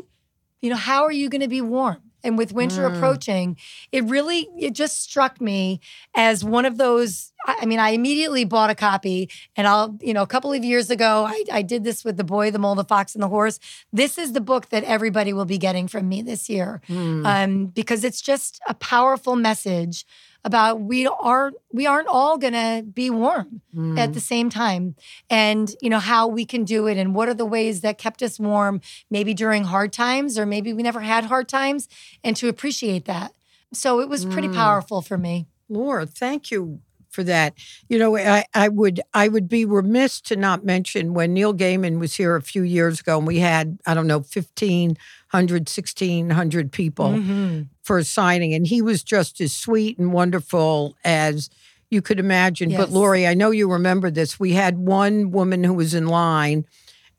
you 0.62 0.70
know, 0.70 0.76
how 0.76 1.04
are 1.04 1.12
you 1.12 1.30
going 1.30 1.42
to 1.42 1.48
be 1.48 1.62
warm? 1.62 2.02
And 2.24 2.38
with 2.40 2.54
winter 2.54 2.90
mm. 2.90 2.96
approaching, 2.96 3.58
it 3.92 4.04
really 4.06 4.50
it 4.58 4.74
just 4.74 5.02
struck 5.04 5.40
me 5.40 5.80
as 6.16 6.44
one 6.44 6.66
of 6.66 6.78
those. 6.78 7.32
I 7.48 7.66
mean, 7.66 7.80
I 7.80 7.90
immediately 7.92 8.46
bought 8.46 8.70
a 8.70 8.76
copy, 8.76 9.30
and 9.56 9.68
I'll, 9.68 9.98
you 10.02 10.14
know, 10.14 10.24
a 10.24 10.28
couple 10.28 10.52
of 10.52 10.64
years 10.64 10.90
ago, 10.90 11.26
I, 11.28 11.44
I 11.52 11.62
did 11.62 11.84
this 11.84 12.04
with 12.04 12.18
the 12.18 12.24
boy, 12.24 12.52
the 12.52 12.60
mole, 12.60 12.76
the 12.76 12.84
fox, 12.84 13.14
and 13.16 13.24
the 13.24 13.28
horse. 13.28 13.60
This 13.94 14.18
is 14.18 14.34
the 14.34 14.42
book 14.42 14.70
that 14.70 14.84
everybody 14.84 15.34
will 15.34 15.46
be 15.46 15.58
getting 15.58 15.88
from 15.88 16.10
me 16.10 16.22
this 16.22 16.50
year, 16.50 16.82
mm. 16.90 17.26
um, 17.26 17.68
because 17.68 18.04
it's 18.04 18.22
just 18.22 18.60
a 18.68 18.74
powerful 18.74 19.36
message 19.36 20.06
about 20.46 20.80
we 20.80 21.08
are 21.08 21.52
we 21.74 21.88
aren't 21.88 22.08
all 22.08 22.38
going 22.38 22.54
to 22.54 22.84
be 22.84 23.10
warm 23.10 23.62
mm. 23.76 23.98
at 23.98 24.14
the 24.14 24.20
same 24.20 24.50
time 24.50 24.96
and 25.28 25.76
you 25.82 25.90
know 25.90 26.00
how 26.00 26.28
we 26.28 26.46
can 26.46 26.64
do 26.64 26.86
it 26.86 26.98
and 26.98 27.16
what 27.16 27.28
are 27.28 27.34
the 27.34 27.46
ways 27.46 27.82
that 27.82 27.98
kept 27.98 28.22
us 28.22 28.40
warm 28.40 28.80
maybe 29.10 29.34
during 29.34 29.64
hard 29.64 29.92
times 29.92 30.38
or 30.38 30.46
maybe 30.46 30.72
we 30.72 30.84
never 30.84 31.02
had 31.02 31.26
hard 31.26 31.50
times 31.50 31.90
and 32.24 32.38
to 32.38 32.48
appreciate 32.48 33.06
that 33.06 33.34
so 33.74 34.00
it 34.00 34.08
was 34.08 34.24
pretty 34.24 34.48
mm. 34.48 34.54
powerful 34.54 35.02
for 35.02 35.18
me 35.18 35.48
laura 35.68 36.06
thank 36.06 36.52
you 36.52 36.80
for 37.16 37.24
that. 37.24 37.56
You 37.88 37.98
know, 37.98 38.18
I, 38.18 38.46
I 38.54 38.68
would 38.68 39.02
I 39.14 39.30
would 39.30 39.48
be 39.48 39.66
remiss 39.66 40.22
to 40.22 40.36
not 40.36 40.66
mention 40.66 41.14
when 41.14 41.34
Neil 41.34 41.54
Gaiman 41.54 41.98
was 41.98 42.16
here 42.16 42.36
a 42.36 42.42
few 42.42 42.62
years 42.62 43.00
ago 43.00 43.18
and 43.18 43.26
we 43.26 43.40
had, 43.40 43.80
I 43.88 43.94
don't 43.94 44.06
know, 44.06 44.20
1,500, 44.20 44.98
1,600 45.32 46.72
people 46.72 47.10
mm-hmm. 47.10 47.62
for 47.82 47.98
a 47.98 48.04
signing. 48.04 48.54
And 48.54 48.68
he 48.68 48.82
was 48.82 49.02
just 49.02 49.40
as 49.40 49.56
sweet 49.56 49.98
and 49.98 50.12
wonderful 50.12 50.96
as 51.04 51.50
you 51.90 52.02
could 52.02 52.20
imagine. 52.20 52.70
Yes. 52.70 52.82
But 52.82 52.90
Lori, 52.92 53.26
I 53.26 53.34
know 53.34 53.52
you 53.52 53.72
remember 53.72 54.12
this. 54.12 54.40
We 54.40 54.52
had 54.52 54.78
one 54.78 55.32
woman 55.32 55.64
who 55.64 55.74
was 55.74 55.94
in 55.94 56.08
line 56.08 56.66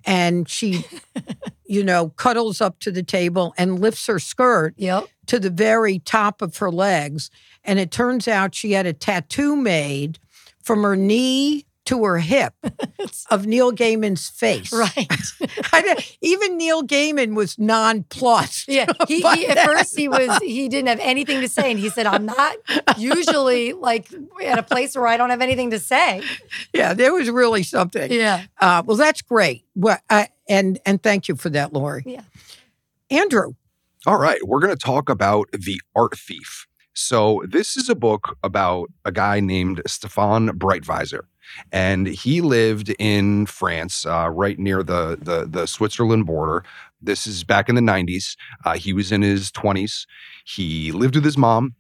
and 0.05 0.49
she, 0.49 0.85
you 1.67 1.83
know, 1.83 2.11
cuddles 2.11 2.61
up 2.61 2.79
to 2.81 2.93
the 2.93 3.03
table 3.03 3.55
and 3.57 3.81
lifts 3.81 4.07
her 4.07 4.19
skirt 4.19 4.75
yep. 4.77 5.07
To 5.27 5.39
the 5.39 5.51
very 5.51 5.99
top 6.01 6.43
of 6.43 6.57
her 6.59 6.71
legs. 6.71 7.31
And 7.65 7.79
it 7.79 7.91
turns 7.91 8.29
out 8.29 8.55
she 8.55 8.73
had 8.73 8.87
a 8.87 8.93
tattoo 8.93 9.57
made 9.57 10.19
from 10.63 10.83
her 10.83 10.97
knee 10.97 11.67
to 11.87 12.05
her 12.05 12.19
hip 12.19 12.53
of 13.31 13.47
Neil 13.47 13.73
Gaiman's 13.73 14.29
face. 14.29 14.73
Right. 14.73 15.09
even 16.21 16.57
Neil 16.59 16.83
Gaiman 16.83 17.35
was 17.35 17.59
nonplussed. 17.59 18.69
Yeah. 18.69 18.87
He, 19.07 19.21
he 19.21 19.47
at 19.47 19.65
first 19.65 19.97
he 19.97 20.09
was 20.09 20.37
he 20.43 20.69
didn't 20.69 20.89
have 20.89 20.99
anything 20.99 21.41
to 21.43 21.49
say, 21.49 21.71
and 21.71 21.79
he 21.79 21.91
said, 21.91 22.07
"I'm 22.07 22.27
not 22.27 22.57
usually 22.97 23.73
like 23.73 24.13
at 24.43 24.59
a 24.59 24.65
place 24.65 24.97
where 24.97 25.07
I 25.07 25.17
don't 25.17 25.31
have 25.31 25.43
anything 25.43 25.71
to 25.71 25.79
say." 25.79 26.23
Yeah, 26.73 26.93
there 26.93 27.13
was 27.13 27.31
really 27.31 27.63
something. 27.63 28.11
Yeah. 28.11 28.45
Uh, 28.61 28.83
well, 28.85 28.97
that's 28.97 29.23
great. 29.23 29.65
Well, 29.77 29.99
I, 30.11 30.29
and 30.49 30.81
and 30.85 31.01
thank 31.01 31.29
you 31.29 31.37
for 31.37 31.51
that, 31.51 31.73
Lori. 31.73 32.03
Yeah. 32.05 32.23
Andrew. 33.11 33.55
All 34.05 34.19
right, 34.19 34.41
we're 34.47 34.61
going 34.61 34.77
to 34.77 34.85
talk 34.85 35.09
about 35.09 35.49
the 35.53 35.81
art 35.95 36.19
thief. 36.19 36.67
So, 36.95 37.43
this 37.49 37.77
is 37.77 37.89
a 37.89 37.95
book 37.95 38.37
about 38.43 38.89
a 39.05 39.13
guy 39.13 39.41
named 39.41 39.83
Stefan 39.87 40.49
Breitwieser. 40.51 41.23
And 41.73 42.07
he 42.07 42.41
lived 42.41 42.95
in 42.99 43.47
France, 43.47 44.07
uh, 44.07 44.29
right 44.31 44.59
near 44.59 44.83
the, 44.83 45.19
the, 45.21 45.47
the 45.47 45.67
Switzerland 45.67 46.27
border. 46.27 46.65
This 47.01 47.27
is 47.27 47.45
back 47.45 47.69
in 47.69 47.75
the 47.75 47.81
90s. 47.81 48.37
Uh, 48.65 48.75
he 48.75 48.93
was 48.93 49.13
in 49.13 49.23
his 49.23 49.51
20s. 49.51 50.07
He 50.45 50.93
lived 50.93 51.15
with 51.15 51.25
his 51.25 51.39
mom. 51.39 51.75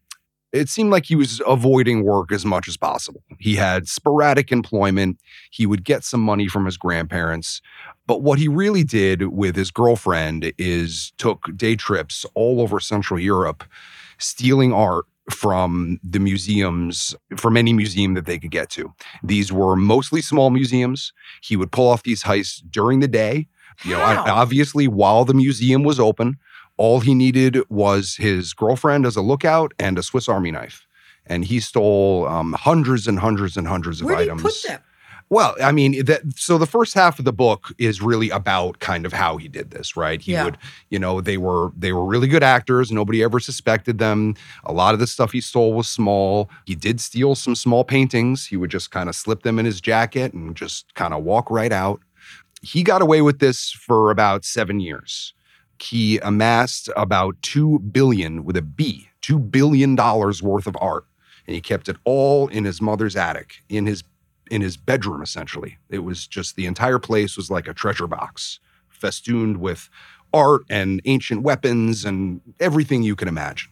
It 0.53 0.69
seemed 0.69 0.91
like 0.91 1.07
he 1.07 1.17
was 1.17 1.43
avoiding 1.47 2.05
work 2.05 2.33
as 2.33 2.45
much 2.45 2.69
as 2.69 2.77
possible. 2.77 3.23
He 3.39 3.57
had 3.57 3.89
sporadic 3.89 4.53
employment. 4.53 5.19
He 5.51 5.67
would 5.67 5.85
get 5.85 6.05
some 6.05 6.21
money 6.21 6.49
from 6.49 6.65
his 6.65 6.77
grandparents. 6.77 7.61
But 8.07 8.23
what 8.23 8.39
he 8.39 8.49
really 8.49 8.85
did 8.85 9.29
with 9.29 9.57
his 9.57 9.71
girlfriend 9.71 10.53
is 10.57 11.13
took 11.19 11.57
day 11.57 11.77
trips 11.77 12.25
all 12.35 12.61
over 12.61 12.81
Central 12.81 13.19
Europe 13.19 13.65
stealing 14.19 14.73
art 14.73 15.05
from 15.31 15.99
the 16.05 16.21
museums, 16.21 17.15
from 17.37 17.57
any 17.57 17.73
museum 17.73 18.15
that 18.15 18.27
they 18.27 18.39
could 18.39 18.53
get 18.53 18.71
to. 18.71 18.93
These 19.23 19.53
were 19.53 19.75
mostly 19.77 20.23
small 20.23 20.51
museums. 20.51 21.13
He 21.43 21.57
would 21.57 21.73
pull 21.73 21.89
off 21.89 22.05
these 22.05 22.23
heists 22.23 22.63
during 22.71 23.01
the 23.01 23.09
day. 23.09 23.49
You 23.85 23.93
know, 23.93 24.01
obviously, 24.01 24.89
while 24.89 25.25
the 25.25 25.35
museum 25.35 25.83
was 25.83 26.01
open, 26.01 26.39
all 26.77 27.01
he 27.01 27.15
needed 27.15 27.59
was 27.69 28.17
his 28.17 28.53
girlfriend 28.53 29.07
as 29.07 29.17
a 29.17 29.23
lookout 29.23 29.73
and 29.79 29.99
a 29.99 30.03
Swiss 30.03 30.29
Army 30.29 30.51
knife. 30.51 30.87
And 31.27 31.45
he 31.45 31.59
stole 31.59 32.27
um, 32.27 32.53
hundreds 32.53 33.09
and 33.09 33.19
hundreds 33.19 33.57
and 33.57 33.67
hundreds 33.67 34.01
of 34.01 34.09
items. 34.09 34.17
Where 34.17 34.27
did 34.27 34.37
he 34.37 34.43
put 34.43 34.63
them? 34.69 34.83
Well, 35.29 35.57
I 35.61 35.73
mean, 35.73 36.05
that 36.05 36.23
so 36.37 36.57
the 36.57 36.67
first 36.67 36.95
half 36.95 37.19
of 37.19 37.25
the 37.25 37.33
book 37.33 37.73
is 37.79 38.01
really 38.01 38.31
about 38.31 38.79
kind 38.79 39.05
of 39.05 39.13
how 39.13 39.39
he 39.39 39.49
did 39.49 39.73
this, 39.73 39.97
right? 39.97 40.21
He 40.21 40.33
yeah. 40.33 40.45
would, 40.45 40.59
you 40.91 41.01
know, 41.01 41.21
they 41.21 41.37
were 41.37 41.73
they 41.77 41.93
were 41.93 42.05
really 42.05 42.29
good 42.29 42.45
actors. 42.45 42.93
Nobody 42.93 43.25
ever 43.25 43.41
suspected 43.41 43.99
them. 43.99 44.37
A 44.65 44.73
lot 44.73 44.95
of 44.95 45.01
the 45.01 45.07
stuff 45.07 45.33
he 45.33 45.41
stole 45.41 45.73
was 45.73 45.89
small. 45.89 46.49
He 46.65 46.77
did 46.77 47.01
steal 47.01 47.35
some 47.35 47.57
small 47.57 47.83
paintings. 47.83 48.47
He 48.47 48.57
would 48.57 48.71
just 48.71 48.93
kind 48.93 49.09
of 49.09 49.17
slip 49.17 49.43
them 49.43 49.59
in 49.59 49.67
his 49.67 49.81
jacket 49.81 50.33
and 50.33 50.55
just 50.55 50.95
kind 50.95 51.13
of 51.13 51.25
walk 51.25 51.51
right 51.51 51.73
out. 51.73 52.01
He 52.63 52.85
got 52.85 53.03
away 53.03 53.21
with 53.21 53.41
this 53.41 53.73
for 53.73 54.11
about 54.11 54.45
7 54.45 54.81
years. 54.81 55.35
He 55.81 56.19
amassed 56.19 56.89
about 56.97 57.41
2 57.43 57.81
billion 57.81 58.45
with 58.45 58.57
a 58.57 58.63
B, 58.63 59.09
2 59.23 59.39
billion 59.39 59.95
dollars 59.95 60.43
worth 60.43 60.67
of 60.67 60.77
art 60.81 61.05
and 61.47 61.55
he 61.55 61.61
kept 61.61 61.89
it 61.89 61.97
all 62.05 62.49
in 62.49 62.65
his 62.65 62.81
mother's 62.81 63.17
attic 63.17 63.63
in 63.69 63.87
his 63.87 64.03
in 64.51 64.63
his 64.63 64.77
bedroom 64.77 65.23
essentially. 65.23 65.79
It 65.89 66.01
was 66.01 66.27
just 66.27 66.57
the 66.57 66.67
entire 66.67 66.99
place 66.99 67.37
was 67.37 67.51
like 67.51 67.67
a 67.67 67.75
treasure 67.75 68.07
box, 68.07 68.61
festooned 68.89 69.59
with 69.59 69.89
art 70.33 70.63
and 70.71 71.01
ancient 71.05 71.43
weapons 71.43 72.05
and 72.05 72.41
everything 72.61 73.03
you 73.03 73.17
can 73.17 73.29
imagine. 73.29 73.71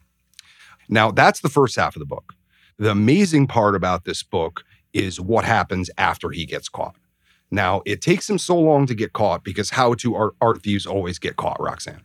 Now, 0.88 1.10
that's 1.10 1.40
the 1.40 1.48
first 1.48 1.76
half 1.76 1.94
of 1.94 2.00
the 2.00 2.06
book. 2.06 2.34
The 2.78 2.90
amazing 2.90 3.46
part 3.46 3.74
about 3.76 4.04
this 4.04 4.22
book 4.22 4.64
is 4.92 5.20
what 5.20 5.44
happens 5.44 5.90
after 5.96 6.30
he 6.30 6.44
gets 6.44 6.68
caught. 6.68 6.96
Now, 7.54 7.82
it 7.86 8.02
takes 8.02 8.28
him 8.28 8.38
so 8.38 8.58
long 8.58 8.86
to 8.86 8.94
get 8.94 9.12
caught 9.12 9.44
because 9.44 9.70
how 9.70 9.94
do 9.94 10.14
art, 10.14 10.34
art 10.40 10.62
thieves 10.62 10.86
always 10.86 11.18
get 11.18 11.36
caught, 11.36 11.60
Roxanne? 11.60 12.02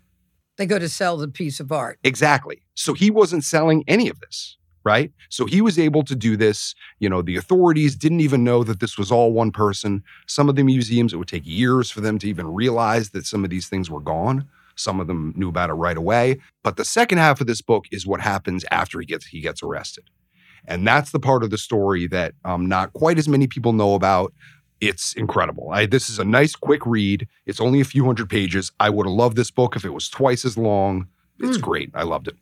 They 0.57 0.65
go 0.65 0.77
to 0.77 0.89
sell 0.89 1.17
the 1.17 1.27
piece 1.27 1.59
of 1.59 1.71
art. 1.71 1.99
Exactly. 2.03 2.61
So 2.75 2.93
he 2.93 3.09
wasn't 3.09 3.43
selling 3.43 3.83
any 3.87 4.09
of 4.09 4.19
this 4.19 4.57
right? 4.85 5.11
So 5.29 5.45
he 5.45 5.61
was 5.61 5.77
able 5.77 6.03
to 6.03 6.15
do 6.15 6.37
this. 6.37 6.73
You 6.99 7.09
know, 7.09 7.21
the 7.21 7.35
authorities 7.35 7.95
didn't 7.95 8.21
even 8.21 8.43
know 8.43 8.63
that 8.63 8.79
this 8.79 8.97
was 8.97 9.11
all 9.11 9.33
one 9.33 9.51
person. 9.51 10.03
Some 10.25 10.49
of 10.49 10.55
the 10.55 10.63
museums, 10.63 11.13
it 11.13 11.17
would 11.17 11.27
take 11.27 11.45
years 11.45 11.91
for 11.91 12.01
them 12.01 12.17
to 12.19 12.27
even 12.27 12.47
realize 12.47 13.09
that 13.09 13.25
some 13.25 13.43
of 13.43 13.49
these 13.49 13.67
things 13.67 13.89
were 13.91 13.99
gone. 13.99 14.47
Some 14.75 14.99
of 14.99 15.07
them 15.07 15.33
knew 15.35 15.49
about 15.49 15.69
it 15.69 15.73
right 15.73 15.97
away. 15.97 16.39
But 16.63 16.77
the 16.77 16.85
second 16.85 17.17
half 17.17 17.41
of 17.41 17.47
this 17.47 17.61
book 17.61 17.85
is 17.91 18.07
what 18.07 18.21
happens 18.21 18.63
after 18.71 18.99
he 18.99 19.05
gets 19.05 19.27
he 19.27 19.41
gets 19.41 19.61
arrested. 19.61 20.05
And 20.65 20.87
that's 20.87 21.11
the 21.11 21.19
part 21.19 21.43
of 21.43 21.49
the 21.49 21.57
story 21.57 22.07
that 22.07 22.33
um, 22.45 22.67
not 22.67 22.93
quite 22.93 23.17
as 23.17 23.27
many 23.27 23.47
people 23.47 23.73
know 23.73 23.95
about. 23.95 24.33
It's 24.81 25.13
incredible. 25.13 25.69
I, 25.71 25.85
this 25.85 26.09
is 26.09 26.19
a 26.19 26.25
nice, 26.25 26.55
quick 26.55 26.85
read. 26.85 27.27
It's 27.45 27.59
only 27.59 27.81
a 27.81 27.85
few 27.85 28.05
hundred 28.05 28.29
pages. 28.29 28.71
I 28.79 28.89
would 28.89 29.05
have 29.05 29.13
loved 29.13 29.35
this 29.35 29.51
book 29.51 29.75
if 29.75 29.83
it 29.83 29.93
was 29.93 30.09
twice 30.09 30.45
as 30.45 30.57
long. 30.57 31.07
It's 31.39 31.57
mm. 31.57 31.61
great. 31.61 31.91
I 31.93 32.03
loved 32.03 32.27
it. 32.27 32.35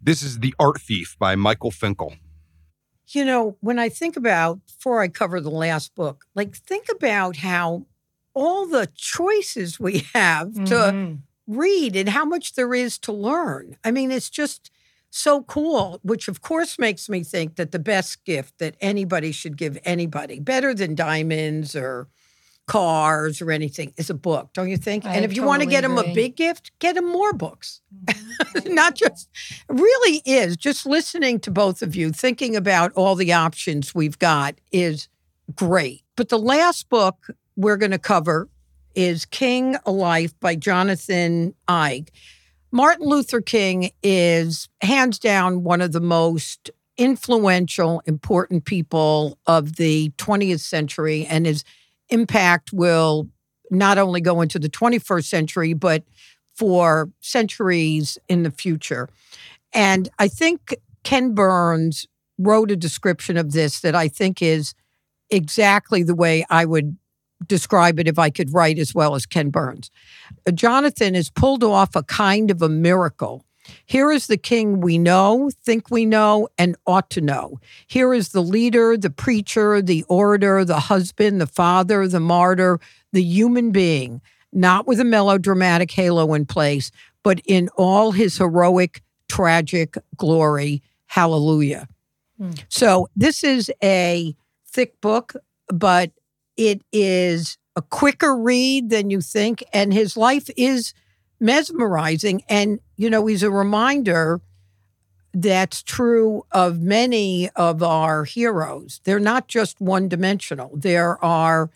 This 0.00 0.22
is 0.22 0.40
The 0.40 0.54
Art 0.58 0.80
Thief 0.80 1.16
by 1.18 1.36
Michael 1.36 1.70
Finkel. 1.70 2.14
You 3.08 3.24
know, 3.24 3.56
when 3.60 3.78
I 3.78 3.88
think 3.88 4.16
about, 4.16 4.64
before 4.66 5.02
I 5.02 5.08
cover 5.08 5.40
the 5.40 5.50
last 5.50 5.94
book, 5.94 6.24
like 6.34 6.56
think 6.56 6.86
about 6.90 7.36
how 7.36 7.86
all 8.34 8.66
the 8.66 8.88
choices 8.94 9.78
we 9.78 9.98
have 10.14 10.48
mm-hmm. 10.48 10.64
to 10.64 11.18
read 11.46 11.96
and 11.96 12.08
how 12.08 12.24
much 12.24 12.54
there 12.54 12.74
is 12.74 12.98
to 13.00 13.12
learn. 13.12 13.76
I 13.84 13.90
mean, 13.90 14.10
it's 14.10 14.30
just 14.30 14.70
so 15.14 15.42
cool, 15.42 16.00
which 16.02 16.26
of 16.26 16.40
course 16.40 16.78
makes 16.78 17.08
me 17.08 17.22
think 17.22 17.56
that 17.56 17.70
the 17.70 17.78
best 17.78 18.24
gift 18.24 18.58
that 18.58 18.76
anybody 18.80 19.30
should 19.30 19.56
give 19.56 19.78
anybody, 19.84 20.40
better 20.40 20.74
than 20.74 20.94
diamonds 20.94 21.76
or 21.76 22.08
cars 22.66 23.42
or 23.42 23.50
anything 23.50 23.92
is 23.96 24.08
a 24.08 24.14
book, 24.14 24.50
don't 24.54 24.70
you 24.70 24.78
think? 24.78 25.04
I 25.04 25.14
and 25.14 25.24
if 25.24 25.36
you 25.36 25.42
want 25.42 25.62
to 25.62 25.68
get 25.68 25.84
agree. 25.84 25.96
them 25.96 26.10
a 26.10 26.14
big 26.14 26.36
gift, 26.36 26.72
get 26.78 26.94
them 26.94 27.10
more 27.10 27.32
books. 27.32 27.80
Mm-hmm. 28.42 28.74
Not 28.74 28.94
just, 28.96 29.28
really 29.68 30.20
is 30.24 30.56
just 30.56 30.84
listening 30.84 31.38
to 31.40 31.50
both 31.50 31.80
of 31.80 31.94
you, 31.94 32.10
thinking 32.10 32.56
about 32.56 32.92
all 32.94 33.14
the 33.14 33.32
options 33.32 33.94
we've 33.94 34.18
got 34.18 34.56
is 34.72 35.08
great. 35.54 36.02
But 36.16 36.28
the 36.28 36.38
last 36.38 36.88
book 36.88 37.28
we're 37.56 37.76
going 37.76 37.92
to 37.92 37.98
cover 37.98 38.48
is 38.94 39.24
King 39.26 39.76
a 39.86 39.92
Life 39.92 40.38
by 40.40 40.56
Jonathan 40.56 41.54
Eig. 41.68 42.08
Martin 42.74 43.06
Luther 43.06 43.42
King 43.42 43.90
is 44.02 44.70
hands 44.80 45.18
down 45.18 45.62
one 45.62 45.82
of 45.82 45.92
the 45.92 46.00
most 46.00 46.70
influential, 46.96 48.02
important 48.06 48.64
people 48.64 49.38
of 49.46 49.76
the 49.76 50.10
20th 50.16 50.60
century 50.60 51.26
and 51.26 51.44
his 51.44 51.64
impact 52.08 52.72
will 52.72 53.28
not 53.70 53.98
only 53.98 54.22
go 54.22 54.40
into 54.40 54.58
the 54.58 54.70
21st 54.70 55.24
century, 55.24 55.74
but 55.74 56.02
for 56.54 57.10
centuries 57.20 58.16
in 58.28 58.42
the 58.42 58.50
future. 58.50 59.08
And 59.74 60.08
I 60.18 60.28
think 60.28 60.74
Ken 61.04 61.34
Burns 61.34 62.06
wrote 62.38 62.70
a 62.70 62.76
description 62.76 63.36
of 63.36 63.52
this 63.52 63.80
that 63.80 63.94
I 63.94 64.08
think 64.08 64.40
is 64.40 64.74
exactly 65.30 66.02
the 66.02 66.14
way 66.14 66.46
I 66.48 66.64
would 66.64 66.96
describe 67.46 67.98
it 67.98 68.08
if 68.08 68.18
I 68.18 68.30
could 68.30 68.52
write 68.52 68.78
as 68.78 68.94
well 68.94 69.14
as 69.14 69.26
Ken 69.26 69.50
Burns. 69.50 69.90
Jonathan 70.54 71.14
has 71.14 71.30
pulled 71.30 71.64
off 71.64 71.94
a 71.96 72.02
kind 72.02 72.50
of 72.50 72.62
a 72.62 72.68
miracle. 72.68 73.44
Here 73.86 74.10
is 74.10 74.26
the 74.26 74.36
king 74.36 74.80
we 74.80 74.98
know, 74.98 75.50
think 75.64 75.90
we 75.90 76.04
know, 76.04 76.48
and 76.58 76.76
ought 76.86 77.10
to 77.10 77.20
know. 77.20 77.60
Here 77.86 78.12
is 78.12 78.30
the 78.30 78.42
leader, 78.42 78.96
the 78.96 79.10
preacher, 79.10 79.80
the 79.80 80.04
orator, 80.08 80.64
the 80.64 80.80
husband, 80.80 81.40
the 81.40 81.46
father, 81.46 82.08
the 82.08 82.20
martyr, 82.20 82.80
the 83.12 83.22
human 83.22 83.70
being, 83.70 84.20
not 84.52 84.86
with 84.86 84.98
a 85.00 85.04
melodramatic 85.04 85.90
halo 85.90 86.34
in 86.34 86.46
place, 86.46 86.90
but 87.22 87.40
in 87.46 87.68
all 87.76 88.12
his 88.12 88.38
heroic, 88.38 89.02
tragic 89.28 89.96
glory. 90.16 90.82
Hallelujah. 91.06 91.88
Hmm. 92.38 92.52
So, 92.68 93.08
this 93.14 93.44
is 93.44 93.70
a 93.82 94.34
thick 94.66 95.00
book, 95.00 95.34
but 95.68 96.10
it 96.56 96.82
is 96.92 97.58
a 97.76 97.82
quicker 97.82 98.36
read 98.36 98.90
than 98.90 99.10
you 99.10 99.20
think. 99.20 99.64
And 99.72 99.92
his 99.92 100.16
life 100.16 100.50
is 100.56 100.94
mesmerizing. 101.40 102.42
And, 102.48 102.80
you 102.96 103.10
know, 103.10 103.26
he's 103.26 103.42
a 103.42 103.50
reminder 103.50 104.40
that's 105.34 105.82
true 105.82 106.44
of 106.52 106.80
many 106.80 107.48
of 107.50 107.82
our 107.82 108.24
heroes. 108.24 109.00
They're 109.04 109.18
not 109.18 109.48
just 109.48 109.80
one 109.80 110.08
dimensional, 110.08 110.70
there 110.74 111.22
are 111.24 111.70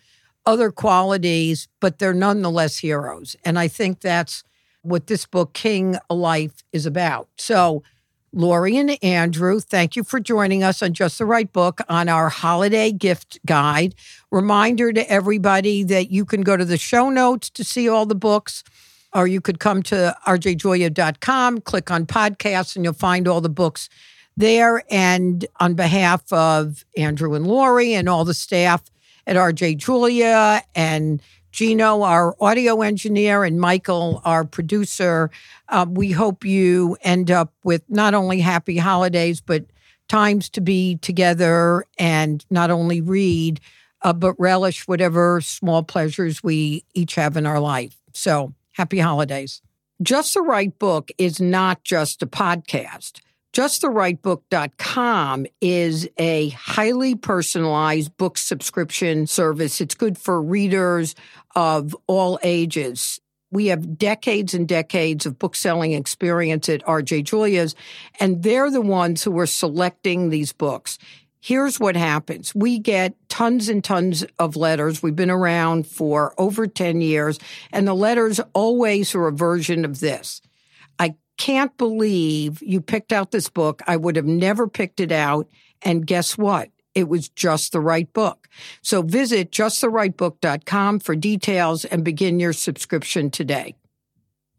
other 0.44 0.70
qualities, 0.70 1.66
but 1.80 1.98
they're 1.98 2.14
nonetheless 2.14 2.78
heroes. 2.78 3.34
And 3.44 3.58
I 3.58 3.66
think 3.66 4.00
that's 4.00 4.44
what 4.82 5.08
this 5.08 5.26
book, 5.26 5.54
King 5.54 5.96
Life, 6.08 6.62
is 6.72 6.86
about. 6.86 7.28
So, 7.36 7.82
Lori 8.36 8.76
and 8.76 9.02
Andrew, 9.02 9.60
thank 9.60 9.96
you 9.96 10.04
for 10.04 10.20
joining 10.20 10.62
us 10.62 10.82
on 10.82 10.92
Just 10.92 11.16
the 11.16 11.24
Right 11.24 11.50
Book 11.50 11.80
on 11.88 12.06
our 12.06 12.28
holiday 12.28 12.92
gift 12.92 13.38
guide. 13.46 13.94
Reminder 14.30 14.92
to 14.92 15.10
everybody 15.10 15.82
that 15.84 16.10
you 16.10 16.26
can 16.26 16.42
go 16.42 16.54
to 16.54 16.64
the 16.66 16.76
show 16.76 17.08
notes 17.08 17.48
to 17.48 17.64
see 17.64 17.88
all 17.88 18.04
the 18.04 18.14
books, 18.14 18.62
or 19.14 19.26
you 19.26 19.40
could 19.40 19.58
come 19.58 19.82
to 19.84 20.14
rjjulia.com, 20.26 21.62
click 21.62 21.90
on 21.90 22.04
podcasts, 22.04 22.76
and 22.76 22.84
you'll 22.84 22.92
find 22.92 23.26
all 23.26 23.40
the 23.40 23.48
books 23.48 23.88
there. 24.36 24.84
And 24.90 25.46
on 25.58 25.72
behalf 25.72 26.30
of 26.30 26.84
Andrew 26.94 27.32
and 27.32 27.46
Lori 27.46 27.94
and 27.94 28.06
all 28.06 28.26
the 28.26 28.34
staff 28.34 28.82
at 29.26 29.36
RJ 29.36 29.78
Julia 29.78 30.62
and 30.74 31.22
Gino, 31.56 32.02
our 32.02 32.36
audio 32.38 32.82
engineer, 32.82 33.42
and 33.42 33.58
Michael, 33.58 34.20
our 34.26 34.44
producer. 34.44 35.30
Uh, 35.70 35.86
we 35.88 36.12
hope 36.12 36.44
you 36.44 36.98
end 37.00 37.30
up 37.30 37.54
with 37.64 37.82
not 37.88 38.12
only 38.12 38.40
happy 38.40 38.76
holidays, 38.76 39.40
but 39.40 39.64
times 40.06 40.50
to 40.50 40.60
be 40.60 40.96
together 40.96 41.86
and 41.98 42.44
not 42.50 42.70
only 42.70 43.00
read, 43.00 43.58
uh, 44.02 44.12
but 44.12 44.38
relish 44.38 44.86
whatever 44.86 45.40
small 45.40 45.82
pleasures 45.82 46.42
we 46.42 46.84
each 46.92 47.14
have 47.14 47.38
in 47.38 47.46
our 47.46 47.58
life. 47.58 47.96
So 48.12 48.52
happy 48.72 48.98
holidays. 48.98 49.62
Just 50.02 50.34
the 50.34 50.42
Right 50.42 50.78
Book 50.78 51.10
is 51.16 51.40
not 51.40 51.82
just 51.84 52.22
a 52.22 52.26
podcast. 52.26 53.20
JustTheRightBook.com 53.56 55.46
is 55.62 56.06
a 56.18 56.50
highly 56.50 57.14
personalized 57.14 58.14
book 58.18 58.36
subscription 58.36 59.26
service. 59.26 59.80
It's 59.80 59.94
good 59.94 60.18
for 60.18 60.42
readers 60.42 61.14
of 61.56 61.96
all 62.06 62.38
ages. 62.44 63.20
We 63.50 63.66
have 63.66 63.98
decades 63.98 64.54
and 64.54 64.68
decades 64.68 65.24
of 65.24 65.38
book 65.38 65.56
selling 65.56 65.92
experience 65.92 66.68
at 66.68 66.84
RJ 66.84 67.24
Julia's, 67.24 67.74
and 68.20 68.42
they're 68.42 68.70
the 68.70 68.82
ones 68.82 69.24
who 69.24 69.36
are 69.38 69.46
selecting 69.46 70.28
these 70.28 70.52
books. 70.52 70.98
Here's 71.40 71.80
what 71.80 71.96
happens. 71.96 72.54
We 72.54 72.78
get 72.78 73.14
tons 73.28 73.68
and 73.68 73.82
tons 73.82 74.24
of 74.38 74.56
letters. 74.56 75.02
We've 75.02 75.16
been 75.16 75.30
around 75.30 75.86
for 75.86 76.34
over 76.38 76.66
10 76.66 77.00
years, 77.00 77.38
and 77.72 77.86
the 77.86 77.94
letters 77.94 78.40
always 78.52 79.14
are 79.14 79.28
a 79.28 79.32
version 79.32 79.84
of 79.84 80.00
this 80.00 80.42
I 80.98 81.14
can't 81.38 81.76
believe 81.76 82.62
you 82.62 82.80
picked 82.80 83.12
out 83.12 83.30
this 83.30 83.48
book. 83.48 83.80
I 83.86 83.96
would 83.96 84.16
have 84.16 84.26
never 84.26 84.66
picked 84.68 85.00
it 85.00 85.12
out. 85.12 85.48
And 85.82 86.06
guess 86.06 86.36
what? 86.36 86.70
It 86.96 87.08
was 87.08 87.28
just 87.28 87.72
the 87.72 87.80
right 87.80 88.10
book. 88.12 88.48
So 88.82 89.02
visit 89.02 89.52
justtherightbook.com 89.52 91.00
for 91.00 91.14
details 91.14 91.84
and 91.84 92.02
begin 92.02 92.40
your 92.40 92.54
subscription 92.54 93.30
today. 93.30 93.76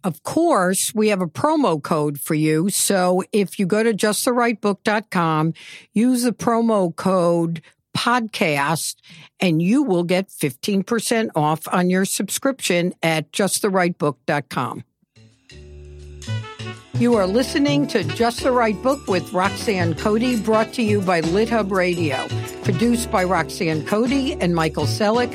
Of 0.04 0.22
course, 0.24 0.94
we 0.94 1.10
have 1.10 1.22
a 1.22 1.28
promo 1.28 1.82
code 1.82 2.20
for 2.20 2.36
you. 2.36 2.70
So 2.70 3.24
if 3.34 3.58
you 3.58 3.66
go 3.66 3.82
to 3.82 3.94
justtherightbook.com, 3.94 5.54
use 5.94 6.24
the 6.24 6.32
promo 6.32 6.96
code 6.96 7.62
podcast 7.98 8.98
and 9.40 9.60
you 9.60 9.82
will 9.82 10.04
get 10.04 10.30
15% 10.30 11.30
off 11.36 11.68
on 11.72 11.90
your 11.90 12.06
subscription 12.06 12.94
at 13.02 13.32
justtherightbook.com. 13.32 14.84
You 17.00 17.14
are 17.14 17.28
listening 17.28 17.86
to 17.90 18.04
Just 18.04 18.42
the 18.42 18.52
Right 18.52 18.82
Book 18.82 19.08
with 19.08 19.32
Roxanne 19.32 19.94
Coady, 19.94 20.42
brought 20.42 20.74
to 20.74 20.82
you 20.82 21.00
by 21.00 21.22
LitHub 21.22 21.70
Radio. 21.70 22.28
Produced 22.64 23.12
by 23.12 23.24
Roxanne 23.24 23.86
Coady 23.86 24.34
and 24.34 24.56
Michael 24.56 24.86
Selleck. 24.86 25.32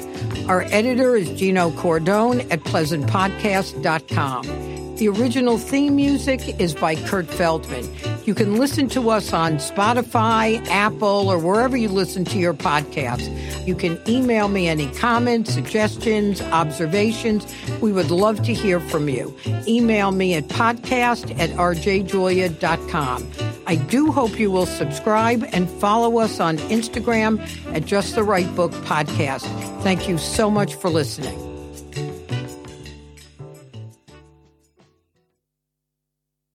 Our 0.49 0.63
editor 0.63 1.15
is 1.15 1.31
Gino 1.31 1.71
Cordone 1.71 2.51
at 2.51 2.65
pleasantpodcast.com. 2.65 4.72
The 5.03 5.09
original 5.09 5.59
theme 5.59 5.97
music 5.97 6.61
is 6.61 6.75
by 6.77 6.95
Kurt 6.95 7.27
Feldman. 7.27 7.91
You 8.25 8.37
can 8.37 8.55
listen 8.55 8.89
to 8.91 9.11
us 9.11 9.33
on 9.33 9.55
Spotify, 9.55 10.65
Apple, 10.69 11.29
or 11.29 11.41
wherever 11.41 11.77
you 11.77 11.89
listen 11.89 12.25
to 12.27 12.39
your 12.39 12.55
podcasts. 12.55 13.67
You 13.67 13.75
can 13.75 13.99
email 14.09 14.47
me 14.47 14.69
any 14.69 14.89
comments, 14.93 15.53
suggestions, 15.53 16.41
observations. 16.41 17.53
We 17.81 17.91
would 17.91 18.13
love 18.13 18.45
to 18.45 18.55
hear 18.55 18.79
from 18.79 19.09
you. 19.09 19.37
Email 19.67 20.13
me 20.13 20.35
at 20.35 20.45
podcast 20.45 21.37
at 21.37 21.51
rjjulia.com. 21.51 23.31
I 23.67 23.75
do 23.75 24.13
hope 24.13 24.39
you 24.39 24.53
will 24.53 24.67
subscribe 24.67 25.45
and 25.53 25.69
follow 25.69 26.19
us 26.19 26.39
on 26.39 26.59
Instagram 26.59 27.41
at 27.75 27.85
Just 27.87 28.15
the 28.15 28.23
Right 28.23 28.55
Book 28.55 28.71
Podcast. 28.71 29.49
Thank 29.83 30.09
you 30.09 30.17
so 30.17 30.49
much 30.49 30.77
for 30.77 30.91
listening. 30.91 31.52